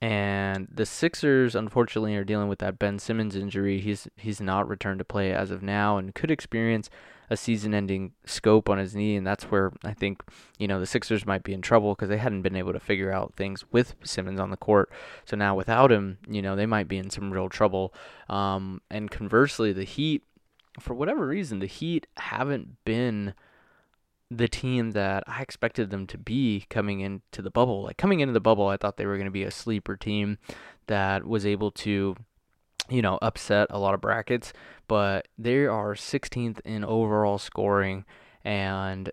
and 0.00 0.68
the 0.72 0.86
Sixers, 0.86 1.56
unfortunately, 1.56 2.14
are 2.14 2.24
dealing 2.24 2.48
with 2.48 2.60
that 2.60 2.78
Ben 2.78 2.98
Simmons 2.98 3.34
injury. 3.34 3.80
He's 3.80 4.06
he's 4.16 4.40
not 4.40 4.68
returned 4.68 5.00
to 5.00 5.04
play 5.04 5.32
as 5.32 5.50
of 5.50 5.62
now, 5.62 5.98
and 5.98 6.14
could 6.14 6.30
experience 6.30 6.88
a 7.30 7.36
season-ending 7.36 8.12
scope 8.24 8.70
on 8.70 8.78
his 8.78 8.94
knee. 8.94 9.16
And 9.16 9.26
that's 9.26 9.44
where 9.44 9.72
I 9.84 9.92
think 9.92 10.22
you 10.58 10.68
know 10.68 10.78
the 10.78 10.86
Sixers 10.86 11.26
might 11.26 11.42
be 11.42 11.52
in 11.52 11.62
trouble 11.62 11.94
because 11.94 12.08
they 12.08 12.18
hadn't 12.18 12.42
been 12.42 12.54
able 12.54 12.72
to 12.72 12.80
figure 12.80 13.12
out 13.12 13.34
things 13.34 13.64
with 13.72 13.96
Simmons 14.04 14.38
on 14.38 14.50
the 14.50 14.56
court. 14.56 14.90
So 15.24 15.36
now 15.36 15.56
without 15.56 15.90
him, 15.90 16.18
you 16.28 16.42
know 16.42 16.54
they 16.54 16.66
might 16.66 16.86
be 16.86 16.98
in 16.98 17.10
some 17.10 17.32
real 17.32 17.48
trouble. 17.48 17.92
Um, 18.28 18.80
and 18.90 19.10
conversely, 19.10 19.72
the 19.72 19.82
Heat, 19.82 20.22
for 20.78 20.94
whatever 20.94 21.26
reason, 21.26 21.58
the 21.58 21.66
Heat 21.66 22.06
haven't 22.18 22.84
been 22.84 23.34
the 24.30 24.48
team 24.48 24.90
that 24.92 25.24
I 25.26 25.40
expected 25.40 25.90
them 25.90 26.06
to 26.08 26.18
be 26.18 26.66
coming 26.68 27.00
into 27.00 27.40
the 27.40 27.50
bubble. 27.50 27.82
Like 27.82 27.96
coming 27.96 28.20
into 28.20 28.32
the 28.32 28.40
bubble, 28.40 28.68
I 28.68 28.76
thought 28.76 28.96
they 28.96 29.06
were 29.06 29.16
going 29.16 29.26
to 29.26 29.30
be 29.30 29.44
a 29.44 29.50
sleeper 29.50 29.96
team 29.96 30.38
that 30.86 31.24
was 31.24 31.46
able 31.46 31.70
to, 31.72 32.14
you 32.90 33.02
know, 33.02 33.18
upset 33.22 33.68
a 33.70 33.78
lot 33.78 33.94
of 33.94 34.00
brackets. 34.00 34.52
But 34.86 35.28
they 35.38 35.64
are 35.64 35.94
16th 35.94 36.60
in 36.64 36.84
overall 36.84 37.38
scoring 37.38 38.04
and 38.44 39.10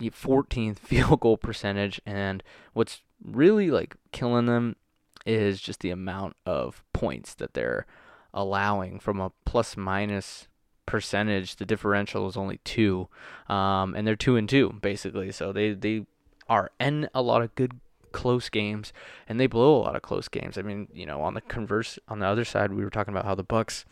14th 0.00 0.78
field 0.80 1.20
goal 1.20 1.36
percentage. 1.36 2.00
And 2.04 2.42
what's 2.72 3.02
really 3.24 3.70
like 3.70 3.96
killing 4.10 4.46
them 4.46 4.76
is 5.24 5.60
just 5.60 5.80
the 5.80 5.90
amount 5.90 6.34
of 6.44 6.82
points 6.92 7.34
that 7.34 7.54
they're 7.54 7.86
allowing 8.34 8.98
from 8.98 9.20
a 9.20 9.30
plus 9.44 9.76
minus 9.76 10.48
percentage, 10.86 11.56
the 11.56 11.66
differential 11.66 12.28
is 12.28 12.36
only 12.36 12.58
two, 12.64 13.08
um, 13.48 13.94
and 13.94 14.06
they're 14.06 14.16
two 14.16 14.36
and 14.36 14.48
two 14.48 14.78
basically. 14.80 15.32
So 15.32 15.52
they 15.52 15.72
they 15.72 16.06
are 16.48 16.70
in 16.80 17.08
a 17.14 17.22
lot 17.22 17.42
of 17.42 17.54
good 17.54 17.80
close 18.12 18.48
games, 18.48 18.92
and 19.28 19.40
they 19.40 19.46
blow 19.46 19.76
a 19.76 19.82
lot 19.82 19.96
of 19.96 20.02
close 20.02 20.28
games. 20.28 20.58
I 20.58 20.62
mean, 20.62 20.88
you 20.92 21.06
know, 21.06 21.22
on 21.22 21.34
the 21.34 21.40
converse, 21.40 21.98
on 22.08 22.18
the 22.18 22.26
other 22.26 22.44
side, 22.44 22.72
we 22.72 22.84
were 22.84 22.90
talking 22.90 23.12
about 23.12 23.24
how 23.24 23.34
the 23.34 23.42
Bucks 23.42 23.84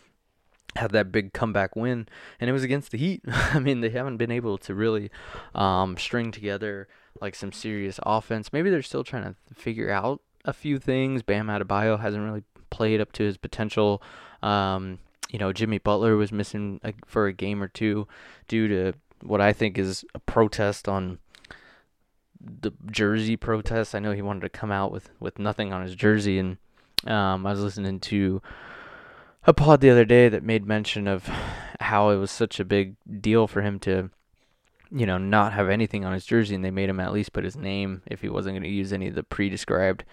had 0.77 0.93
that 0.93 1.11
big 1.11 1.33
comeback 1.33 1.75
win, 1.75 2.07
and 2.39 2.49
it 2.49 2.53
was 2.53 2.63
against 2.63 2.93
the 2.93 2.99
Heat. 2.99 3.23
I 3.27 3.59
mean, 3.59 3.81
they 3.81 3.91
haven't 3.91 4.19
been 4.19 4.31
able 4.31 4.59
to 4.59 4.75
really 4.75 5.11
um, 5.55 5.97
string 5.97 6.31
together 6.31 6.89
like 7.21 7.35
some 7.35 7.53
serious 7.53 7.99
offense. 8.05 8.53
Maybe 8.53 8.71
they're 8.71 8.83
still 8.83 9.05
trying 9.05 9.25
to 9.25 9.55
figure 9.55 9.91
out 9.91 10.21
a 10.45 10.53
few 10.53 10.79
things. 10.79 11.23
Bam 11.23 11.49
Adebayo 11.49 11.99
hasn't 12.01 12.25
really 12.25 12.45
played 12.71 13.01
up 13.01 13.13
to 13.13 13.25
his 13.25 13.37
potential. 13.37 14.03
Um, 14.43 14.99
you 15.31 15.39
know, 15.39 15.53
Jimmy 15.53 15.79
Butler 15.79 16.17
was 16.17 16.33
missing 16.33 16.81
for 17.07 17.27
a 17.27 17.33
game 17.33 17.63
or 17.63 17.69
two 17.69 18.09
due 18.49 18.69
to 18.69 18.93
what 19.23 19.41
I 19.41 19.53
think 19.53 19.79
is 19.79 20.05
a 20.15 20.19
protest 20.19 20.89
on 20.89 21.19
the 22.41 22.73
jersey 22.91 23.37
protest. 23.37 23.95
I 23.95 24.01
know 24.01 24.13
he 24.13 24.23
wanted 24.23 24.41
to 24.41 24.49
come 24.49 24.73
out 24.73 24.91
with, 24.91 25.11
with 25.21 25.39
nothing 25.39 25.73
on 25.73 25.83
his 25.83 25.95
jersey, 25.95 26.39
and 26.39 26.57
um, 27.07 27.47
I 27.47 27.51
was 27.51 27.61
listening 27.61 28.01
to 28.01 28.43
a 29.47 29.53
pod 29.53 29.81
the 29.81 29.91
other 29.91 30.05
day 30.05 30.29
that 30.29 30.43
made 30.43 30.67
mention 30.67 31.07
of 31.07 31.31
how 31.81 32.11
it 32.11 32.17
was 32.17 32.31
such 32.31 32.59
a 32.59 32.65
big 32.65 32.97
deal 33.21 33.47
for 33.47 33.63
him 33.63 33.79
to, 33.81 34.11
you 34.91 35.07
know, 35.07 35.19
not 35.19 35.53
have 35.53 35.69
anything 35.69 36.05
on 36.05 36.13
his 36.13 36.27
jersey, 36.27 36.55
and 36.55 36.65
they 36.65 36.71
made 36.71 36.89
him 36.89 37.01
at 37.01 37.13
least 37.13 37.33
put 37.33 37.45
his 37.45 37.57
name 37.57 38.03
if 38.07 38.21
he 38.21 38.29
wasn't 38.29 38.55
going 38.55 38.63
to 38.63 38.69
use 38.69 38.93
any 38.93 39.07
of 39.07 39.15
the 39.15 39.23
pre-described 39.23 40.05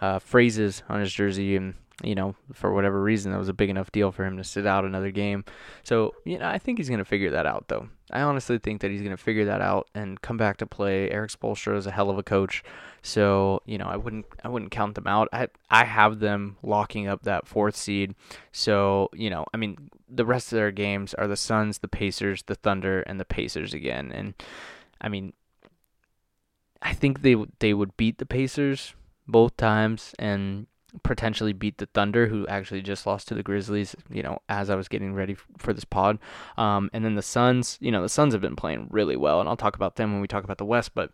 uh, 0.00 0.18
phrases 0.18 0.82
on 0.88 1.00
his 1.00 1.12
jersey, 1.12 1.56
and 1.56 1.74
you 2.04 2.14
know, 2.14 2.34
for 2.52 2.74
whatever 2.74 3.02
reason, 3.02 3.32
that 3.32 3.38
was 3.38 3.48
a 3.48 3.54
big 3.54 3.70
enough 3.70 3.90
deal 3.90 4.12
for 4.12 4.24
him 4.24 4.36
to 4.36 4.44
sit 4.44 4.66
out 4.66 4.84
another 4.84 5.10
game. 5.10 5.44
So, 5.82 6.14
you 6.24 6.38
know, 6.38 6.46
I 6.46 6.58
think 6.58 6.78
he's 6.78 6.90
going 6.90 6.98
to 6.98 7.06
figure 7.06 7.30
that 7.30 7.46
out, 7.46 7.68
though. 7.68 7.88
I 8.10 8.20
honestly 8.20 8.58
think 8.58 8.82
that 8.82 8.90
he's 8.90 9.00
going 9.00 9.16
to 9.16 9.22
figure 9.22 9.46
that 9.46 9.62
out 9.62 9.88
and 9.94 10.20
come 10.20 10.36
back 10.36 10.58
to 10.58 10.66
play. 10.66 11.10
Erik 11.10 11.30
Spoelstra 11.30 11.76
is 11.76 11.86
a 11.86 11.90
hell 11.90 12.10
of 12.10 12.18
a 12.18 12.22
coach, 12.22 12.62
so 13.02 13.62
you 13.64 13.78
know, 13.78 13.86
I 13.86 13.96
wouldn't, 13.96 14.26
I 14.44 14.48
wouldn't 14.48 14.70
count 14.70 14.94
them 14.94 15.06
out. 15.06 15.28
I, 15.32 15.48
I 15.70 15.84
have 15.84 16.20
them 16.20 16.56
locking 16.62 17.08
up 17.08 17.22
that 17.22 17.48
fourth 17.48 17.76
seed. 17.76 18.14
So, 18.52 19.08
you 19.14 19.30
know, 19.30 19.46
I 19.54 19.56
mean, 19.56 19.90
the 20.08 20.26
rest 20.26 20.52
of 20.52 20.56
their 20.56 20.70
games 20.70 21.14
are 21.14 21.26
the 21.26 21.36
Suns, 21.36 21.78
the 21.78 21.88
Pacers, 21.88 22.42
the 22.42 22.54
Thunder, 22.54 23.00
and 23.02 23.18
the 23.18 23.24
Pacers 23.24 23.74
again. 23.74 24.12
And 24.12 24.34
I 25.00 25.08
mean, 25.08 25.32
I 26.82 26.92
think 26.92 27.22
they 27.22 27.36
they 27.58 27.72
would 27.72 27.96
beat 27.96 28.18
the 28.18 28.26
Pacers 28.26 28.94
both 29.26 29.56
times, 29.56 30.14
and 30.18 30.66
potentially 31.02 31.52
beat 31.52 31.78
the 31.78 31.86
Thunder, 31.86 32.26
who 32.26 32.46
actually 32.46 32.82
just 32.82 33.06
lost 33.06 33.28
to 33.28 33.34
the 33.34 33.42
Grizzlies, 33.42 33.94
you 34.10 34.22
know, 34.22 34.38
as 34.48 34.70
I 34.70 34.74
was 34.74 34.88
getting 34.88 35.14
ready 35.14 35.36
for 35.58 35.72
this 35.72 35.84
pod. 35.84 36.18
Um, 36.56 36.90
and 36.92 37.04
then 37.04 37.14
the 37.14 37.22
Suns, 37.22 37.78
you 37.80 37.90
know, 37.90 38.02
the 38.02 38.08
Suns 38.08 38.34
have 38.34 38.40
been 38.40 38.56
playing 38.56 38.88
really 38.90 39.16
well, 39.16 39.40
and 39.40 39.48
I'll 39.48 39.56
talk 39.56 39.76
about 39.76 39.96
them 39.96 40.12
when 40.12 40.20
we 40.20 40.28
talk 40.28 40.44
about 40.44 40.58
the 40.58 40.64
West, 40.64 40.94
but 40.94 41.10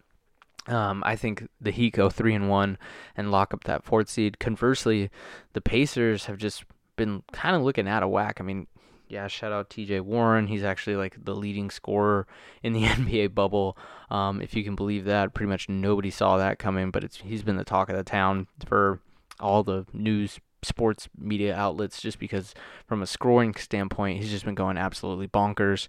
um, 0.69 1.03
I 1.05 1.17
think 1.17 1.49
the 1.61 1.71
Heat 1.71 1.95
go 1.95 2.09
three 2.09 2.35
and 2.35 2.49
one 2.49 2.79
and 3.17 3.31
lock 3.31 3.53
up 3.53 3.65
that 3.65 3.85
fourth 3.85 4.09
seed. 4.09 4.39
Conversely, 4.39 5.11
the 5.55 5.61
Pacers 5.61 6.27
have 6.27 6.39
just 6.39 6.65
been 6.97 7.23
kind 7.33 7.57
of 7.57 7.63
looking 7.63 7.89
out 7.89 8.03
of 8.03 8.11
whack. 8.11 8.41
I 8.41 8.45
mean, 8.45 8.69
yeah, 9.09 9.27
shout 9.27 9.53
out 9.53 9.71
TJ 9.71 10.03
Warren. 10.03 10.47
He's 10.47 10.65
actually 10.65 10.97
like 10.97 11.23
the 11.23 11.35
leading 11.35 11.71
scorer 11.71 12.27
in 12.63 12.73
the 12.73 12.85
NBA 12.85 13.35
bubble. 13.35 13.77
Um, 14.11 14.41
if 14.41 14.55
you 14.55 14.65
can 14.65 14.75
believe 14.75 15.05
that, 15.05 15.35
pretty 15.35 15.51
much 15.51 15.69
nobody 15.69 16.11
saw 16.11 16.39
that 16.39 16.59
coming, 16.59 16.91
but 16.91 17.05
it's 17.05 17.19
he's 17.19 17.43
been 17.43 17.57
the 17.57 17.65
talk 17.65 17.89
of 17.91 17.97
the 17.97 18.05
town 18.05 18.47
for 18.65 19.01
all 19.41 19.63
the 19.63 19.87
news 19.93 20.39
sports 20.63 21.09
media 21.19 21.55
outlets 21.55 22.01
just 22.01 22.19
because 22.19 22.55
from 22.87 23.03
a 23.03 23.07
scoring 23.07 23.53
standpoint 23.55 24.21
he's 24.21 24.31
just 24.31 24.45
been 24.45 24.55
going 24.55 24.79
absolutely 24.79 25.29
bonkers. 25.29 25.89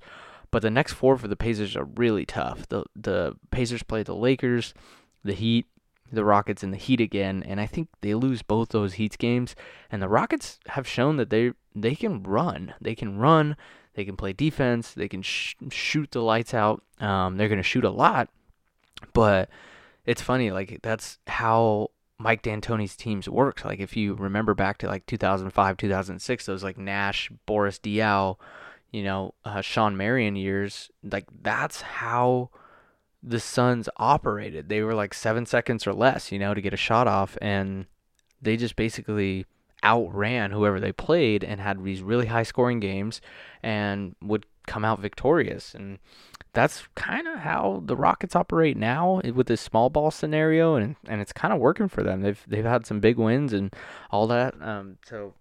But 0.52 0.62
the 0.62 0.72
next 0.72 0.94
four 0.94 1.18
for 1.18 1.28
the 1.28 1.36
Pacers 1.36 1.76
are 1.76 1.86
really 1.86 2.26
tough. 2.26 2.68
The 2.70 2.84
the 2.96 3.36
Pacers 3.52 3.84
play 3.84 4.04
the 4.04 4.16
Lakers 4.16 4.74
the 5.24 5.34
Heat 5.34 5.68
the 6.12 6.26
Rockets 6.26 6.64
and 6.64 6.74
the 6.74 6.78
Heat 6.78 7.02
again 7.02 7.44
and 7.46 7.60
I 7.60 7.66
think 7.66 7.90
they 8.02 8.14
lose 8.14 8.42
both 8.42 8.70
those 8.70 8.94
Heat 8.94 9.18
games. 9.18 9.56
And 9.92 10.02
the 10.02 10.10
Rockets 10.10 10.60
have 10.68 10.88
shown 10.88 11.18
that 11.18 11.30
they 11.30 11.54
they 11.76 11.96
can 11.96 12.24
run. 12.24 12.74
They 12.82 12.96
can 12.96 13.18
run. 13.18 13.56
They 13.96 14.06
can 14.06 14.16
play 14.16 14.34
defense. 14.34 14.94
They 14.94 15.08
can 15.08 15.22
sh- 15.22 15.56
shoot 15.70 16.12
the 16.12 16.22
lights 16.22 16.54
out. 16.54 16.84
Um, 17.00 17.38
they're 17.38 17.48
going 17.48 17.58
to 17.58 17.64
shoot 17.64 17.84
a 17.84 17.92
lot. 17.92 18.30
But 19.14 19.50
it's 20.06 20.22
funny 20.22 20.52
like 20.52 20.80
that's 20.82 21.20
how 21.28 21.92
Mike 22.20 22.42
D'Antoni's 22.42 22.96
teams 22.96 23.28
worked. 23.28 23.66
Like 23.66 23.80
if 23.80 23.98
you 23.98 24.14
remember 24.16 24.54
back 24.54 24.78
to 24.80 24.88
like 24.88 25.06
2005, 25.06 25.78
2006, 25.78 26.46
those 26.46 26.64
like 26.64 26.78
Nash, 26.78 27.32
Boris 27.46 27.80
Diaw, 27.80 28.38
you 28.92 29.04
know, 29.04 29.34
uh, 29.44 29.62
Shawn 29.62 29.98
Marion 29.98 30.36
years, 30.36 30.90
like 31.04 31.26
that's 31.42 31.82
how 31.82 32.50
the 33.22 33.40
Suns 33.40 33.90
operated. 33.98 34.70
They 34.70 34.82
were 34.82 34.94
like 34.94 35.14
seven 35.14 35.46
seconds 35.46 35.88
or 35.88 35.94
less, 35.94 36.32
you 36.32 36.40
know, 36.40 36.54
to 36.54 36.62
get 36.62 36.74
a 36.74 36.78
shot 36.78 37.08
off, 37.08 37.38
and 37.42 37.88
they 38.42 38.58
just 38.58 38.76
basically 38.76 39.46
outran 39.84 40.52
whoever 40.52 40.80
they 40.80 40.92
played 40.92 41.44
and 41.44 41.60
had 41.60 41.84
these 41.84 42.02
really 42.02 42.28
high 42.28 42.44
scoring 42.44 42.80
games 42.80 43.20
and 43.62 44.16
would 44.22 44.46
come 44.68 44.86
out 44.86 45.00
victorious. 45.00 45.74
And 45.74 46.00
that's 46.54 46.88
kind 46.96 47.28
of 47.28 47.40
how 47.40 47.82
the 47.86 47.96
Rockets 47.96 48.36
operate 48.36 48.78
now 48.78 49.22
with 49.34 49.48
this 49.48 49.62
small 49.62 49.90
ball 49.90 50.12
scenario, 50.12 50.76
and 50.76 50.96
and 51.08 51.20
it's 51.20 51.34
kind 51.34 51.54
of 51.54 51.60
working 51.60 51.88
for 51.88 52.04
them. 52.04 52.22
They've 52.22 52.42
they've 52.48 52.64
had 52.64 52.86
some 52.86 53.00
big 53.00 53.18
wins 53.18 53.54
and 53.54 53.76
all 54.12 54.28
that. 54.28 54.54
Um, 54.62 54.98
so 55.06 55.34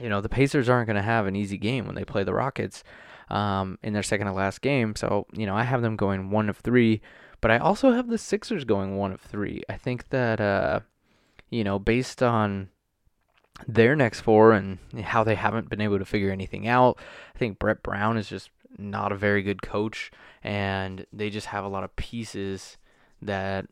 you 0.00 0.08
know 0.08 0.20
the 0.20 0.28
Pacers 0.28 0.68
aren't 0.68 0.86
going 0.86 0.96
to 0.96 1.02
have 1.02 1.26
an 1.26 1.36
easy 1.36 1.58
game 1.58 1.86
when 1.86 1.94
they 1.94 2.04
play 2.04 2.24
the 2.24 2.34
Rockets 2.34 2.82
um, 3.28 3.78
in 3.82 3.92
their 3.92 4.02
second 4.02 4.26
to 4.26 4.32
last 4.32 4.62
game. 4.62 4.96
So 4.96 5.26
you 5.32 5.44
know 5.44 5.54
I 5.54 5.64
have 5.64 5.82
them 5.82 5.96
going 5.96 6.30
one 6.30 6.48
of 6.48 6.56
three, 6.56 7.02
but 7.42 7.50
I 7.50 7.58
also 7.58 7.92
have 7.92 8.08
the 8.08 8.18
Sixers 8.18 8.64
going 8.64 8.96
one 8.96 9.12
of 9.12 9.20
three. 9.20 9.62
I 9.68 9.76
think 9.76 10.08
that 10.08 10.40
uh, 10.40 10.80
you 11.50 11.62
know 11.62 11.78
based 11.78 12.22
on 12.22 12.70
their 13.66 13.96
next 13.96 14.20
four 14.20 14.52
and 14.52 14.78
how 15.02 15.24
they 15.24 15.34
haven't 15.34 15.68
been 15.68 15.80
able 15.80 15.98
to 15.98 16.04
figure 16.04 16.30
anything 16.30 16.68
out. 16.68 16.98
I 17.34 17.38
think 17.38 17.58
Brett 17.58 17.82
Brown 17.82 18.16
is 18.16 18.28
just 18.28 18.50
not 18.76 19.12
a 19.12 19.16
very 19.16 19.42
good 19.42 19.62
coach, 19.62 20.10
and 20.42 21.06
they 21.12 21.30
just 21.30 21.48
have 21.48 21.64
a 21.64 21.68
lot 21.68 21.84
of 21.84 21.96
pieces 21.96 22.76
that 23.22 23.66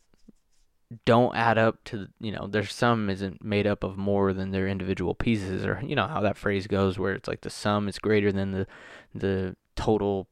don't 1.04 1.34
add 1.34 1.58
up 1.58 1.82
to 1.82 2.06
you 2.20 2.30
know 2.30 2.46
their 2.46 2.64
sum 2.64 3.10
isn't 3.10 3.42
made 3.42 3.66
up 3.66 3.82
of 3.82 3.96
more 3.96 4.32
than 4.32 4.52
their 4.52 4.68
individual 4.68 5.16
pieces 5.16 5.64
or 5.64 5.82
you 5.84 5.96
know 5.96 6.06
how 6.06 6.20
that 6.20 6.36
phrase 6.36 6.68
goes 6.68 6.96
where 6.96 7.12
it's 7.12 7.26
like 7.26 7.40
the 7.40 7.50
sum 7.50 7.88
is 7.88 7.98
greater 7.98 8.30
than 8.30 8.52
the 8.52 8.68
the 9.12 9.56
total 9.74 10.28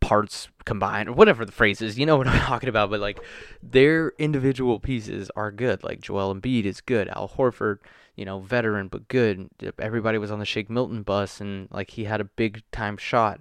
parts 0.00 0.48
combined 0.64 1.08
or 1.08 1.12
whatever 1.12 1.44
the 1.44 1.52
phrase 1.52 1.80
is. 1.80 1.98
You 1.98 2.06
know 2.06 2.16
what 2.16 2.26
I'm 2.26 2.40
talking 2.46 2.68
about. 2.68 2.90
But 2.90 3.00
like 3.00 3.20
their 3.62 4.12
individual 4.18 4.80
pieces 4.80 5.30
are 5.36 5.50
good. 5.50 5.84
Like 5.84 6.00
Joel 6.00 6.34
Embiid 6.34 6.64
is 6.64 6.80
good. 6.80 7.08
Al 7.08 7.28
Horford, 7.28 7.78
you 8.16 8.24
know, 8.24 8.40
veteran 8.40 8.88
but 8.88 9.08
good. 9.08 9.48
Everybody 9.78 10.18
was 10.18 10.30
on 10.30 10.38
the 10.38 10.44
Shake 10.44 10.70
Milton 10.70 11.02
bus 11.02 11.40
and 11.40 11.68
like 11.70 11.90
he 11.90 12.04
had 12.04 12.20
a 12.20 12.24
big 12.24 12.62
time 12.72 12.96
shot 12.96 13.40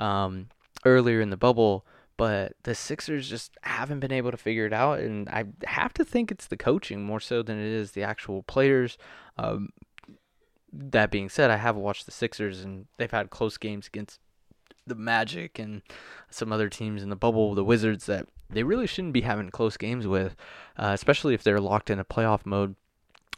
um, 0.00 0.48
earlier 0.84 1.20
in 1.20 1.30
the 1.30 1.36
bubble. 1.36 1.86
But 2.16 2.52
the 2.64 2.74
Sixers 2.74 3.30
just 3.30 3.56
haven't 3.62 4.00
been 4.00 4.12
able 4.12 4.30
to 4.30 4.36
figure 4.36 4.66
it 4.66 4.74
out, 4.74 5.00
and 5.00 5.26
I 5.30 5.44
have 5.64 5.94
to 5.94 6.04
think 6.04 6.30
it's 6.30 6.48
the 6.48 6.56
coaching 6.56 7.02
more 7.02 7.20
so 7.20 7.42
than 7.42 7.58
it 7.58 7.66
is 7.66 7.92
the 7.92 8.02
actual 8.02 8.42
players. 8.42 8.98
Um, 9.38 9.70
that 10.70 11.10
being 11.10 11.30
said, 11.30 11.50
I 11.50 11.56
have 11.56 11.76
watched 11.76 12.04
the 12.04 12.12
Sixers, 12.12 12.60
and 12.60 12.86
they've 12.98 13.10
had 13.10 13.30
close 13.30 13.56
games 13.56 13.86
against 13.86 14.20
the 14.86 14.94
Magic 14.94 15.58
and 15.58 15.80
some 16.30 16.52
other 16.52 16.68
teams 16.68 17.02
in 17.02 17.08
the 17.08 17.16
bubble, 17.16 17.54
the 17.54 17.64
Wizards, 17.64 18.04
that 18.04 18.26
they 18.50 18.64
really 18.64 18.86
shouldn't 18.86 19.14
be 19.14 19.22
having 19.22 19.48
close 19.48 19.78
games 19.78 20.06
with, 20.06 20.36
uh, 20.76 20.90
especially 20.92 21.32
if 21.32 21.42
they're 21.42 21.58
locked 21.58 21.88
in 21.88 21.98
a 21.98 22.04
playoff 22.04 22.44
mode. 22.44 22.74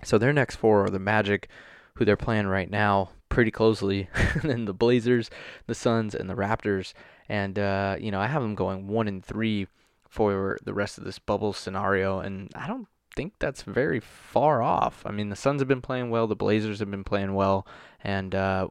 So 0.03 0.18
their 0.18 0.33
next 0.33 0.57
four 0.57 0.85
are 0.85 0.90
the 0.90 0.98
Magic, 0.98 1.48
who 1.94 2.05
they're 2.05 2.16
playing 2.16 2.48
right 2.48 2.68
now 2.68 3.11
pretty 3.33 3.51
closely, 3.51 4.09
then 4.42 4.66
the 4.66 4.75
Blazers, 4.75 5.31
the 5.66 5.75
Suns, 5.75 6.14
and 6.14 6.29
the 6.29 6.35
Raptors. 6.35 6.92
And 7.29 7.59
uh, 7.59 7.97
you 7.99 8.11
know, 8.11 8.21
I 8.21 8.27
have 8.27 8.42
them 8.42 8.55
going 8.55 8.87
one 8.88 9.09
and 9.09 9.25
three 9.25 9.66
for 10.09 10.59
the 10.62 10.75
rest 10.75 10.99
of 10.99 11.05
this 11.05 11.18
bubble 11.18 11.55
scenario, 11.55 12.21
and 12.21 12.51
I 12.55 12.66
don't 12.66 12.87
think 13.16 13.35
that's 13.38 13.62
very 13.62 14.01
far 14.01 14.62
off. 14.62 15.03
I 15.07 15.11
mean, 15.11 15.31
the 15.31 15.37
Suns 15.37 15.61
have 15.61 15.68
been 15.68 15.81
playing 15.81 16.11
well, 16.11 16.27
the 16.27 16.37
Blazers 16.37 16.81
have 16.81 16.90
been 16.90 17.05
playing 17.05 17.35
well, 17.35 17.66
and 18.05 18.35
uh, 18.35 18.68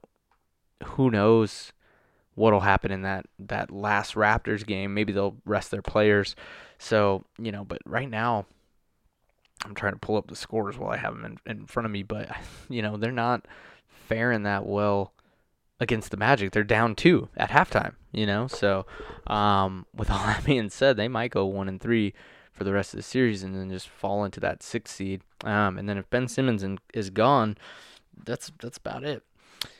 who 0.83 1.09
knows 1.09 1.73
what'll 2.35 2.61
happen 2.61 2.91
in 2.91 3.01
that 3.01 3.25
that 3.39 3.71
last 3.71 4.13
Raptors 4.13 4.65
game. 4.65 4.93
Maybe 4.93 5.11
they'll 5.11 5.37
rest 5.45 5.71
their 5.71 5.81
players. 5.81 6.35
So 6.77 7.25
you 7.39 7.51
know, 7.51 7.65
but 7.65 7.79
right 7.85 8.09
now, 8.09 8.45
I'm 9.65 9.73
trying 9.73 9.93
to 9.93 9.99
pull 9.99 10.17
up 10.17 10.27
the 10.27 10.35
scores 10.35 10.77
while 10.77 10.91
I 10.91 10.97
have 10.97 11.15
them 11.15 11.39
in, 11.47 11.51
in 11.51 11.65
front 11.65 11.85
of 11.85 11.91
me. 11.91 12.03
But 12.03 12.29
you 12.69 12.83
know, 12.83 12.97
they're 12.97 13.11
not 13.11 13.47
faring 14.11 14.43
that 14.43 14.65
well 14.65 15.13
against 15.79 16.11
the 16.11 16.17
Magic. 16.17 16.51
They're 16.51 16.63
down 16.63 16.95
two 16.95 17.29
at 17.37 17.49
halftime. 17.49 17.95
You 18.11 18.25
know, 18.25 18.47
so 18.47 18.85
um, 19.27 19.85
with 19.95 20.11
all 20.11 20.25
that 20.25 20.43
being 20.43 20.69
said, 20.69 20.97
they 20.97 21.07
might 21.07 21.31
go 21.31 21.45
one 21.45 21.69
and 21.69 21.79
three 21.79 22.13
for 22.51 22.65
the 22.65 22.73
rest 22.73 22.93
of 22.93 22.97
the 22.97 23.03
series 23.03 23.41
and 23.41 23.55
then 23.55 23.69
just 23.69 23.87
fall 23.87 24.25
into 24.25 24.41
that 24.41 24.61
sixth 24.61 24.95
seed. 24.95 25.21
Um, 25.45 25.77
and 25.77 25.87
then 25.87 25.97
if 25.97 26.09
Ben 26.09 26.27
Simmons 26.27 26.61
in, 26.61 26.79
is 26.93 27.09
gone, 27.09 27.57
that's 28.25 28.51
that's 28.59 28.77
about 28.77 29.03
it. 29.03 29.23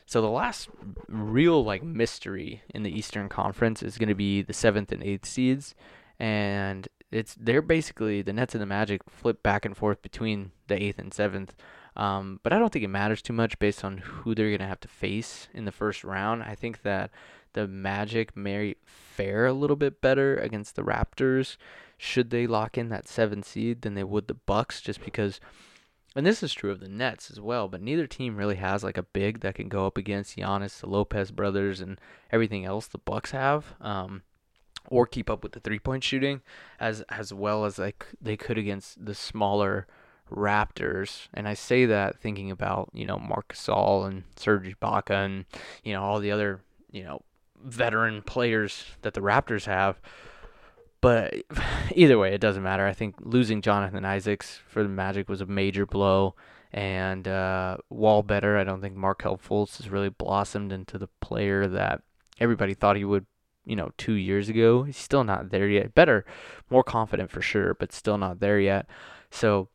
So 0.06 0.22
the 0.22 0.30
last 0.30 0.70
real 1.08 1.64
like 1.64 1.84
mystery 1.84 2.64
in 2.74 2.84
the 2.84 2.98
Eastern 2.98 3.28
Conference 3.28 3.84
is 3.84 3.98
going 3.98 4.10
to 4.10 4.16
be 4.16 4.42
the 4.42 4.54
seventh 4.54 4.92
and 4.92 5.04
eighth 5.04 5.26
seeds, 5.26 5.76
and 6.20 6.88
it's 7.12 7.36
they're 7.38 7.62
basically 7.62 8.22
the 8.22 8.34
Nets 8.34 8.56
and 8.56 8.62
the 8.62 8.66
Magic 8.66 9.02
flip 9.10 9.44
back 9.44 9.66
and 9.66 9.76
forth 9.76 10.02
between 10.02 10.52
the 10.68 10.82
eighth 10.82 11.00
and 11.00 11.14
seventh. 11.14 11.54
Um, 11.96 12.40
but 12.44 12.54
I 12.54 12.60
don't 12.60 12.72
think 12.72 12.86
it 12.86 12.90
matters 12.90 13.22
too 13.22 13.34
much 13.34 13.60
based 13.60 13.84
on 13.84 13.98
who 13.98 14.34
they're 14.34 14.50
going 14.50 14.60
to 14.60 14.66
have 14.66 14.80
to 14.82 14.88
face 14.88 15.50
in 15.54 15.66
the 15.66 15.72
first 15.72 16.04
round. 16.04 16.44
I 16.44 16.56
think 16.56 16.84
that 16.84 17.12
the 17.54 17.68
Magic 17.68 18.36
may 18.36 18.76
fare 18.86 19.46
a 19.46 19.54
little 19.54 19.76
bit 19.76 20.02
better 20.02 20.38
against 20.38 20.76
the 20.76 20.84
Raptors 20.84 21.58
should 21.98 22.30
they 22.30 22.48
lock 22.48 22.78
in 22.78 22.90
that 22.90 23.08
seven 23.08 23.44
seed 23.44 23.82
than 23.82 23.94
they 23.94 24.04
would 24.04 24.28
the 24.28 24.34
Bucks, 24.34 24.82
just 24.82 25.04
because. 25.04 25.40
And 26.14 26.26
this 26.26 26.44
is 26.44 26.54
true 26.54 26.72
of 26.72 26.82
the 26.82 26.90
Nets 26.90 27.32
as 27.32 27.40
well, 27.40 27.70
but 27.70 27.82
neither 27.82 28.06
team 28.06 28.36
really 28.36 28.56
has 28.56 28.84
like 28.84 28.98
a 28.98 29.04
big 29.04 29.40
that 29.42 29.56
can 29.56 29.70
go 29.70 29.86
up 29.86 29.98
against 29.98 30.36
Giannis, 30.36 30.82
the 30.82 30.90
Lopez 30.90 31.32
brothers, 31.32 31.80
and 31.80 32.02
everything 32.32 32.66
else 32.66 32.88
the 32.88 32.98
Bucks 32.98 33.32
have, 33.32 33.76
um, 33.80 34.24
or 34.90 35.08
keep 35.08 35.30
up 35.30 35.42
with 35.42 35.54
the 35.54 35.62
three 35.62 35.80
point 35.80 36.04
shooting 36.04 36.42
as 36.80 37.02
as 37.10 37.34
well 37.34 37.64
as 37.64 37.78
like 37.78 38.08
they 38.22 38.36
could 38.36 38.58
against 38.58 39.06
the 39.06 39.16
smaller 39.16 39.88
Raptors, 40.32 41.28
and 41.34 41.48
I 41.48 41.54
say 41.54 41.86
that 41.86 42.20
thinking 42.20 42.52
about 42.52 42.90
you 42.94 43.06
know 43.06 43.18
Marc 43.18 43.54
Gasol 43.54 44.08
and 44.08 44.24
Serge 44.36 44.76
Ibaka 44.80 45.26
and 45.26 45.46
you 45.84 45.94
know 45.94 46.02
all 46.02 46.20
the 46.20 46.32
other 46.32 46.62
you 46.92 47.04
know 47.04 47.22
veteran 47.64 48.22
players 48.22 48.86
that 49.02 49.14
the 49.14 49.22
Raptors 49.22 49.66
have. 49.66 50.00
But 51.02 51.34
either 51.96 52.18
way, 52.18 52.34
it 52.34 52.42
doesn't 52.42 52.64
matter. 52.64 52.86
I 52.86 52.94
think 52.94 53.16
losing 53.20 53.62
Jonathan 53.62 54.06
Isaacs 54.06 54.60
for 54.68 54.84
the 54.84 54.90
Magic 54.90 55.28
was 55.28 55.42
a 55.42 55.46
major 55.46 55.86
blow. 55.86 56.36
And 56.74 57.28
uh, 57.28 57.78
Wall 57.90 58.24
better. 58.24 58.58
I 58.58 58.64
don't 58.64 58.80
think 58.80 58.96
Markelle 58.96 59.38
Fultz 59.38 59.78
has 59.78 59.90
really 59.90 60.08
blossomed 60.08 60.72
into 60.72 60.98
the 60.98 61.10
player 61.20 61.68
that 61.68 62.02
everybody 62.40 62.74
thought 62.74 62.96
he 62.96 63.04
would, 63.04 63.26
you 63.66 63.76
know, 63.76 63.92
two 63.98 64.14
years 64.14 64.48
ago. 64.48 64.84
He's 64.84 64.96
still 64.96 65.26
not 65.26 65.50
there 65.50 65.68
yet. 65.68 65.94
Better, 65.94 66.24
more 66.70 66.84
confident 66.84 67.30
for 67.30 67.42
sure, 67.42 67.74
but 67.74 67.92
still 67.92 68.18
not 68.18 68.40
there 68.40 68.58
yet. 68.58 68.88
So, 69.30 69.68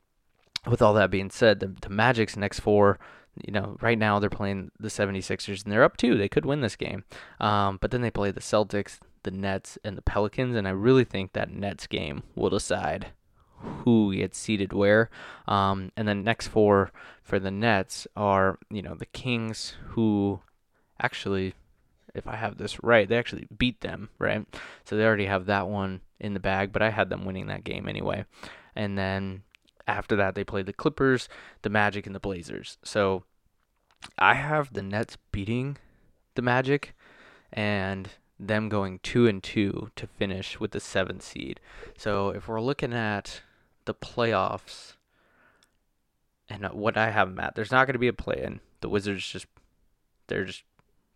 with 0.67 0.83
all 0.83 0.95
that 0.95 1.11
being 1.11 1.31
said, 1.31 1.61
the, 1.61 1.73
the 1.81 1.89
Magic's 1.89 2.37
next 2.37 2.61
four, 2.61 2.99
you 3.45 3.53
know, 3.53 3.77
right 3.81 3.99
now 3.99 4.19
they're 4.19 4.31
playing 4.31 4.71
the 4.79 4.89
76ers 4.89 5.65
and 5.65 5.73
they're 5.73 5.85
up 5.85 5.97
two. 5.97 6.17
They 6.17 6.29
could 6.29 6.47
win 6.47 6.61
this 6.61 6.77
game. 6.77 7.05
Um, 7.41 7.79
but 7.81 7.91
then 7.91 8.01
they 8.01 8.11
play 8.11 8.31
the 8.31 8.41
Celtics, 8.41 8.99
the 9.23 9.31
Nets, 9.31 9.79
and 9.85 9.97
the 9.97 10.03
Pelicans. 10.03 10.57
And 10.57 10.67
I 10.67 10.71
really 10.71 11.05
think 11.05 11.33
that 11.33 11.51
Nets 11.51 11.87
game 11.87 12.23
will 12.35 12.51
decide 12.51 13.09
who 13.59 14.15
gets 14.15 14.39
seated 14.39 14.73
where. 14.73 15.11
Um, 15.47 15.93
and 15.97 16.07
then 16.09 16.25
next 16.25 16.49
four 16.49 16.93
for 17.23 17.39
the 17.39 17.51
Nets 17.51 18.07
are, 18.17 18.59
you 18.71 18.83
know, 18.83 18.95
the 18.95 19.07
Kings, 19.07 19.75
who 19.89 20.41
actually, 21.01 21.55
if 22.15 22.27
I 22.27 22.37
have 22.37 22.57
this 22.57 22.83
right, 22.83 23.09
they 23.09 23.19
actually 23.19 23.47
beat 23.57 23.81
them, 23.81 24.09
right? 24.19 24.47
So 24.85 24.97
they 24.97 25.05
already 25.05 25.27
have 25.27 25.47
that 25.47 25.69
one 25.69 26.01
in 26.19 26.35
the 26.35 26.41
bag, 26.41 26.73
but 26.73 26.83
I 26.83 26.91
had 26.91 27.11
them 27.11 27.25
winning 27.25 27.47
that 27.49 27.65
game 27.65 27.89
anyway. 27.89 28.25
And 28.75 28.97
then 28.97 29.43
after 29.87 30.17
that, 30.17 30.35
they 30.35 30.45
played 30.45 30.67
the 30.67 30.73
Clippers, 30.73 31.29
the 31.63 31.71
Magic, 31.71 32.07
and 32.07 32.15
the 32.15 32.21
Blazers. 32.21 32.79
So 32.83 33.25
I 34.19 34.35
have 34.35 34.73
the 34.73 34.83
Nets 34.83 35.17
beating 35.33 35.79
the 36.35 36.43
Magic 36.43 36.95
and 37.53 38.11
them 38.39 38.69
going 38.69 38.99
two 39.03 39.27
and 39.27 39.43
two 39.43 39.91
to 39.97 40.07
finish 40.07 40.61
with 40.61 40.73
the 40.73 40.81
seventh 40.81 41.23
seed. 41.23 41.61
So 41.97 42.31
if 42.31 42.49
we're 42.49 42.61
looking 42.61 42.93
at 42.93 43.41
the 43.87 43.95
playoffs 43.95 44.95
and 46.49 46.65
what 46.67 46.97
I 46.97 47.11
have 47.11 47.31
them 47.31 47.41
at, 47.41 47.55
there's 47.55 47.73
not 47.73 47.87
going 47.87 47.95
to 47.95 47.99
be 47.99 48.09
a 48.09 48.13
play 48.13 48.43
in. 48.43 48.61
The 48.81 48.89
Wizards 48.89 49.27
just 49.27 49.47
they're 50.27 50.45
just 50.45 50.65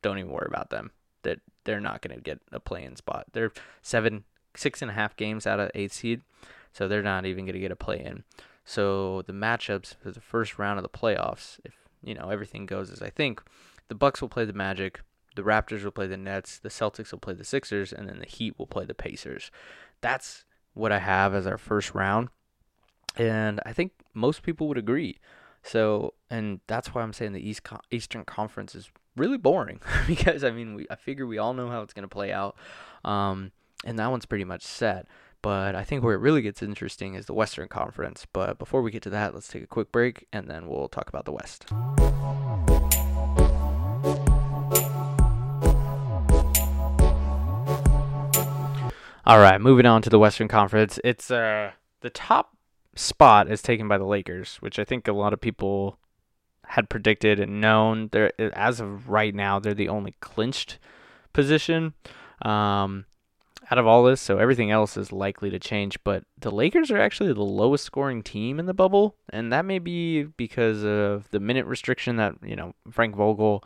don't 0.02 0.18
even 0.18 0.30
worry 0.30 0.48
about 0.48 0.70
them. 0.70 0.92
That 1.22 1.40
they're 1.64 1.80
not 1.80 2.00
going 2.00 2.16
to 2.16 2.22
get 2.22 2.40
a 2.52 2.60
play 2.60 2.84
in 2.84 2.96
spot. 2.96 3.26
They're 3.32 3.52
seven 3.82 4.24
six 4.56 4.82
and 4.82 4.90
a 4.90 4.94
half 4.94 5.16
games 5.16 5.46
out 5.46 5.60
of 5.60 5.70
eight 5.74 5.92
seed, 5.92 6.22
so 6.72 6.88
they're 6.88 7.02
not 7.02 7.26
even 7.26 7.44
going 7.44 7.54
to 7.54 7.60
get 7.60 7.70
a 7.70 7.76
play 7.76 8.02
in. 8.02 8.24
So 8.64 9.22
the 9.22 9.32
matchups 9.32 9.94
for 9.96 10.10
the 10.10 10.20
first 10.20 10.58
round 10.58 10.78
of 10.78 10.82
the 10.82 10.88
playoffs, 10.88 11.58
if 11.64 11.74
you 12.02 12.14
know 12.14 12.28
everything 12.30 12.66
goes 12.66 12.90
as 12.90 13.02
I 13.02 13.10
think, 13.10 13.42
the 13.88 13.94
Bucks 13.94 14.20
will 14.20 14.28
play 14.28 14.44
the 14.44 14.52
Magic, 14.52 15.00
the 15.36 15.42
Raptors 15.42 15.84
will 15.84 15.90
play 15.90 16.06
the 16.06 16.16
Nets, 16.16 16.58
the 16.58 16.68
Celtics 16.68 17.12
will 17.12 17.18
play 17.18 17.34
the 17.34 17.44
Sixers, 17.44 17.92
and 17.92 18.08
then 18.08 18.18
the 18.18 18.26
Heat 18.26 18.58
will 18.58 18.66
play 18.66 18.84
the 18.84 18.94
Pacers. 18.94 19.50
That's 20.00 20.44
what 20.74 20.92
I 20.92 20.98
have 20.98 21.34
as 21.34 21.46
our 21.46 21.58
first 21.58 21.94
round. 21.94 22.28
And 23.16 23.60
I 23.66 23.72
think 23.72 23.92
most 24.14 24.42
people 24.42 24.68
would 24.68 24.78
agree. 24.78 25.18
So, 25.62 26.14
and 26.30 26.60
that's 26.66 26.94
why 26.94 27.02
I'm 27.02 27.12
saying 27.12 27.32
the 27.32 27.48
East 27.48 27.62
Eastern 27.90 28.24
Conference 28.24 28.74
is 28.74 28.90
really 29.16 29.36
boring 29.36 29.80
because 30.06 30.44
I 30.44 30.50
mean, 30.50 30.74
we 30.74 30.86
I 30.90 30.96
figure 30.96 31.26
we 31.26 31.38
all 31.38 31.54
know 31.54 31.68
how 31.68 31.82
it's 31.82 31.92
going 31.92 32.08
to 32.08 32.08
play 32.08 32.32
out. 32.32 32.56
Um, 33.04 33.52
and 33.84 33.98
that 33.98 34.10
one's 34.10 34.26
pretty 34.26 34.44
much 34.44 34.62
set. 34.62 35.06
But 35.42 35.74
I 35.74 35.84
think 35.84 36.04
where 36.04 36.14
it 36.14 36.20
really 36.20 36.42
gets 36.42 36.62
interesting 36.62 37.14
is 37.14 37.26
the 37.26 37.34
Western 37.34 37.68
Conference. 37.68 38.26
But 38.32 38.58
before 38.58 38.82
we 38.82 38.90
get 38.90 39.02
to 39.04 39.10
that, 39.10 39.34
let's 39.34 39.48
take 39.48 39.62
a 39.62 39.66
quick 39.66 39.90
break 39.90 40.26
and 40.32 40.48
then 40.48 40.66
we'll 40.66 40.88
talk 40.88 41.08
about 41.08 41.24
the 41.24 41.32
West. 41.32 41.66
All 49.26 49.38
right, 49.38 49.60
moving 49.60 49.86
on 49.86 50.02
to 50.02 50.10
the 50.10 50.18
Western 50.18 50.48
Conference. 50.48 50.98
It's 51.04 51.30
uh 51.30 51.72
the 52.00 52.10
top 52.10 52.56
spot 52.96 53.50
is 53.50 53.62
taken 53.62 53.86
by 53.86 53.98
the 53.98 54.04
Lakers, 54.04 54.56
which 54.56 54.78
I 54.78 54.84
think 54.84 55.06
a 55.06 55.12
lot 55.12 55.32
of 55.32 55.40
people 55.40 55.98
had 56.66 56.88
predicted 56.88 57.38
and 57.38 57.60
known. 57.60 58.08
They're 58.12 58.32
as 58.56 58.80
of 58.80 59.08
right 59.08 59.34
now, 59.34 59.58
they're 59.58 59.74
the 59.74 59.88
only 59.88 60.14
clinched 60.20 60.78
position. 61.32 61.94
Um, 62.42 63.04
out 63.70 63.78
of 63.78 63.86
all 63.86 64.02
this, 64.02 64.20
so 64.20 64.38
everything 64.38 64.70
else 64.70 64.96
is 64.96 65.12
likely 65.12 65.48
to 65.50 65.58
change. 65.58 66.02
But 66.02 66.24
the 66.38 66.50
Lakers 66.50 66.90
are 66.90 66.98
actually 66.98 67.32
the 67.32 67.42
lowest 67.42 67.84
scoring 67.84 68.22
team 68.22 68.58
in 68.58 68.66
the 68.66 68.74
bubble, 68.74 69.14
and 69.30 69.52
that 69.52 69.64
may 69.64 69.78
be 69.78 70.24
because 70.24 70.84
of 70.84 71.30
the 71.30 71.40
minute 71.40 71.66
restriction 71.66 72.16
that 72.16 72.34
you 72.42 72.56
know 72.56 72.74
Frank 72.90 73.14
Vogel 73.14 73.62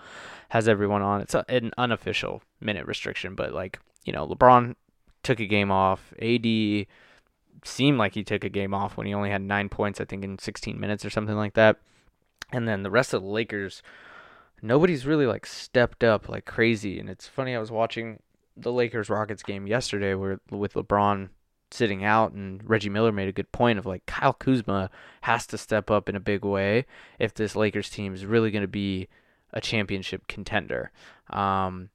has 0.51 0.69
everyone 0.69 1.03
on. 1.03 1.21
It's 1.21 1.35
an 1.49 1.73
unofficial 1.79 2.43
minute 2.61 2.87
restriction, 2.87 3.35
but 3.35 3.53
like 3.53 3.79
you 4.05 4.13
know 4.13 4.27
LeBron 4.29 4.75
took 5.23 5.41
a 5.41 5.47
game 5.47 5.71
off. 5.71 6.13
AD 6.21 6.87
seemed 7.65 7.99
like 7.99 8.15
he 8.15 8.23
took 8.23 8.45
a 8.45 8.49
game 8.49 8.75
off 8.75 8.97
when 8.97 9.07
he 9.07 9.15
only 9.15 9.31
had 9.31 9.43
nine 9.43 9.69
points, 9.69 10.01
I 10.01 10.05
think, 10.05 10.23
in 10.23 10.39
16 10.39 10.79
minutes 10.79 11.05
or 11.05 11.11
something 11.11 11.37
like 11.37 11.55
that. 11.55 11.79
And 12.53 12.69
then 12.69 12.83
the 12.83 12.91
rest 12.91 13.15
of 13.15 13.23
the 13.23 13.29
Lakers, 13.29 13.83
nobody's 14.61 15.07
really 15.07 15.27
like 15.27 15.47
stepped 15.47 16.05
up 16.05 16.29
like 16.29 16.45
crazy. 16.45 17.01
And 17.01 17.09
it's 17.09 17.27
funny, 17.27 17.57
I 17.57 17.59
was 17.59 17.71
watching 17.71 18.21
the 18.57 18.73
Lakers 18.73 19.11
Rockets 19.11 19.43
game 19.43 19.67
yesterday, 19.67 20.15
where 20.15 20.41
with 20.51 20.75
LeBron 20.75 21.31
sitting 21.71 22.05
out, 22.05 22.33
and 22.33 22.63
Reggie 22.69 22.89
Miller 22.89 23.13
made 23.13 23.29
a 23.29 23.33
good 23.33 23.51
point 23.53 23.79
of 23.79 23.87
like 23.87 24.07
Kyle 24.07 24.33
Kuzma 24.33 24.91
has 25.23 25.47
to 25.49 25.59
step 25.59 25.91
up 25.91 26.09
in 26.09 26.17
a 26.17 26.21
big 26.21 26.45
way 26.45 26.87
if 27.19 27.35
this 27.35 27.57
Lakers 27.57 27.91
team 27.91 28.15
is 28.15 28.25
really 28.25 28.51
going 28.51 28.63
to 28.63 28.69
be 28.69 29.09
a 29.53 29.61
championship 29.61 30.27
contender. 30.29 30.93
Um, 31.31 31.91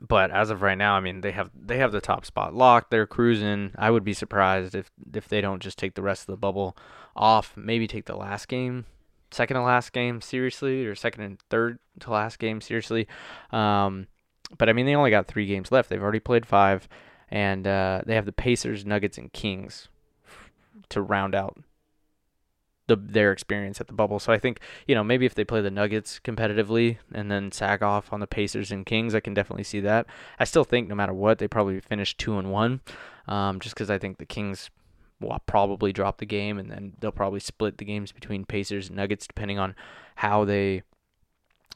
but 0.00 0.30
as 0.30 0.50
of 0.50 0.62
right 0.62 0.78
now, 0.78 0.94
I 0.94 1.00
mean 1.00 1.20
they 1.20 1.32
have 1.32 1.50
they 1.54 1.78
have 1.78 1.92
the 1.92 2.00
top 2.00 2.24
spot 2.24 2.54
locked. 2.54 2.90
They're 2.90 3.06
cruising. 3.06 3.72
I 3.76 3.90
would 3.90 4.04
be 4.04 4.12
surprised 4.12 4.74
if 4.74 4.90
if 5.14 5.28
they 5.28 5.40
don't 5.40 5.62
just 5.62 5.78
take 5.78 5.94
the 5.94 6.02
rest 6.02 6.22
of 6.22 6.26
the 6.26 6.36
bubble 6.36 6.76
off. 7.16 7.54
Maybe 7.56 7.86
take 7.86 8.04
the 8.04 8.16
last 8.16 8.46
game, 8.48 8.84
second 9.30 9.56
to 9.56 9.62
last 9.62 9.92
game 9.92 10.20
seriously, 10.20 10.86
or 10.86 10.94
second 10.94 11.22
and 11.22 11.40
third 11.50 11.78
to 12.00 12.10
last 12.10 12.38
game 12.38 12.60
seriously. 12.60 13.08
Um, 13.50 14.06
but 14.56 14.68
I 14.68 14.72
mean 14.72 14.86
they 14.86 14.94
only 14.94 15.10
got 15.10 15.26
three 15.26 15.46
games 15.46 15.72
left. 15.72 15.88
They've 15.88 16.02
already 16.02 16.20
played 16.20 16.46
five, 16.46 16.88
and 17.30 17.66
uh, 17.66 18.02
they 18.04 18.14
have 18.14 18.26
the 18.26 18.32
Pacers, 18.32 18.84
Nuggets, 18.84 19.18
and 19.18 19.32
Kings 19.32 19.88
to 20.88 21.00
round 21.00 21.34
out 21.34 21.58
the 22.86 22.96
their 22.96 23.32
experience 23.32 23.80
at 23.80 23.86
the 23.86 23.92
bubble. 23.92 24.18
So 24.18 24.32
I 24.32 24.38
think 24.38 24.60
you 24.86 24.94
know 24.94 25.04
maybe 25.04 25.24
if 25.24 25.34
they 25.34 25.44
play 25.44 25.60
the 25.60 25.70
Nuggets 25.70 26.20
competitively 26.22 26.98
and 27.12 27.30
then 27.30 27.52
sag 27.52 27.82
off 27.82 28.12
on 28.12 28.20
the 28.20 28.26
Pacers 28.26 28.70
and 28.72 28.84
Kings, 28.84 29.14
I 29.14 29.20
can 29.20 29.34
definitely 29.34 29.64
see 29.64 29.80
that. 29.80 30.06
I 30.38 30.44
still 30.44 30.64
think 30.64 30.88
no 30.88 30.94
matter 30.94 31.14
what, 31.14 31.38
they 31.38 31.48
probably 31.48 31.80
finish 31.80 32.16
two 32.16 32.38
and 32.38 32.50
one, 32.50 32.80
um, 33.28 33.60
just 33.60 33.74
because 33.74 33.90
I 33.90 33.98
think 33.98 34.18
the 34.18 34.26
Kings 34.26 34.70
will 35.20 35.38
probably 35.46 35.92
drop 35.92 36.18
the 36.18 36.26
game 36.26 36.58
and 36.58 36.70
then 36.70 36.94
they'll 36.98 37.12
probably 37.12 37.40
split 37.40 37.78
the 37.78 37.84
games 37.84 38.10
between 38.10 38.44
Pacers 38.44 38.88
and 38.88 38.96
Nuggets 38.96 39.26
depending 39.26 39.58
on 39.58 39.74
how 40.16 40.44
they, 40.44 40.82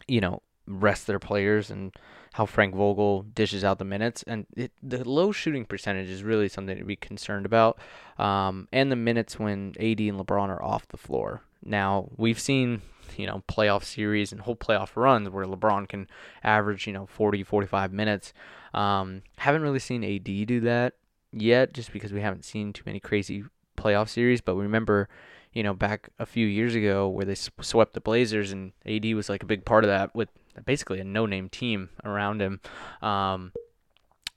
you 0.08 0.20
know, 0.20 0.42
rest 0.66 1.06
their 1.06 1.18
players 1.18 1.70
and 1.70 1.94
how 2.34 2.44
Frank 2.44 2.74
Vogel 2.74 3.22
dishes 3.22 3.62
out 3.62 3.78
the 3.78 3.84
minutes. 3.84 4.24
And 4.24 4.44
it, 4.56 4.72
the 4.82 5.08
low 5.08 5.30
shooting 5.30 5.64
percentage 5.64 6.08
is 6.08 6.24
really 6.24 6.48
something 6.48 6.76
to 6.76 6.84
be 6.84 6.96
concerned 6.96 7.46
about. 7.46 7.78
Um, 8.18 8.66
and 8.72 8.90
the 8.90 8.96
minutes 8.96 9.38
when 9.38 9.68
AD 9.78 10.00
and 10.00 10.18
LeBron 10.18 10.48
are 10.48 10.60
off 10.60 10.88
the 10.88 10.96
floor. 10.96 11.42
Now, 11.64 12.08
we've 12.16 12.40
seen, 12.40 12.82
you 13.16 13.28
know, 13.28 13.44
playoff 13.48 13.84
series 13.84 14.32
and 14.32 14.40
whole 14.40 14.56
playoff 14.56 14.96
runs 14.96 15.30
where 15.30 15.46
LeBron 15.46 15.88
can 15.88 16.08
average, 16.42 16.88
you 16.88 16.92
know, 16.92 17.06
40, 17.06 17.44
45 17.44 17.92
minutes. 17.92 18.32
Um, 18.74 19.22
haven't 19.36 19.62
really 19.62 19.78
seen 19.78 20.02
AD 20.02 20.24
do 20.24 20.58
that 20.62 20.94
yet 21.30 21.72
just 21.72 21.92
because 21.92 22.12
we 22.12 22.20
haven't 22.20 22.44
seen 22.44 22.72
too 22.72 22.82
many 22.84 22.98
crazy 22.98 23.44
playoff 23.76 24.08
series. 24.08 24.40
But 24.40 24.56
we 24.56 24.64
remember, 24.64 25.08
you 25.52 25.62
know, 25.62 25.72
back 25.72 26.08
a 26.18 26.26
few 26.26 26.48
years 26.48 26.74
ago 26.74 27.08
where 27.08 27.26
they 27.26 27.36
swept 27.36 27.94
the 27.94 28.00
Blazers 28.00 28.50
and 28.50 28.72
AD 28.84 29.04
was 29.14 29.28
like 29.28 29.44
a 29.44 29.46
big 29.46 29.64
part 29.64 29.84
of 29.84 29.88
that 29.88 30.12
with 30.16 30.30
basically 30.64 31.00
a 31.00 31.04
no-name 31.04 31.48
team 31.48 31.90
around 32.04 32.40
him. 32.40 32.60
Um, 33.02 33.52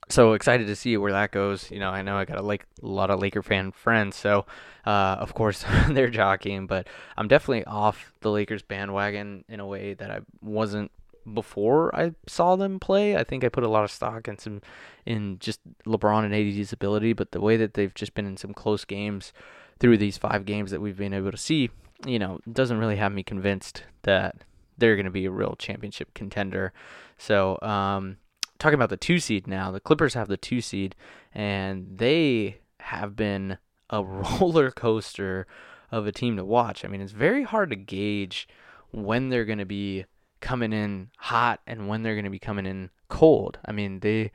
so 0.08 0.32
excited 0.32 0.66
to 0.66 0.76
see 0.76 0.96
where 0.96 1.12
that 1.12 1.32
goes. 1.32 1.70
You 1.70 1.80
know, 1.80 1.90
I 1.90 2.02
know 2.02 2.16
I 2.16 2.24
got 2.24 2.38
a 2.38 2.42
like 2.42 2.66
a 2.82 2.86
lot 2.86 3.10
of 3.10 3.20
Laker 3.20 3.42
fan 3.42 3.72
friends, 3.72 4.16
so 4.16 4.46
uh, 4.86 5.16
of 5.18 5.34
course 5.34 5.64
they're 5.88 6.08
jockeying, 6.08 6.66
but 6.66 6.88
I'm 7.16 7.28
definitely 7.28 7.64
off 7.64 8.12
the 8.20 8.30
Lakers 8.30 8.62
bandwagon 8.62 9.44
in 9.48 9.60
a 9.60 9.66
way 9.66 9.94
that 9.94 10.10
I 10.10 10.20
wasn't 10.40 10.90
before 11.34 11.94
I 11.94 12.12
saw 12.26 12.56
them 12.56 12.80
play. 12.80 13.16
I 13.16 13.24
think 13.24 13.44
I 13.44 13.48
put 13.48 13.64
a 13.64 13.68
lot 13.68 13.84
of 13.84 13.90
stock 13.90 14.28
in 14.28 14.38
some 14.38 14.62
in 15.04 15.38
just 15.38 15.60
LeBron 15.86 16.24
and 16.24 16.34
AD's 16.34 16.72
ability, 16.72 17.12
but 17.12 17.32
the 17.32 17.40
way 17.40 17.56
that 17.56 17.74
they've 17.74 17.94
just 17.94 18.14
been 18.14 18.26
in 18.26 18.36
some 18.36 18.54
close 18.54 18.84
games 18.84 19.32
through 19.78 19.98
these 19.98 20.18
five 20.18 20.44
games 20.44 20.70
that 20.70 20.80
we've 20.80 20.96
been 20.96 21.14
able 21.14 21.30
to 21.30 21.36
see, 21.36 21.70
you 22.06 22.18
know, 22.18 22.40
doesn't 22.50 22.78
really 22.78 22.96
have 22.96 23.12
me 23.12 23.22
convinced 23.22 23.84
that 24.02 24.36
they're 24.78 24.96
going 24.96 25.04
to 25.04 25.10
be 25.10 25.26
a 25.26 25.30
real 25.30 25.56
championship 25.58 26.14
contender. 26.14 26.72
So, 27.18 27.58
um, 27.62 28.16
talking 28.58 28.74
about 28.74 28.90
the 28.90 28.96
two 28.96 29.18
seed 29.18 29.46
now, 29.46 29.70
the 29.70 29.80
Clippers 29.80 30.14
have 30.14 30.28
the 30.28 30.36
two 30.36 30.60
seed, 30.60 30.94
and 31.34 31.98
they 31.98 32.58
have 32.80 33.16
been 33.16 33.58
a 33.90 34.02
roller 34.40 34.70
coaster 34.70 35.46
of 35.90 36.06
a 36.06 36.12
team 36.12 36.36
to 36.36 36.44
watch. 36.44 36.84
I 36.84 36.88
mean, 36.88 37.00
it's 37.00 37.12
very 37.12 37.42
hard 37.42 37.70
to 37.70 37.76
gauge 37.76 38.48
when 38.90 39.28
they're 39.28 39.44
going 39.44 39.58
to 39.58 39.66
be 39.66 40.04
coming 40.40 40.72
in 40.72 41.10
hot 41.18 41.60
and 41.66 41.88
when 41.88 42.02
they're 42.02 42.14
going 42.14 42.24
to 42.24 42.30
be 42.30 42.38
coming 42.38 42.66
in 42.66 42.90
cold. 43.08 43.58
I 43.64 43.72
mean, 43.72 44.00
they 44.00 44.30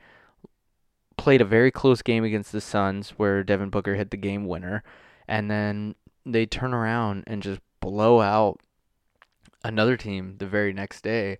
played 1.16 1.40
a 1.40 1.46
very 1.46 1.70
close 1.70 2.02
game 2.02 2.24
against 2.24 2.52
the 2.52 2.60
Suns 2.60 3.10
where 3.10 3.42
Devin 3.42 3.70
Booker 3.70 3.94
hit 3.94 4.10
the 4.10 4.16
game 4.16 4.46
winner, 4.46 4.82
and 5.26 5.50
then 5.50 5.94
they 6.26 6.46
turn 6.46 6.74
around 6.74 7.24
and 7.26 7.42
just 7.42 7.60
blow 7.80 8.20
out 8.20 8.60
another 9.64 9.96
team 9.96 10.36
the 10.38 10.46
very 10.46 10.72
next 10.72 11.02
day, 11.02 11.38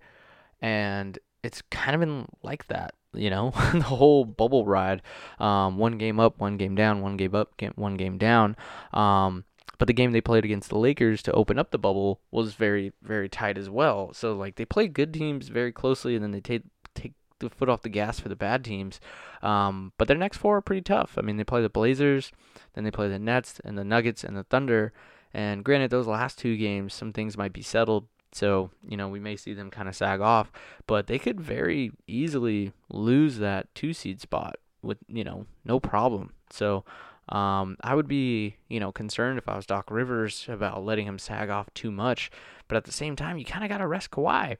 and 0.61 1.17
it's 1.43 1.61
kind 1.69 1.95
of 1.95 2.01
been 2.01 2.27
like 2.43 2.67
that, 2.67 2.95
you 3.13 3.29
know, 3.29 3.51
the 3.73 3.81
whole 3.81 4.25
bubble 4.25 4.65
ride. 4.65 5.01
Um, 5.39 5.77
one 5.77 5.97
game 5.97 6.19
up, 6.19 6.39
one 6.39 6.57
game 6.57 6.75
down, 6.75 7.01
one 7.01 7.17
game 7.17 7.35
up, 7.35 7.53
one 7.75 7.95
game 7.95 8.17
down. 8.17 8.57
Um, 8.93 9.45
but 9.77 9.87
the 9.87 9.93
game 9.93 10.11
they 10.11 10.21
played 10.21 10.45
against 10.45 10.69
the 10.69 10.77
Lakers 10.77 11.21
to 11.23 11.31
open 11.33 11.59
up 11.59 11.71
the 11.71 11.77
bubble 11.77 12.21
was 12.31 12.53
very, 12.53 12.93
very 13.01 13.29
tight 13.29 13.57
as 13.57 13.69
well. 13.69 14.13
So 14.13 14.35
like 14.35 14.55
they 14.55 14.65
play 14.65 14.87
good 14.87 15.13
teams 15.13 15.49
very 15.49 15.71
closely, 15.71 16.15
and 16.15 16.23
then 16.23 16.31
they 16.31 16.41
take 16.41 16.63
take 16.93 17.13
the 17.39 17.49
foot 17.49 17.69
off 17.69 17.81
the 17.81 17.89
gas 17.89 18.19
for 18.19 18.29
the 18.29 18.35
bad 18.35 18.63
teams. 18.63 18.99
Um, 19.41 19.91
but 19.97 20.07
their 20.07 20.17
next 20.17 20.37
four 20.37 20.57
are 20.57 20.61
pretty 20.61 20.81
tough. 20.81 21.17
I 21.17 21.21
mean, 21.21 21.37
they 21.37 21.43
play 21.43 21.61
the 21.61 21.69
Blazers, 21.69 22.31
then 22.73 22.83
they 22.83 22.91
play 22.91 23.09
the 23.09 23.19
Nets 23.19 23.59
and 23.63 23.77
the 23.77 23.83
Nuggets 23.83 24.23
and 24.23 24.35
the 24.35 24.43
Thunder. 24.43 24.93
And 25.33 25.65
granted, 25.65 25.91
those 25.91 26.07
last 26.07 26.39
two 26.39 26.55
games, 26.55 26.93
some 26.93 27.11
things 27.11 27.37
might 27.37 27.51
be 27.51 27.61
settled. 27.61 28.07
So, 28.35 28.69
you 28.85 28.97
know, 28.97 29.07
we 29.07 29.21
may 29.21 29.37
see 29.37 29.53
them 29.53 29.71
kind 29.71 29.87
of 29.87 29.95
sag 29.95 30.19
off, 30.19 30.51
but 30.87 31.07
they 31.07 31.17
could 31.17 31.39
very 31.39 31.93
easily 32.05 32.73
lose 32.89 33.37
that 33.37 33.73
two 33.73 33.93
seed 33.93 34.19
spot 34.19 34.57
with, 34.81 34.97
you 35.07 35.23
know, 35.23 35.45
no 35.63 35.79
problem. 35.79 36.33
So, 36.49 36.83
um, 37.29 37.77
I 37.81 37.95
would 37.95 38.09
be, 38.09 38.57
you 38.67 38.81
know, 38.81 38.91
concerned 38.91 39.37
if 39.37 39.47
I 39.47 39.55
was 39.55 39.65
Doc 39.65 39.89
Rivers 39.89 40.47
about 40.49 40.83
letting 40.83 41.07
him 41.07 41.17
sag 41.17 41.49
off 41.49 41.73
too 41.73 41.91
much. 41.91 42.29
But 42.67 42.75
at 42.75 42.83
the 42.83 42.91
same 42.91 43.15
time, 43.15 43.37
you 43.37 43.45
kind 43.45 43.63
of 43.63 43.69
got 43.69 43.77
to 43.77 43.87
rest 43.87 44.11
Kawhi. 44.11 44.57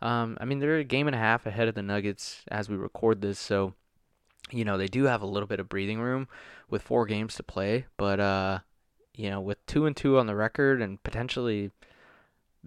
Um, 0.00 0.38
I 0.40 0.46
mean, 0.46 0.58
they're 0.58 0.78
a 0.78 0.84
game 0.84 1.06
and 1.06 1.14
a 1.14 1.18
half 1.18 1.44
ahead 1.44 1.68
of 1.68 1.74
the 1.74 1.82
Nuggets 1.82 2.42
as 2.50 2.70
we 2.70 2.76
record 2.76 3.20
this. 3.20 3.38
So, 3.38 3.74
you 4.50 4.64
know, 4.64 4.78
they 4.78 4.86
do 4.86 5.04
have 5.04 5.20
a 5.20 5.26
little 5.26 5.46
bit 5.46 5.60
of 5.60 5.68
breathing 5.68 6.00
room 6.00 6.28
with 6.70 6.80
four 6.80 7.04
games 7.04 7.34
to 7.34 7.42
play. 7.42 7.84
But, 7.98 8.20
uh, 8.20 8.58
you 9.14 9.28
know, 9.28 9.40
with 9.42 9.64
two 9.66 9.84
and 9.84 9.94
two 9.94 10.18
on 10.18 10.26
the 10.26 10.34
record 10.34 10.80
and 10.80 11.02
potentially 11.02 11.72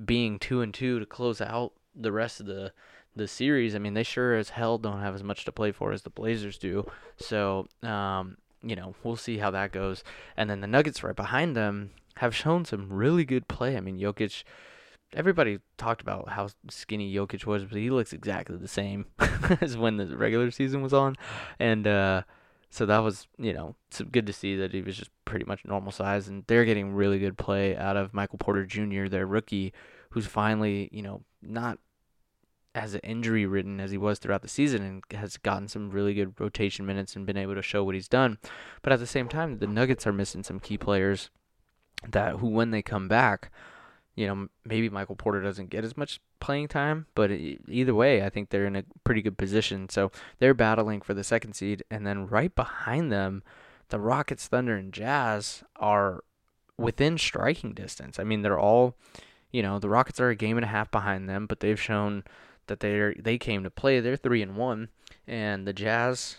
being 0.06 0.39
two 0.39 0.62
and 0.62 0.73
two 0.73 0.99
to 0.99 1.06
close 1.06 1.41
out 1.41 1.73
the 1.95 2.12
rest 2.12 2.39
of 2.39 2.45
the 2.45 2.71
the 3.15 3.27
series. 3.27 3.75
I 3.75 3.80
mean, 3.80 3.93
they 3.93 4.04
sure 4.04 4.36
as 4.36 4.49
hell 4.49 4.77
don't 4.77 5.01
have 5.01 5.15
as 5.15 5.23
much 5.23 5.45
to 5.45 5.51
play 5.51 5.71
for 5.71 5.91
as 5.91 6.04
the 6.04 6.10
Blazers 6.10 6.58
do. 6.58 6.89
So, 7.17 7.67
um, 7.84 8.38
you 8.63 8.75
know, 8.75 8.95
we'll 9.04 9.17
see 9.17 9.38
how 9.38 9.51
that 9.51 9.71
goes. 9.71 10.04
And 10.38 10.49
then 10.49 10.62
the 10.62 10.67
Nuggets 10.67 11.04
right 11.04 11.15
behind 11.15 11.56
them 11.56 11.91
have 12.17 12.36
shown 12.36 12.65
some 12.65 12.91
really 12.91 13.25
good 13.25 13.47
play. 13.47 13.77
I 13.77 13.82
mean, 13.82 13.99
Jokic. 13.99 14.43
Everybody 15.13 15.60
talked 15.75 16.01
about 16.01 16.30
how 16.30 16.47
skinny 16.69 17.13
Jokic 17.13 17.45
was, 17.45 17.65
but 17.65 17.77
he 17.77 17.89
looks 17.89 18.13
exactly 18.13 18.56
the 18.56 18.69
same 18.69 19.08
as 19.62 19.75
when 19.75 19.97
the 19.97 20.15
regular 20.15 20.51
season 20.51 20.82
was 20.82 20.93
on, 20.93 21.17
and 21.60 21.86
uh, 21.86 22.21
so 22.71 22.86
that 22.86 22.99
was, 22.99 23.27
you 23.38 23.51
know, 23.51 23.75
good 24.12 24.25
to 24.25 24.34
see 24.34 24.55
that 24.55 24.71
he 24.71 24.81
was 24.81 24.95
just 24.95 25.12
pretty 25.25 25.43
much 25.43 25.65
normal 25.65 25.91
size. 25.91 26.29
And 26.29 26.45
they're 26.47 26.63
getting 26.63 26.93
really 26.93 27.19
good 27.19 27.38
play 27.38 27.75
out 27.75 27.97
of 27.97 28.13
Michael 28.13 28.38
Porter 28.38 28.65
Jr., 28.65 29.07
their 29.07 29.27
rookie, 29.27 29.73
who's 30.12 30.25
finally, 30.25 30.88
you 30.93 31.01
know, 31.01 31.21
not 31.41 31.79
as 32.73 32.97
injury 33.03 33.45
ridden 33.45 33.81
as 33.81 33.91
he 33.91 33.97
was 33.97 34.19
throughout 34.19 34.41
the 34.41 34.47
season 34.47 34.81
and 34.81 35.19
has 35.19 35.36
gotten 35.36 35.67
some 35.67 35.91
really 35.91 36.13
good 36.13 36.39
rotation 36.39 36.86
minutes 36.86 37.17
and 37.17 37.25
been 37.25 37.36
able 37.36 37.55
to 37.55 37.62
show 37.62 37.84
what 37.84 37.93
he's 37.93 38.07
done. 38.07 38.38
But 38.81 38.93
at 38.93 38.99
the 38.99 39.07
same 39.07 39.27
time, 39.27 39.57
the 39.57 39.67
Nuggets 39.67 40.07
are 40.07 40.13
missing 40.13 40.41
some 40.41 40.62
key 40.62 40.77
players 40.77 41.29
that 42.07 42.38
who, 42.38 42.47
when 42.47 42.71
they 42.71 42.81
come 42.81 43.10
back, 43.10 43.51
you 44.15 44.27
know, 44.27 44.47
maybe 44.63 44.89
Michael 44.89 45.17
Porter 45.17 45.41
doesn't 45.41 45.69
get 45.69 45.84
as 45.84 45.97
much 45.97 46.21
playing 46.41 46.67
time, 46.67 47.06
but 47.15 47.32
either 47.32 47.95
way, 47.95 48.23
I 48.23 48.30
think 48.30 48.49
they're 48.49 48.65
in 48.65 48.75
a 48.75 48.84
pretty 49.06 49.21
good 49.21 49.38
position. 49.38 49.88
So 49.88 50.12
they're 50.39 50.54
battling 50.54 50.99
for 50.99 51.13
the 51.13 51.23
second 51.23 51.54
seed, 51.54 51.84
and 51.89 52.06
then 52.06 52.27
right 52.27 52.54
behind 52.54 53.12
them, 53.12 53.43
the 53.88 53.99
Rockets, 53.99 54.47
Thunder, 54.47 54.75
and 54.75 54.91
Jazz 54.91 55.63
are 55.77 56.23
within 56.77 57.17
striking 57.17 57.73
distance. 57.73 58.19
I 58.19 58.23
mean, 58.23 58.41
they're 58.41 58.60
all, 58.60 58.95
you 59.51 59.62
know, 59.62 59.80
the 59.80 59.89
Rockets 59.89 60.19
are 60.19 60.30
a 60.30 60.36
game 60.36 60.58
and 60.58 60.65
a 60.65 60.69
half 60.69 60.91
behind 60.91 61.30
them, 61.30 61.45
but 61.45 61.62
they've 61.62 61.80
shown 61.80 62.23
that 62.67 62.82
they 62.82 63.15
they 63.17 63.38
came 63.38 63.63
to 63.63 63.69
play. 63.69 63.99
They're 63.99 64.17
three 64.17 64.41
and 64.41 64.58
one, 64.58 64.89
and 65.27 65.67
the 65.67 65.73
Jazz 65.73 66.38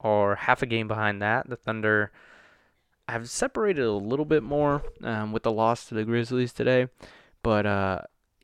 are 0.00 0.36
half 0.36 0.62
a 0.62 0.66
game 0.66 0.88
behind 0.88 1.20
that. 1.22 1.48
The 1.48 1.56
Thunder 1.56 2.12
have 3.08 3.28
separated 3.28 3.84
a 3.84 3.92
little 3.92 4.24
bit 4.24 4.42
more 4.42 4.82
um, 5.02 5.32
with 5.32 5.42
the 5.42 5.52
loss 5.52 5.86
to 5.86 5.94
the 5.94 6.04
Grizzlies 6.04 6.52
today, 6.52 6.88
but 7.42 7.66
uh, 7.66 8.02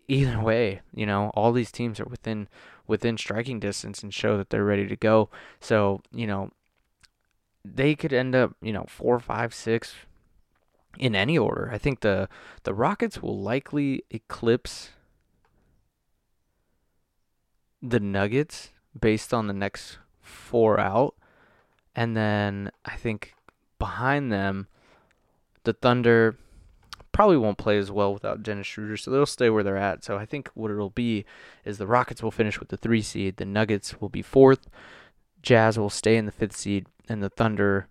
either 0.08 0.40
way, 0.40 0.80
you 0.94 1.06
know, 1.06 1.30
all 1.34 1.52
these 1.52 1.72
teams 1.72 2.00
are 2.00 2.06
within 2.06 2.48
within 2.86 3.16
striking 3.16 3.58
distance 3.60 4.02
and 4.02 4.12
show 4.12 4.36
that 4.36 4.50
they're 4.50 4.64
ready 4.64 4.86
to 4.86 4.96
go. 4.96 5.30
So, 5.60 6.02
you 6.12 6.26
know, 6.26 6.50
they 7.64 7.94
could 7.94 8.12
end 8.12 8.34
up, 8.34 8.54
you 8.60 8.72
know, 8.72 8.84
four, 8.88 9.18
five, 9.18 9.54
six 9.54 9.94
in 10.98 11.14
any 11.14 11.38
order. 11.38 11.70
I 11.72 11.78
think 11.78 12.00
the 12.00 12.28
the 12.64 12.74
Rockets 12.74 13.22
will 13.22 13.40
likely 13.40 14.04
eclipse 14.10 14.90
the 17.82 18.00
Nuggets 18.00 18.70
based 18.98 19.34
on 19.34 19.46
the 19.46 19.52
next 19.52 19.98
four 20.20 20.78
out. 20.78 21.14
And 21.96 22.16
then 22.16 22.70
I 22.84 22.96
think 22.96 23.34
behind 23.78 24.32
them, 24.32 24.68
the 25.64 25.72
Thunder 25.72 26.36
probably 27.14 27.36
won't 27.36 27.58
play 27.58 27.78
as 27.78 27.92
well 27.92 28.12
without 28.12 28.42
Dennis 28.42 28.66
Schroeder, 28.66 28.96
so 28.96 29.10
they'll 29.10 29.24
stay 29.24 29.48
where 29.48 29.62
they're 29.62 29.76
at. 29.76 30.04
So 30.04 30.18
I 30.18 30.26
think 30.26 30.50
what 30.54 30.70
it'll 30.70 30.90
be 30.90 31.24
is 31.64 31.78
the 31.78 31.86
Rockets 31.86 32.22
will 32.22 32.32
finish 32.32 32.58
with 32.58 32.68
the 32.68 32.76
three 32.76 33.02
seed, 33.02 33.36
the 33.36 33.46
Nuggets 33.46 34.00
will 34.00 34.08
be 34.08 34.20
fourth, 34.20 34.68
Jazz 35.40 35.78
will 35.78 35.90
stay 35.90 36.16
in 36.16 36.26
the 36.26 36.32
fifth 36.32 36.56
seed, 36.56 36.86
and 37.08 37.22
the 37.22 37.30
Thunder 37.30 37.88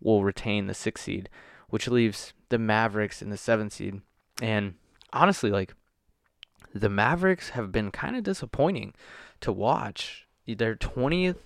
will 0.00 0.22
retain 0.22 0.66
the 0.66 0.74
sixth 0.74 1.04
seed, 1.04 1.30
which 1.70 1.88
leaves 1.88 2.34
the 2.50 2.58
Mavericks 2.58 3.22
in 3.22 3.30
the 3.30 3.36
seventh 3.36 3.72
seed. 3.72 4.02
And 4.42 4.74
honestly, 5.12 5.50
like 5.50 5.74
the 6.74 6.88
Mavericks 6.90 7.50
have 7.50 7.72
been 7.72 7.90
kind 7.90 8.14
of 8.14 8.22
disappointing 8.22 8.92
to 9.40 9.52
watch. 9.52 10.26
They're 10.46 10.76
20th 10.76 11.38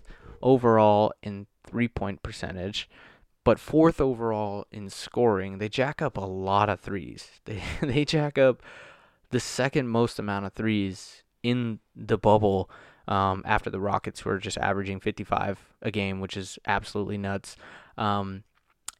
overall 0.42 1.12
in 1.22 1.46
three 1.64 1.88
point 1.88 2.22
percentage, 2.22 2.88
but 3.44 3.58
fourth 3.58 4.00
overall 4.00 4.66
in 4.72 4.88
scoring. 4.88 5.58
They 5.58 5.68
jack 5.68 6.02
up 6.02 6.16
a 6.16 6.22
lot 6.22 6.68
of 6.68 6.80
threes. 6.80 7.28
They 7.44 7.62
they 7.82 8.04
jack 8.04 8.38
up 8.38 8.62
the 9.30 9.40
second 9.40 9.88
most 9.88 10.18
amount 10.18 10.46
of 10.46 10.52
threes 10.52 11.22
in 11.42 11.80
the 11.94 12.16
bubble 12.18 12.70
um, 13.06 13.42
after 13.44 13.68
the 13.68 13.80
Rockets 13.80 14.24
were 14.24 14.38
just 14.38 14.56
averaging 14.58 15.00
55 15.00 15.58
a 15.82 15.90
game, 15.90 16.20
which 16.20 16.36
is 16.36 16.58
absolutely 16.66 17.18
nuts. 17.18 17.56
Um, 17.98 18.44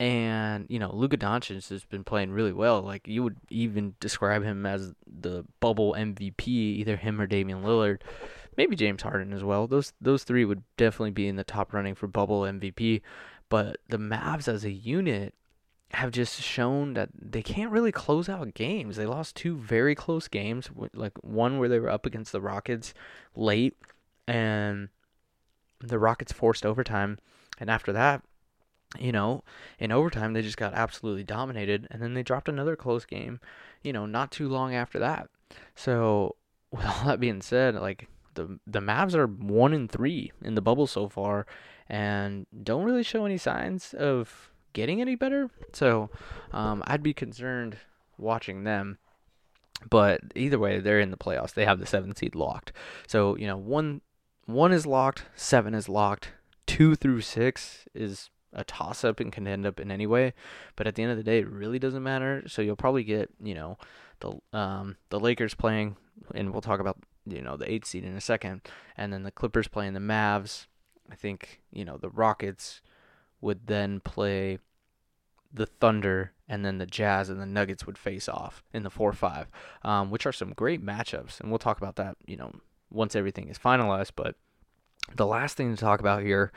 and 0.01 0.66
you 0.68 0.78
know, 0.78 0.92
Luka 0.92 1.16
Doncic 1.16 1.68
has 1.68 1.84
been 1.84 2.05
playing 2.05 2.32
really 2.32 2.53
well. 2.53 2.82
Like 2.82 3.07
you 3.07 3.22
would 3.22 3.36
even 3.49 3.95
describe 4.01 4.42
him 4.42 4.66
as 4.66 4.92
the 5.07 5.45
bubble 5.61 5.95
MVP, 5.97 6.49
either 6.49 6.97
him 6.97 7.20
or 7.20 7.26
Damian 7.26 7.62
Lillard, 7.62 8.01
maybe 8.57 8.76
James 8.76 9.03
Harden 9.03 9.32
as 9.32 9.45
well. 9.45 9.66
Those 9.66 9.92
those 10.01 10.24
three 10.24 10.45
would 10.45 10.62
definitely 10.76 11.12
be 11.12 11.28
in 11.28 11.36
the 11.36 11.45
top 11.45 11.72
running 11.72 11.95
for 11.95 12.09
bubble 12.09 12.42
MVP. 12.42 13.03
But 13.55 13.76
the 13.88 13.98
Mavs 13.98 14.48
as 14.48 14.64
a 14.64 14.72
unit 14.72 15.32
have 15.92 16.11
just 16.11 16.42
shown 16.42 16.94
that 16.94 17.11
they 17.16 17.40
can't 17.40 17.70
really 17.70 17.92
close 17.92 18.28
out 18.28 18.52
games. 18.52 18.96
They 18.96 19.07
lost 19.07 19.36
two 19.36 19.57
very 19.57 19.94
close 19.94 20.26
games, 20.26 20.68
like 20.92 21.12
one 21.22 21.59
where 21.59 21.68
they 21.68 21.78
were 21.78 21.88
up 21.88 22.05
against 22.05 22.32
the 22.32 22.40
Rockets 22.40 22.94
late, 23.36 23.76
and 24.26 24.88
the 25.78 26.00
Rockets 26.00 26.32
forced 26.32 26.66
overtime. 26.66 27.20
And 27.61 27.70
after 27.70 27.92
that, 27.92 28.24
you 28.98 29.12
know, 29.12 29.44
in 29.78 29.92
overtime 29.92 30.32
they 30.32 30.42
just 30.42 30.57
got 30.57 30.74
absolutely 30.74 31.22
dominated, 31.22 31.86
and 31.92 32.02
then 32.02 32.14
they 32.14 32.24
dropped 32.24 32.48
another 32.48 32.74
close 32.74 33.05
game, 33.05 33.38
you 33.84 33.92
know, 33.92 34.05
not 34.05 34.32
too 34.32 34.48
long 34.48 34.74
after 34.74 34.98
that. 34.98 35.28
So, 35.76 36.34
with 36.72 36.84
all 36.84 37.05
that 37.05 37.20
being 37.20 37.40
said, 37.40 37.76
like 37.76 38.09
the 38.34 38.59
the 38.66 38.80
Mavs 38.80 39.14
are 39.14 39.28
one 39.28 39.72
in 39.72 39.86
three 39.86 40.32
in 40.42 40.57
the 40.57 40.61
bubble 40.61 40.88
so 40.88 41.09
far, 41.09 41.46
and 41.89 42.47
don't 42.62 42.85
really 42.85 43.03
show 43.03 43.24
any 43.24 43.39
signs 43.39 43.95
of 43.95 44.51
getting 44.72 45.01
any 45.01 45.14
better. 45.14 45.51
So, 45.72 46.11
um, 46.53 46.82
I'd 46.87 47.03
be 47.03 47.14
concerned 47.14 47.78
watching 48.18 48.64
them. 48.64 48.99
But 49.91 50.20
either 50.35 50.59
way, 50.59 50.80
they're 50.80 51.01
in 51.01 51.11
the 51.11 51.16
playoffs. 51.16 51.55
They 51.55 51.64
have 51.64 51.78
the 51.78 51.87
seventh 51.87 52.18
seed 52.18 52.35
locked. 52.35 52.72
So 53.07 53.37
you 53.37 53.47
know, 53.47 53.57
one 53.57 54.01
one 54.47 54.72
is 54.72 54.87
locked, 54.87 55.24
seven 55.35 55.74
is 55.74 55.89
locked, 55.89 56.30
two 56.66 56.95
through 56.95 57.22
six 57.22 57.87
is 57.95 58.30
a 58.53 58.64
toss 58.64 59.05
up 59.05 59.20
and 59.20 59.32
can 59.32 59.49
end 59.49 59.66
up 59.66 59.80
in 59.80 59.91
any 59.91 60.07
way. 60.07 60.32
But 60.76 60.87
at 60.87 60.95
the 60.95 61.03
end 61.03 61.11
of 61.11 61.18
the 61.18 61.24
day, 61.24 61.41
it 61.41 61.49
really 61.49 61.78
doesn't 61.78 62.03
matter. 62.03 62.45
So 62.47 62.62
you'll 62.62 62.76
probably 62.76 63.05
get, 63.05 63.30
you 63.43 63.55
know, 63.55 63.78
the 64.20 64.57
um 64.57 64.97
the 65.11 65.20
Lakers 65.20 65.55
playing, 65.55 65.97
and 66.35 66.53
we'll 66.53 66.62
talk 66.62 66.80
about 66.80 66.99
you 67.26 67.43
know 67.43 67.57
the 67.57 67.70
eighth 67.70 67.87
seed 67.87 68.05
in 68.05 68.16
a 68.16 68.20
second, 68.20 68.62
and 68.97 69.12
then 69.12 69.22
the 69.22 69.30
Clippers 69.30 69.68
playing 69.68 69.95
the 69.95 70.01
Mavs. 70.01 70.66
I 71.11 71.14
think 71.14 71.61
you 71.70 71.84
know 71.84 71.96
the 71.96 72.11
Rockets 72.11 72.80
would 73.40 73.66
then 73.66 74.00
play 74.00 74.59
the 75.52 75.66
Thunder, 75.66 76.32
and 76.48 76.64
then 76.64 76.78
the 76.78 76.86
Jazz 76.86 77.28
and 77.28 77.40
the 77.40 77.46
Nuggets 77.46 77.86
would 77.86 77.98
face 77.98 78.28
off 78.28 78.64
in 78.72 78.82
the 78.82 78.90
four 78.90 79.12
five, 79.12 79.48
um, 79.82 80.11
which 80.11 80.26
are 80.26 80.32
some 80.32 80.52
great 80.52 80.84
matchups, 80.84 81.40
and 81.40 81.50
we'll 81.50 81.59
talk 81.59 81.78
about 81.78 81.96
that 81.96 82.16
you 82.26 82.36
know 82.36 82.52
once 82.90 83.14
everything 83.14 83.48
is 83.48 83.59
finalized. 83.59 84.12
But 84.16 84.36
the 85.14 85.26
last 85.26 85.57
thing 85.57 85.74
to 85.74 85.80
talk 85.80 86.00
about 86.00 86.22
here 86.22 86.52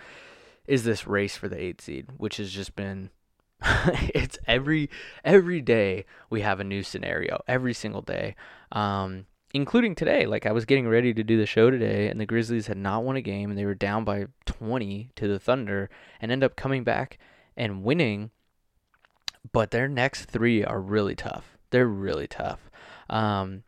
is 0.65 0.83
this 0.83 1.07
race 1.07 1.37
for 1.37 1.47
the 1.47 1.61
eight 1.61 1.81
seed, 1.81 2.07
which 2.17 2.37
has 2.37 2.51
just 2.51 2.75
been 2.75 3.09
it's 4.13 4.37
every 4.45 4.89
every 5.23 5.61
day 5.61 6.05
we 6.29 6.41
have 6.41 6.59
a 6.59 6.63
new 6.63 6.83
scenario 6.83 7.41
every 7.47 7.73
single 7.73 8.03
day 8.03 8.35
um, 8.71 9.25
including 9.53 9.95
today 9.95 10.25
like 10.25 10.45
i 10.45 10.51
was 10.51 10.65
getting 10.65 10.87
ready 10.87 11.13
to 11.13 11.23
do 11.23 11.37
the 11.37 11.45
show 11.45 11.69
today 11.69 12.07
and 12.09 12.19
the 12.19 12.25
grizzlies 12.25 12.67
had 12.67 12.77
not 12.77 13.03
won 13.03 13.15
a 13.15 13.21
game 13.21 13.49
and 13.49 13.57
they 13.57 13.65
were 13.65 13.75
down 13.75 14.03
by 14.03 14.25
20 14.45 15.09
to 15.15 15.27
the 15.27 15.39
thunder 15.39 15.89
and 16.21 16.31
end 16.31 16.43
up 16.43 16.55
coming 16.55 16.83
back 16.83 17.17
and 17.55 17.83
winning 17.83 18.29
but 19.51 19.71
their 19.71 19.87
next 19.87 20.25
three 20.25 20.63
are 20.63 20.81
really 20.81 21.15
tough 21.15 21.57
they're 21.69 21.87
really 21.87 22.27
tough 22.27 22.69
um, 23.09 23.63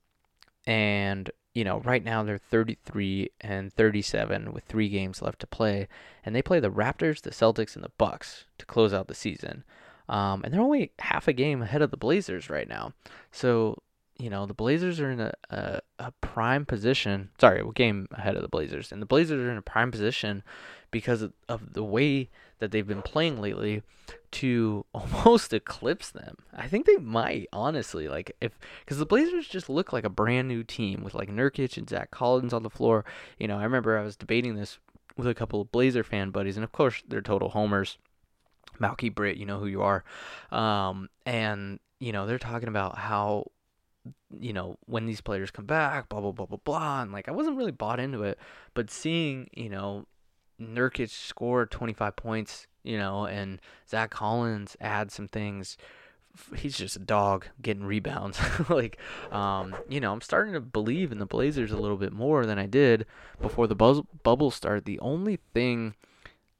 and 0.67 1.31
you 1.53 1.63
know, 1.63 1.79
right 1.79 2.03
now 2.03 2.23
they're 2.23 2.37
33 2.37 3.31
and 3.41 3.73
37 3.73 4.53
with 4.53 4.63
three 4.65 4.87
games 4.87 5.21
left 5.21 5.39
to 5.39 5.47
play, 5.47 5.87
and 6.23 6.35
they 6.35 6.41
play 6.41 6.59
the 6.59 6.71
Raptors, 6.71 7.21
the 7.21 7.31
Celtics, 7.31 7.75
and 7.75 7.83
the 7.83 7.91
Bucks 7.97 8.45
to 8.59 8.65
close 8.65 8.93
out 8.93 9.07
the 9.07 9.15
season. 9.15 9.63
Um, 10.07 10.41
and 10.43 10.53
they're 10.53 10.61
only 10.61 10.91
half 10.99 11.27
a 11.27 11.33
game 11.33 11.61
ahead 11.61 11.81
of 11.81 11.91
the 11.91 11.97
Blazers 11.97 12.49
right 12.49 12.67
now. 12.67 12.93
So, 13.31 13.81
you 14.19 14.29
know, 14.29 14.45
the 14.45 14.53
Blazers 14.53 14.99
are 14.99 15.09
in 15.09 15.21
a, 15.21 15.31
a, 15.49 15.79
a 15.97 16.11
prime 16.19 16.65
position. 16.65 17.29
Sorry, 17.39 17.61
a 17.61 17.71
game 17.71 18.07
ahead 18.11 18.35
of 18.35 18.41
the 18.41 18.49
Blazers. 18.49 18.91
And 18.91 19.01
the 19.01 19.05
Blazers 19.05 19.39
are 19.39 19.49
in 19.49 19.57
a 19.57 19.61
prime 19.61 19.91
position 19.91 20.43
because 20.91 21.21
of, 21.21 21.33
of 21.47 21.73
the 21.73 21.83
way 21.83 22.29
that 22.59 22.71
they've 22.71 22.85
been 22.85 23.01
playing 23.01 23.41
lately 23.41 23.81
to 24.31 24.85
almost 24.93 25.53
eclipse 25.53 26.11
them. 26.11 26.35
I 26.53 26.67
think 26.67 26.85
they 26.85 26.97
might, 26.97 27.47
honestly. 27.53 28.09
Like 28.09 28.35
if 28.41 28.59
because 28.81 28.99
the 28.99 29.05
Blazers 29.05 29.47
just 29.47 29.69
look 29.69 29.93
like 29.93 30.03
a 30.03 30.09
brand 30.09 30.49
new 30.49 30.63
team 30.63 31.01
with 31.01 31.15
like 31.15 31.29
Nurkic 31.29 31.77
and 31.77 31.89
Zach 31.89 32.11
Collins 32.11 32.53
on 32.53 32.63
the 32.63 32.69
floor. 32.69 33.05
You 33.37 33.47
know, 33.47 33.57
I 33.57 33.63
remember 33.63 33.97
I 33.97 34.03
was 34.03 34.17
debating 34.17 34.55
this 34.55 34.79
with 35.15 35.27
a 35.27 35.33
couple 35.33 35.61
of 35.61 35.71
Blazer 35.71 36.03
fan 36.03 36.31
buddies, 36.31 36.57
and 36.57 36.63
of 36.65 36.73
course 36.73 37.01
they're 37.07 37.21
total 37.21 37.49
homers. 37.49 37.97
Malky 38.79 39.13
Britt, 39.13 39.37
you 39.37 39.45
know 39.45 39.59
who 39.59 39.67
you 39.67 39.81
are, 39.81 40.05
um, 40.51 41.09
and 41.25 41.79
you 41.99 42.13
know 42.13 42.25
they're 42.25 42.37
talking 42.37 42.69
about 42.69 42.97
how 42.97 43.45
you 44.39 44.53
know 44.53 44.77
when 44.85 45.05
these 45.05 45.21
players 45.21 45.51
come 45.51 45.65
back, 45.65 46.09
blah 46.09 46.21
blah 46.21 46.31
blah 46.31 46.45
blah 46.45 46.59
blah, 46.63 47.01
and 47.01 47.11
like 47.11 47.27
I 47.27 47.31
wasn't 47.31 47.57
really 47.57 47.71
bought 47.71 47.99
into 47.99 48.23
it, 48.23 48.39
but 48.73 48.89
seeing 48.89 49.49
you 49.53 49.69
know 49.69 50.05
Nurkic 50.59 51.09
score 51.09 51.65
25 51.65 52.15
points, 52.15 52.67
you 52.83 52.97
know, 52.97 53.25
and 53.25 53.59
Zach 53.87 54.11
Collins 54.11 54.75
add 54.81 55.11
some 55.11 55.27
things. 55.27 55.77
He's 56.55 56.77
just 56.77 56.95
a 56.95 56.99
dog 56.99 57.47
getting 57.61 57.83
rebounds. 57.83 58.39
like, 58.69 58.97
um, 59.31 59.75
you 59.89 59.99
know, 59.99 60.13
I'm 60.13 60.21
starting 60.21 60.53
to 60.53 60.61
believe 60.61 61.11
in 61.11 61.19
the 61.19 61.25
Blazers 61.25 61.71
a 61.71 61.77
little 61.77 61.97
bit 61.97 62.13
more 62.13 62.45
than 62.45 62.59
I 62.59 62.65
did 62.65 63.05
before 63.41 63.67
the 63.67 63.75
buzz- 63.75 64.03
bubble 64.23 64.51
started. 64.51 64.85
The 64.85 64.99
only 64.99 65.39
thing, 65.53 65.95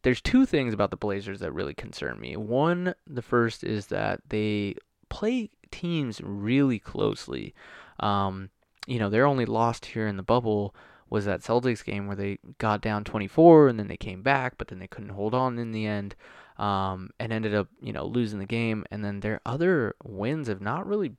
there's 0.02 0.22
two 0.22 0.46
things 0.46 0.74
about 0.74 0.92
the 0.92 0.98
Blazers 0.98 1.40
that 1.40 1.54
really 1.54 1.74
concern 1.74 2.20
me. 2.20 2.36
One, 2.36 2.94
the 3.06 3.22
first 3.22 3.64
is 3.64 3.88
that 3.88 4.22
they 4.30 4.76
play 5.10 5.50
teams 5.72 6.22
really 6.24 6.80
closely. 6.80 7.54
Um, 8.00 8.50
you 8.88 9.00
know, 9.00 9.10
they're 9.10 9.26
only 9.26 9.46
lost 9.46 9.88
here 9.88 10.08
in 10.08 10.18
the 10.18 10.24
bubble 10.24 10.74
was 11.10 11.26
that 11.26 11.42
Celtics 11.42 11.84
game 11.84 12.08
where 12.08 12.16
they 12.16 12.38
got 12.60 12.82
down 12.82 13.04
24 13.04 13.68
and 13.68 13.80
then 13.80 13.88
they 13.88 13.98
came 13.98 14.22
back, 14.22 14.58
but 14.58 14.68
then 14.68 14.80
they 14.80 14.88
couldn't 14.88 15.10
hold 15.10 15.34
on 15.34 15.58
in 15.58 15.72
the 15.72 15.86
end 15.86 16.16
um, 16.58 17.10
and 17.20 17.34
ended 17.34 17.56
up, 17.56 17.68
you 17.82 17.92
know, 17.92 18.06
losing 18.06 18.40
the 18.40 18.46
game. 18.46 18.86
And 18.92 19.04
then 19.04 19.22
their 19.22 19.42
other 19.46 19.96
wins 20.04 20.48
have 20.48 20.62
not 20.62 20.86
really 20.86 21.14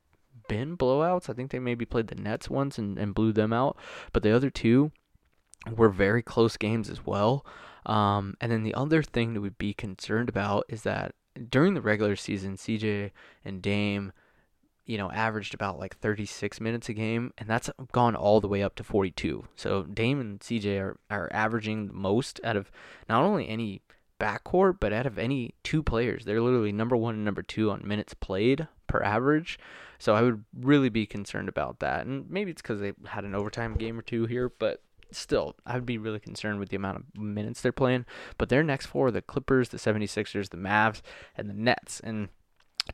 been 0.49 0.77
blowouts. 0.77 1.29
I 1.29 1.33
think 1.33 1.51
they 1.51 1.59
maybe 1.59 1.85
played 1.85 2.09
the 2.09 2.15
Nets 2.15 2.49
once 2.49 2.79
and, 2.79 2.99
and 2.99 3.15
blew 3.15 3.33
them 3.33 3.53
out, 3.53 3.77
but 4.13 4.23
the 4.23 4.35
other 4.35 4.51
two 4.51 4.93
were 5.77 5.91
very 5.91 6.23
close 6.23 6.57
games 6.57 6.89
as 6.89 7.05
well. 7.05 7.45
Um, 7.87 8.37
and 8.41 8.53
then 8.53 8.63
the 8.63 8.75
other 8.75 9.03
thing 9.03 9.35
that 9.35 9.41
we'd 9.41 9.59
be 9.59 9.75
concerned 9.75 10.29
about 10.29 10.65
is 10.69 10.83
that 10.83 11.15
during 11.49 11.75
the 11.75 11.81
regular 11.81 12.17
season, 12.17 12.57
CJ 12.57 13.11
and 13.45 13.63
Dame 13.63 14.13
you 14.91 14.99
know, 14.99 15.09
averaged 15.13 15.55
about 15.55 15.79
like 15.79 15.97
36 15.99 16.61
minutes 16.61 16.89
a 16.89 16.93
game, 16.93 17.33
and 17.39 17.49
that's 17.49 17.71
gone 17.93 18.17
all 18.17 18.41
the 18.41 18.49
way 18.49 18.61
up 18.61 18.75
to 18.75 18.83
42. 18.83 19.45
So 19.55 19.85
Dame 19.85 20.21
and 20.21 20.41
CJ 20.41 20.81
are, 20.81 20.97
are 21.09 21.29
averaging 21.33 21.87
the 21.87 21.93
most 21.93 22.41
out 22.43 22.57
of 22.57 22.73
not 23.09 23.23
only 23.23 23.49
any 23.49 23.83
backcourt, 24.19 24.79
but 24.81 24.93
out 24.93 25.07
of 25.07 25.17
any 25.17 25.55
two 25.63 25.85
players. 25.85 26.25
They're 26.25 26.41
literally 26.41 26.73
number 26.73 26.97
one 26.97 27.15
and 27.15 27.25
number 27.25 27.41
two 27.41 27.71
on 27.71 27.87
minutes 27.87 28.15
played 28.15 28.67
per 28.89 29.01
average. 29.01 29.61
So 30.01 30.17
I 30.17 30.23
would 30.23 30.43
really 30.59 30.89
be 30.89 31.07
concerned 31.07 31.49
about 31.49 31.79
that. 31.79 32.05
And 32.05 32.29
maybe 32.29 32.51
it's 32.51 32.61
because 32.61 32.81
they 32.81 32.93
had 33.07 33.23
an 33.23 33.37
overtime 33.37 33.77
game 33.77 33.97
or 33.97 34.03
two 34.03 34.27
here, 34.27 34.49
but 34.49 34.83
still, 35.13 35.55
I 35.65 35.75
would 35.75 35.87
be 35.87 35.99
really 35.99 36.19
concerned 36.19 36.59
with 36.59 36.71
the 36.71 36.77
amount 36.77 36.97
of 36.97 37.17
minutes 37.17 37.61
they're 37.61 37.71
playing. 37.71 38.07
But 38.39 38.49
their 38.49 38.65
next 38.65 38.87
four 38.87 39.13
the 39.13 39.23
Clippers, 39.23 39.69
the 39.69 39.79
76ers, 39.79 40.51
the 40.51 40.57
Mavs, 40.57 41.01
and 41.37 41.49
the 41.49 41.55
Nets. 41.55 42.01
And 42.01 42.31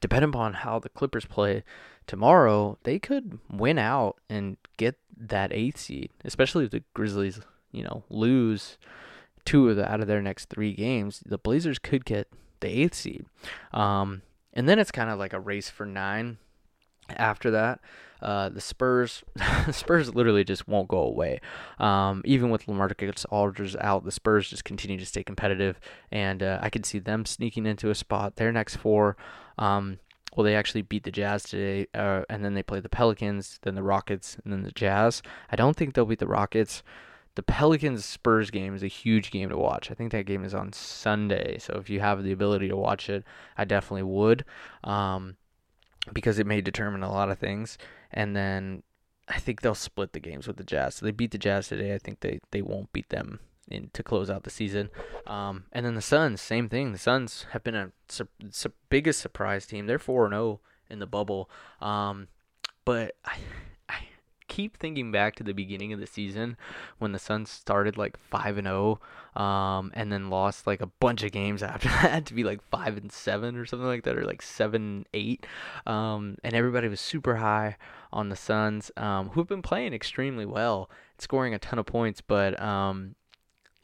depending 0.00 0.30
upon 0.30 0.54
how 0.54 0.78
the 0.78 0.88
Clippers 0.88 1.24
play 1.24 1.64
tomorrow, 2.06 2.78
they 2.84 2.98
could 2.98 3.38
win 3.50 3.78
out 3.78 4.16
and 4.28 4.56
get 4.76 4.96
that 5.16 5.52
eighth 5.52 5.78
seed, 5.78 6.10
especially 6.24 6.64
if 6.64 6.70
the 6.70 6.82
Grizzlies, 6.94 7.40
you 7.72 7.82
know, 7.82 8.04
lose 8.08 8.78
two 9.44 9.68
of 9.70 9.76
the, 9.76 9.90
out 9.90 10.00
of 10.00 10.06
their 10.06 10.22
next 10.22 10.48
three 10.48 10.74
games, 10.74 11.22
the 11.24 11.38
Blazers 11.38 11.78
could 11.78 12.04
get 12.04 12.28
the 12.60 12.68
eighth 12.68 12.94
seed. 12.94 13.24
Um, 13.72 14.22
and 14.52 14.68
then 14.68 14.78
it's 14.78 14.90
kind 14.90 15.10
of 15.10 15.18
like 15.18 15.32
a 15.32 15.40
race 15.40 15.70
for 15.70 15.86
nine 15.86 16.38
after 17.10 17.50
that. 17.52 17.80
Uh, 18.20 18.48
the 18.48 18.60
Spurs, 18.60 19.22
the 19.34 19.72
Spurs 19.72 20.14
literally 20.14 20.42
just 20.42 20.66
won't 20.66 20.88
go 20.88 21.00
away. 21.00 21.40
Um, 21.78 22.22
even 22.24 22.50
with 22.50 22.66
Lamarcus 22.66 23.26
Aldridge 23.30 23.76
out, 23.80 24.04
the 24.04 24.10
Spurs 24.10 24.48
just 24.48 24.64
continue 24.64 24.98
to 24.98 25.06
stay 25.06 25.22
competitive, 25.22 25.78
and 26.10 26.42
uh, 26.42 26.58
I 26.62 26.70
could 26.70 26.86
see 26.86 26.98
them 26.98 27.26
sneaking 27.26 27.66
into 27.66 27.90
a 27.90 27.94
spot. 27.94 28.36
Their 28.36 28.52
next 28.52 28.76
four, 28.76 29.16
um, 29.58 29.98
well, 30.36 30.44
they 30.44 30.54
actually 30.54 30.82
beat 30.82 31.04
the 31.04 31.10
Jazz 31.10 31.44
today, 31.44 31.86
uh, 31.94 32.22
and 32.28 32.44
then 32.44 32.54
they 32.54 32.62
play 32.62 32.80
the 32.80 32.90
Pelicans, 32.90 33.58
then 33.62 33.74
the 33.74 33.82
Rockets, 33.82 34.36
and 34.44 34.52
then 34.52 34.62
the 34.62 34.72
Jazz. 34.72 35.22
I 35.50 35.56
don't 35.56 35.76
think 35.76 35.94
they'll 35.94 36.04
beat 36.04 36.18
the 36.18 36.26
Rockets. 36.26 36.82
The 37.36 37.42
Pelicans 37.42 38.04
Spurs 38.04 38.50
game 38.50 38.74
is 38.74 38.82
a 38.82 38.88
huge 38.88 39.30
game 39.30 39.48
to 39.48 39.56
watch. 39.56 39.90
I 39.90 39.94
think 39.94 40.12
that 40.12 40.26
game 40.26 40.44
is 40.44 40.54
on 40.54 40.72
Sunday, 40.72 41.58
so 41.58 41.74
if 41.78 41.88
you 41.88 42.00
have 42.00 42.22
the 42.22 42.32
ability 42.32 42.68
to 42.68 42.76
watch 42.76 43.08
it, 43.08 43.24
I 43.56 43.64
definitely 43.64 44.02
would, 44.04 44.44
um, 44.84 45.36
because 46.12 46.38
it 46.38 46.46
may 46.46 46.60
determine 46.60 47.02
a 47.02 47.12
lot 47.12 47.30
of 47.30 47.38
things. 47.38 47.78
And 48.10 48.36
then 48.36 48.82
I 49.28 49.38
think 49.38 49.60
they'll 49.60 49.74
split 49.74 50.12
the 50.12 50.20
games 50.20 50.46
with 50.46 50.56
the 50.56 50.64
Jazz. 50.64 50.96
So 50.96 51.06
they 51.06 51.12
beat 51.12 51.30
the 51.30 51.38
Jazz 51.38 51.68
today. 51.68 51.94
I 51.94 51.98
think 51.98 52.20
they, 52.20 52.40
they 52.50 52.62
won't 52.62 52.92
beat 52.92 53.08
them 53.08 53.40
in 53.68 53.90
to 53.92 54.02
close 54.02 54.30
out 54.30 54.44
the 54.44 54.50
season. 54.50 54.90
Um, 55.26 55.64
and 55.72 55.84
then 55.84 55.94
the 55.94 56.02
Suns, 56.02 56.40
same 56.40 56.68
thing. 56.68 56.92
The 56.92 56.98
Suns 56.98 57.46
have 57.50 57.64
been 57.64 57.74
a 57.74 57.92
su- 58.08 58.28
biggest 58.88 59.20
surprise 59.20 59.66
team. 59.66 59.86
They're 59.86 59.98
four 59.98 60.24
and 60.24 60.32
zero 60.32 60.44
oh 60.44 60.60
in 60.88 60.98
the 60.98 61.06
bubble. 61.06 61.50
Um, 61.80 62.28
but 62.84 63.16
I, 63.24 63.38
keep 64.48 64.76
thinking 64.76 65.12
back 65.12 65.34
to 65.36 65.42
the 65.42 65.52
beginning 65.52 65.92
of 65.92 66.00
the 66.00 66.06
season 66.06 66.56
when 66.98 67.12
the 67.12 67.18
Suns 67.18 67.50
started 67.50 67.96
like 67.96 68.16
five 68.16 68.56
and 68.56 68.66
zero, 68.66 69.00
oh, 69.34 69.40
um, 69.40 69.90
and 69.94 70.10
then 70.10 70.30
lost 70.30 70.66
like 70.66 70.80
a 70.80 70.86
bunch 70.86 71.22
of 71.22 71.32
games 71.32 71.62
after 71.62 71.88
that 71.88 72.26
to 72.26 72.34
be 72.34 72.44
like 72.44 72.62
five 72.70 72.96
and 72.96 73.12
seven 73.12 73.56
or 73.56 73.66
something 73.66 73.86
like 73.86 74.04
that, 74.04 74.16
or 74.16 74.24
like 74.24 74.42
seven 74.42 75.06
eight, 75.14 75.46
um, 75.86 76.36
and 76.42 76.54
everybody 76.54 76.88
was 76.88 77.00
super 77.00 77.36
high 77.36 77.76
on 78.12 78.28
the 78.28 78.36
Suns, 78.36 78.90
um, 78.96 79.30
who've 79.30 79.48
been 79.48 79.62
playing 79.62 79.92
extremely 79.92 80.46
well, 80.46 80.88
scoring 81.18 81.54
a 81.54 81.58
ton 81.58 81.78
of 81.78 81.86
points, 81.86 82.20
but 82.20 82.60
um, 82.60 83.14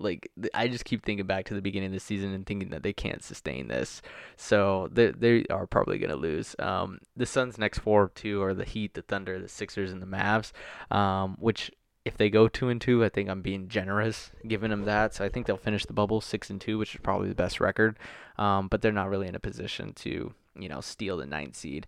like 0.03 0.31
I 0.55 0.69
just 0.69 0.85
keep 0.85 1.05
thinking 1.05 1.27
back 1.27 1.47
to 1.47 1.55
the 1.55 1.63
beginning 1.63 1.89
of 1.89 1.93
the 1.93 2.01
season 2.01 2.33
and 2.33 2.47
thinking 2.47 2.71
that 2.71 2.83
they 2.83 2.93
can't 2.93 3.23
sustain 3.23 3.69
this. 3.69 4.03
So 4.37 4.89
they 4.93 5.11
they 5.11 5.45
are 5.51 5.67
probably 5.67 5.99
gonna 5.99 6.17
lose. 6.17 6.57
Um, 6.59 6.99
the 7.17 7.27
Suns' 7.27 7.59
next 7.59 7.79
four 7.79 8.11
two 8.15 8.43
are 8.43 8.55
the 8.55 8.65
Heat, 8.65 8.95
the 8.95 9.03
Thunder, 9.03 9.39
the 9.39 9.49
Sixers, 9.49 9.93
and 9.93 10.03
the 10.03 10.07
Mavs. 10.07 10.53
Um, 10.95 11.37
which 11.39 11.71
if 12.05 12.17
they 12.17 12.31
go 12.31 12.49
two 12.49 12.69
and 12.69 12.81
two, 12.81 13.05
I 13.05 13.09
think 13.09 13.29
I'm 13.29 13.43
being 13.43 13.69
generous 13.69 14.33
giving 14.47 14.71
them 14.71 14.85
that. 14.87 15.15
So 15.15 15.25
I 15.25 15.29
think 15.29 15.47
they'll 15.47 15.57
finish 15.57 15.87
the 15.87 15.93
bubble 15.93 16.21
six 16.21 16.51
and 16.51 16.61
two, 16.61 16.79
which 16.79 16.95
is 16.95 17.01
probably 17.01 17.29
the 17.29 17.35
best 17.35 17.61
record. 17.61 17.99
Um, 18.39 18.69
but 18.69 18.83
they're 18.83 18.93
not 18.93 19.09
really 19.09 19.29
in 19.29 19.35
a 19.35 19.41
position 19.41 19.93
to 19.95 20.35
you 20.59 20.69
know 20.69 20.81
steal 20.81 21.17
the 21.17 21.27
ninth 21.27 21.57
seed. 21.57 21.87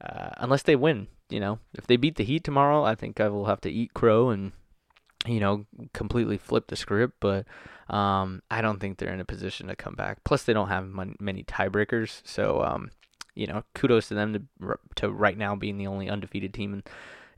Uh, 0.00 0.30
unless 0.38 0.62
they 0.62 0.76
win, 0.76 1.06
you 1.30 1.40
know, 1.40 1.58
if 1.74 1.86
they 1.86 1.96
beat 1.96 2.16
the 2.16 2.24
Heat 2.24 2.44
tomorrow, 2.44 2.84
I 2.84 2.94
think 2.94 3.20
I 3.20 3.28
will 3.28 3.46
have 3.46 3.60
to 3.62 3.70
eat 3.70 3.94
crow 3.94 4.30
and 4.30 4.52
you 5.26 5.40
know, 5.40 5.66
completely 5.92 6.38
flip 6.38 6.66
the 6.68 6.76
script, 6.76 7.14
but 7.20 7.46
um, 7.88 8.42
I 8.50 8.60
don't 8.60 8.80
think 8.80 8.98
they're 8.98 9.12
in 9.12 9.20
a 9.20 9.24
position 9.24 9.68
to 9.68 9.76
come 9.76 9.94
back. 9.94 10.24
Plus, 10.24 10.44
they 10.44 10.52
don't 10.52 10.68
have 10.68 10.88
many 11.20 11.44
tiebreakers, 11.44 12.22
so 12.24 12.62
um, 12.62 12.90
you 13.34 13.46
know, 13.46 13.64
kudos 13.74 14.08
to 14.08 14.14
them 14.14 14.32
to 14.60 14.76
to 14.96 15.10
right 15.10 15.36
now 15.36 15.54
being 15.54 15.78
the 15.78 15.86
only 15.86 16.08
undefeated 16.08 16.54
team 16.54 16.74
in 16.74 16.82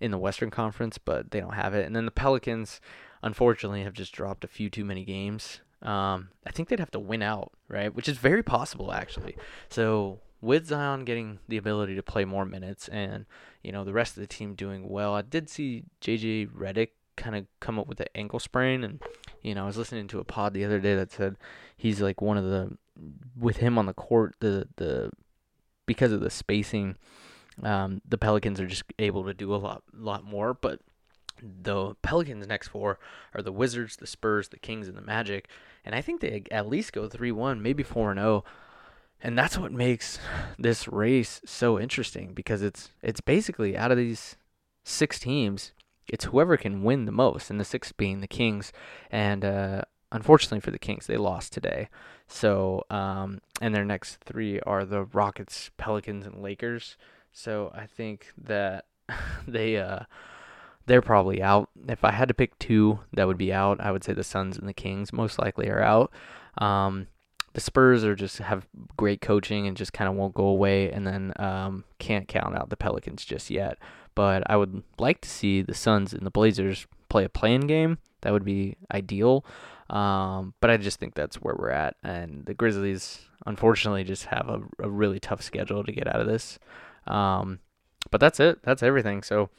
in 0.01 0.11
the 0.11 0.19
Western 0.19 0.51
Conference, 0.51 0.99
but 0.99 1.31
they 1.31 1.41
don't 1.41 1.55
have 1.55 1.75
it. 1.75 1.87
And 1.87 1.97
then 1.97 2.05
the 2.05 2.11
Pelicans, 2.11 2.81
unfortunately, 3.23 3.83
have 3.83 3.95
just 3.95 4.13
dropped 4.13 4.45
a 4.45 4.49
few 4.49 4.69
too 4.69 4.85
many 4.85 5.05
games. 5.05 5.61
Um, 5.83 6.29
I 6.47 6.51
think 6.51 6.69
they'd 6.69 6.81
have 6.81 6.91
to 6.93 6.99
win 6.99 7.23
out, 7.23 7.53
right? 7.69 7.95
Which 7.95 8.09
is 8.09 8.19
very 8.19 8.43
possible, 8.43 8.93
actually. 8.93 9.37
So 9.69 10.21
with 10.41 10.67
Zion 10.67 11.05
getting 11.05 11.39
the 11.49 11.57
ability 11.57 11.95
to 11.97 12.03
play 12.03 12.25
more 12.25 12.45
minutes 12.45 12.89
and 12.89 13.27
you 13.63 13.73
know 13.73 13.85
the 13.85 13.93
rest 13.93 14.17
of 14.17 14.21
the 14.21 14.27
team 14.27 14.55
doing 14.55 14.89
well, 14.89 15.15
I 15.15 15.23
did 15.23 15.49
see 15.49 15.85
JJ 16.01 16.51
Redick 16.51 16.91
kind 17.17 17.37
of 17.37 17.47
come 17.61 17.79
up 17.79 17.87
with 17.87 18.01
an 18.01 18.07
ankle 18.15 18.39
sprain 18.39 18.85
and 18.85 19.01
you 19.43 19.55
know 19.55 19.65
I 19.65 19.67
was 19.67 19.77
listening 19.77 20.09
to 20.09 20.21
a 20.21 20.25
pod 20.25 20.55
the 20.55 20.65
other 20.65 20.81
day 20.81 20.95
that 20.95 21.13
said 21.13 21.37
he's 21.77 22.01
like 22.01 22.21
one 22.21 22.37
of 22.37 22.45
the 22.45 22.77
with 23.39 23.59
him 23.59 23.79
on 23.79 23.87
the 23.87 23.95
court 23.95 24.35
the 24.41 24.69
the 24.77 25.11
because 25.87 26.13
of 26.13 26.21
the 26.21 26.31
spacing 26.31 26.97
um, 27.63 28.03
the 28.07 28.19
Pelicans 28.19 28.61
are 28.61 28.67
just 28.67 28.85
able 28.99 29.25
to 29.25 29.35
do 29.35 29.55
a 29.55 29.57
lot 29.57 29.83
lot 29.95 30.25
more 30.25 30.55
but 30.55 30.81
the 31.43 31.95
Pelicans 32.03 32.47
next 32.47 32.69
four 32.69 32.99
are 33.35 33.43
the 33.43 33.53
Wizards, 33.53 33.97
the 33.97 34.07
Spurs, 34.07 34.49
the 34.49 34.59
Kings 34.59 34.89
and 34.89 34.97
the 34.97 35.03
Magic 35.03 35.49
and 35.85 35.95
I 35.95 36.01
think 36.01 36.21
they 36.21 36.45
at 36.51 36.69
least 36.69 36.93
go 36.93 37.09
3-1 37.09 37.61
maybe 37.61 37.83
4 37.83 38.13
and 38.13 38.21
0 38.21 38.45
and 39.23 39.39
that's 39.39 39.59
what 39.59 39.73
makes 39.73 40.19
this 40.59 40.87
race 40.89 41.41
so 41.45 41.81
interesting 41.81 42.33
because 42.35 42.63
it's 42.63 42.91
it's 43.03 43.21
basically 43.21 43.77
out 43.77 43.91
of 43.91 43.97
these 43.97 44.37
six 44.85 45.19
teams 45.19 45.73
it's 46.09 46.27
whoever 46.27 46.57
can 46.57 46.83
win 46.83 47.05
the 47.05 47.13
most, 47.13 47.51
and 47.51 47.61
the 47.61 47.65
six 47.65 47.93
being 47.93 48.21
the 48.21 48.27
Kings. 48.27 48.73
And 49.11 49.45
uh, 49.45 49.83
unfortunately 50.13 50.61
for 50.61 50.71
the 50.71 50.79
Kings, 50.79 51.07
they 51.07 51.17
lost 51.17 51.53
today. 51.53 51.89
So, 52.29 52.85
um, 52.91 53.41
and 53.61 53.75
their 53.75 53.85
next 53.85 54.17
three 54.17 54.61
are 54.61 54.85
the 54.85 55.05
Rockets, 55.05 55.71
Pelicans, 55.77 56.27
and 56.27 56.43
Lakers. 56.43 56.97
So 57.33 57.71
I 57.75 57.87
think 57.87 58.33
that 58.39 58.87
they 59.47 59.77
uh, 59.77 60.01
they're 60.87 61.03
probably 61.03 61.43
out. 61.43 61.69
If 61.89 62.05
I 62.05 62.13
had 62.13 62.29
to 62.29 62.35
pick 62.35 62.59
two 62.59 63.01
that 63.13 63.27
would 63.27 63.39
be 63.39 63.53
out, 63.53 63.81
I 63.81 63.93
would 63.93 64.05
say 64.05 64.13
the 64.13 64.25
Suns 64.25 64.57
and 64.57 64.69
the 64.69 64.75
Kings 64.75 65.13
most 65.13 65.39
likely 65.39 65.69
are 65.69 65.83
out. 65.83 66.13
Um, 66.59 67.09
the 67.53 67.61
Spurs 67.61 68.05
are 68.05 68.15
just 68.15 68.39
have 68.39 68.67
great 68.99 69.21
coaching 69.23 69.67
and 69.67 69.77
just 69.77 69.93
kind 69.93 70.11
of 70.11 70.15
won't 70.15 70.35
go 70.35 70.45
away, 70.45 70.91
and 70.91 71.07
then 71.07 71.33
um, 71.37 71.85
can't 71.99 72.29
count 72.29 72.57
out 72.57 72.71
the 72.71 72.77
Pelicans 72.77 73.25
just 73.25 73.51
yet 73.51 73.79
but 74.17 74.43
I 74.51 74.57
would 74.57 74.83
like 74.99 75.21
to 75.21 75.29
see 75.29 75.63
the 75.63 75.75
Suns 75.75 76.13
and 76.13 76.27
the 76.27 76.31
Blazers 76.31 76.89
play 77.09 77.23
a 77.23 77.29
play-in 77.29 77.69
game. 77.69 77.99
That 78.23 78.33
would 78.33 78.45
be 78.45 78.77
ideal. 78.93 79.45
Um, 79.89 80.55
but 80.61 80.71
I 80.71 80.79
just 80.79 80.99
think 80.99 81.15
that's 81.15 81.37
where 81.37 81.55
we're 81.57 81.71
at. 81.71 81.95
And 82.03 82.45
the 82.45 82.55
Grizzlies, 82.55 83.21
unfortunately, 83.47 84.03
just 84.03 84.25
have 84.25 84.49
a, 84.49 84.61
a 84.83 84.91
really 84.91 85.21
tough 85.21 85.43
schedule 85.43 85.85
to 85.85 85.93
get 85.93 86.09
out 86.09 86.21
of 86.21 86.27
this. 86.27 86.59
Um, 87.07 87.61
but 88.11 88.21
that's 88.21 88.41
it. 88.41 88.65
That's 88.65 88.83
everything. 88.83 89.23
So 89.23 89.51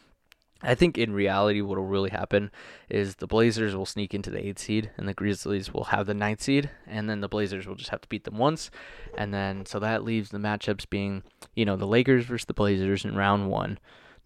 I 0.63 0.73
think 0.75 0.97
in 0.97 1.13
reality, 1.13 1.61
what 1.61 1.77
will 1.77 1.85
really 1.85 2.09
happen 2.09 2.51
is 2.89 3.15
the 3.15 3.27
Blazers 3.27 3.75
will 3.75 3.85
sneak 3.85 4.13
into 4.13 4.31
the 4.31 4.45
eighth 4.45 4.59
seed, 4.59 4.89
and 4.97 5.07
the 5.07 5.13
Grizzlies 5.13 5.71
will 5.71 5.85
have 5.85 6.07
the 6.07 6.13
ninth 6.13 6.41
seed, 6.41 6.71
and 6.87 7.09
then 7.09 7.21
the 7.21 7.29
Blazers 7.29 7.67
will 7.67 7.75
just 7.75 7.91
have 7.91 8.01
to 8.01 8.09
beat 8.09 8.23
them 8.23 8.37
once, 8.37 8.71
and 9.17 9.31
then 9.33 9.65
so 9.65 9.79
that 9.79 10.03
leaves 10.03 10.29
the 10.29 10.39
matchups 10.39 10.89
being, 10.89 11.21
you 11.55 11.63
know, 11.63 11.75
the 11.75 11.85
Lakers 11.85 12.25
versus 12.25 12.45
the 12.45 12.55
Blazers 12.55 13.05
in 13.05 13.15
round 13.15 13.49
one. 13.49 13.77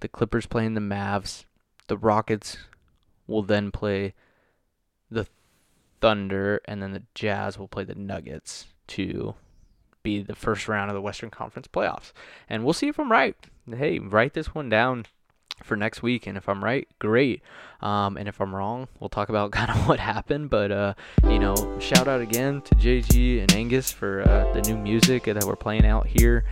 The 0.02 0.08
Clippers 0.08 0.46
playing 0.46 0.74
the 0.74 0.82
Mavs. 0.82 1.46
The 1.88 1.98
Rockets 1.98 2.58
will 3.28 3.44
then 3.44 3.72
play 3.72 4.14
the 5.10 5.28
Thunder, 6.00 6.62
and 6.66 6.82
then 6.82 6.92
the 6.92 7.04
Jazz 7.16 7.58
will 7.58 7.68
play 7.68 7.84
the 7.84 7.96
Nuggets 7.96 8.68
to 8.88 9.36
be 10.04 10.22
the 10.22 10.36
first 10.36 10.68
round 10.68 10.90
of 10.90 10.96
the 10.96 11.02
Western 11.02 11.30
Conference 11.30 11.68
playoffs. 11.68 12.12
And 12.50 12.64
we'll 12.64 12.74
see 12.74 12.88
if 12.88 13.00
I'm 13.00 13.12
right. 13.12 13.36
Hey, 13.70 14.00
write 14.00 14.34
this 14.34 14.54
one 14.54 14.70
down 14.70 15.06
for 15.64 15.76
next 15.76 16.02
week. 16.02 16.28
And 16.28 16.38
if 16.38 16.50
I'm 16.50 16.64
right, 16.64 16.88
great. 17.00 17.42
Um, 17.82 18.18
and 18.18 18.28
if 18.28 18.42
I'm 18.42 18.56
wrong, 18.56 18.88
we'll 19.00 19.10
talk 19.10 19.30
about 19.30 19.52
kind 19.52 19.70
of 19.70 19.88
what 19.88 20.00
happened. 20.00 20.50
But, 20.50 20.72
uh, 20.72 20.94
you 21.26 21.40
know, 21.40 21.56
shout 21.80 22.08
out 22.08 22.22
again 22.22 22.62
to 22.64 22.76
JG 22.76 23.42
and 23.42 23.54
Angus 23.54 23.92
for 23.92 24.22
uh, 24.28 24.52
the 24.54 24.62
new 24.62 24.78
music 24.78 25.26
that 25.26 25.44
we're 25.44 25.56
playing 25.56 25.86
out 25.86 26.08
here. 26.08 26.46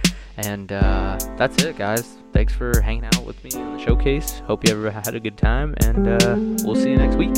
And 0.46 0.72
uh, 0.72 1.18
that's 1.38 1.62
it, 1.64 1.78
guys. 1.78 2.18
Thanks 2.32 2.54
for 2.54 2.80
hanging 2.82 3.06
out 3.06 3.26
with 3.26 3.44
me 3.44 3.52
on 3.60 3.78
the 3.78 3.84
showcase. 3.84 4.40
Hope 4.46 4.66
you 4.66 4.74
ever 4.74 4.90
had 4.90 5.14
a 5.14 5.20
good 5.20 5.38
time. 5.38 5.76
And 5.82 6.08
uh, 6.08 6.36
we'll 6.66 6.76
see 6.76 6.92
you 6.92 6.98
next 6.98 7.16
week. 7.16 7.36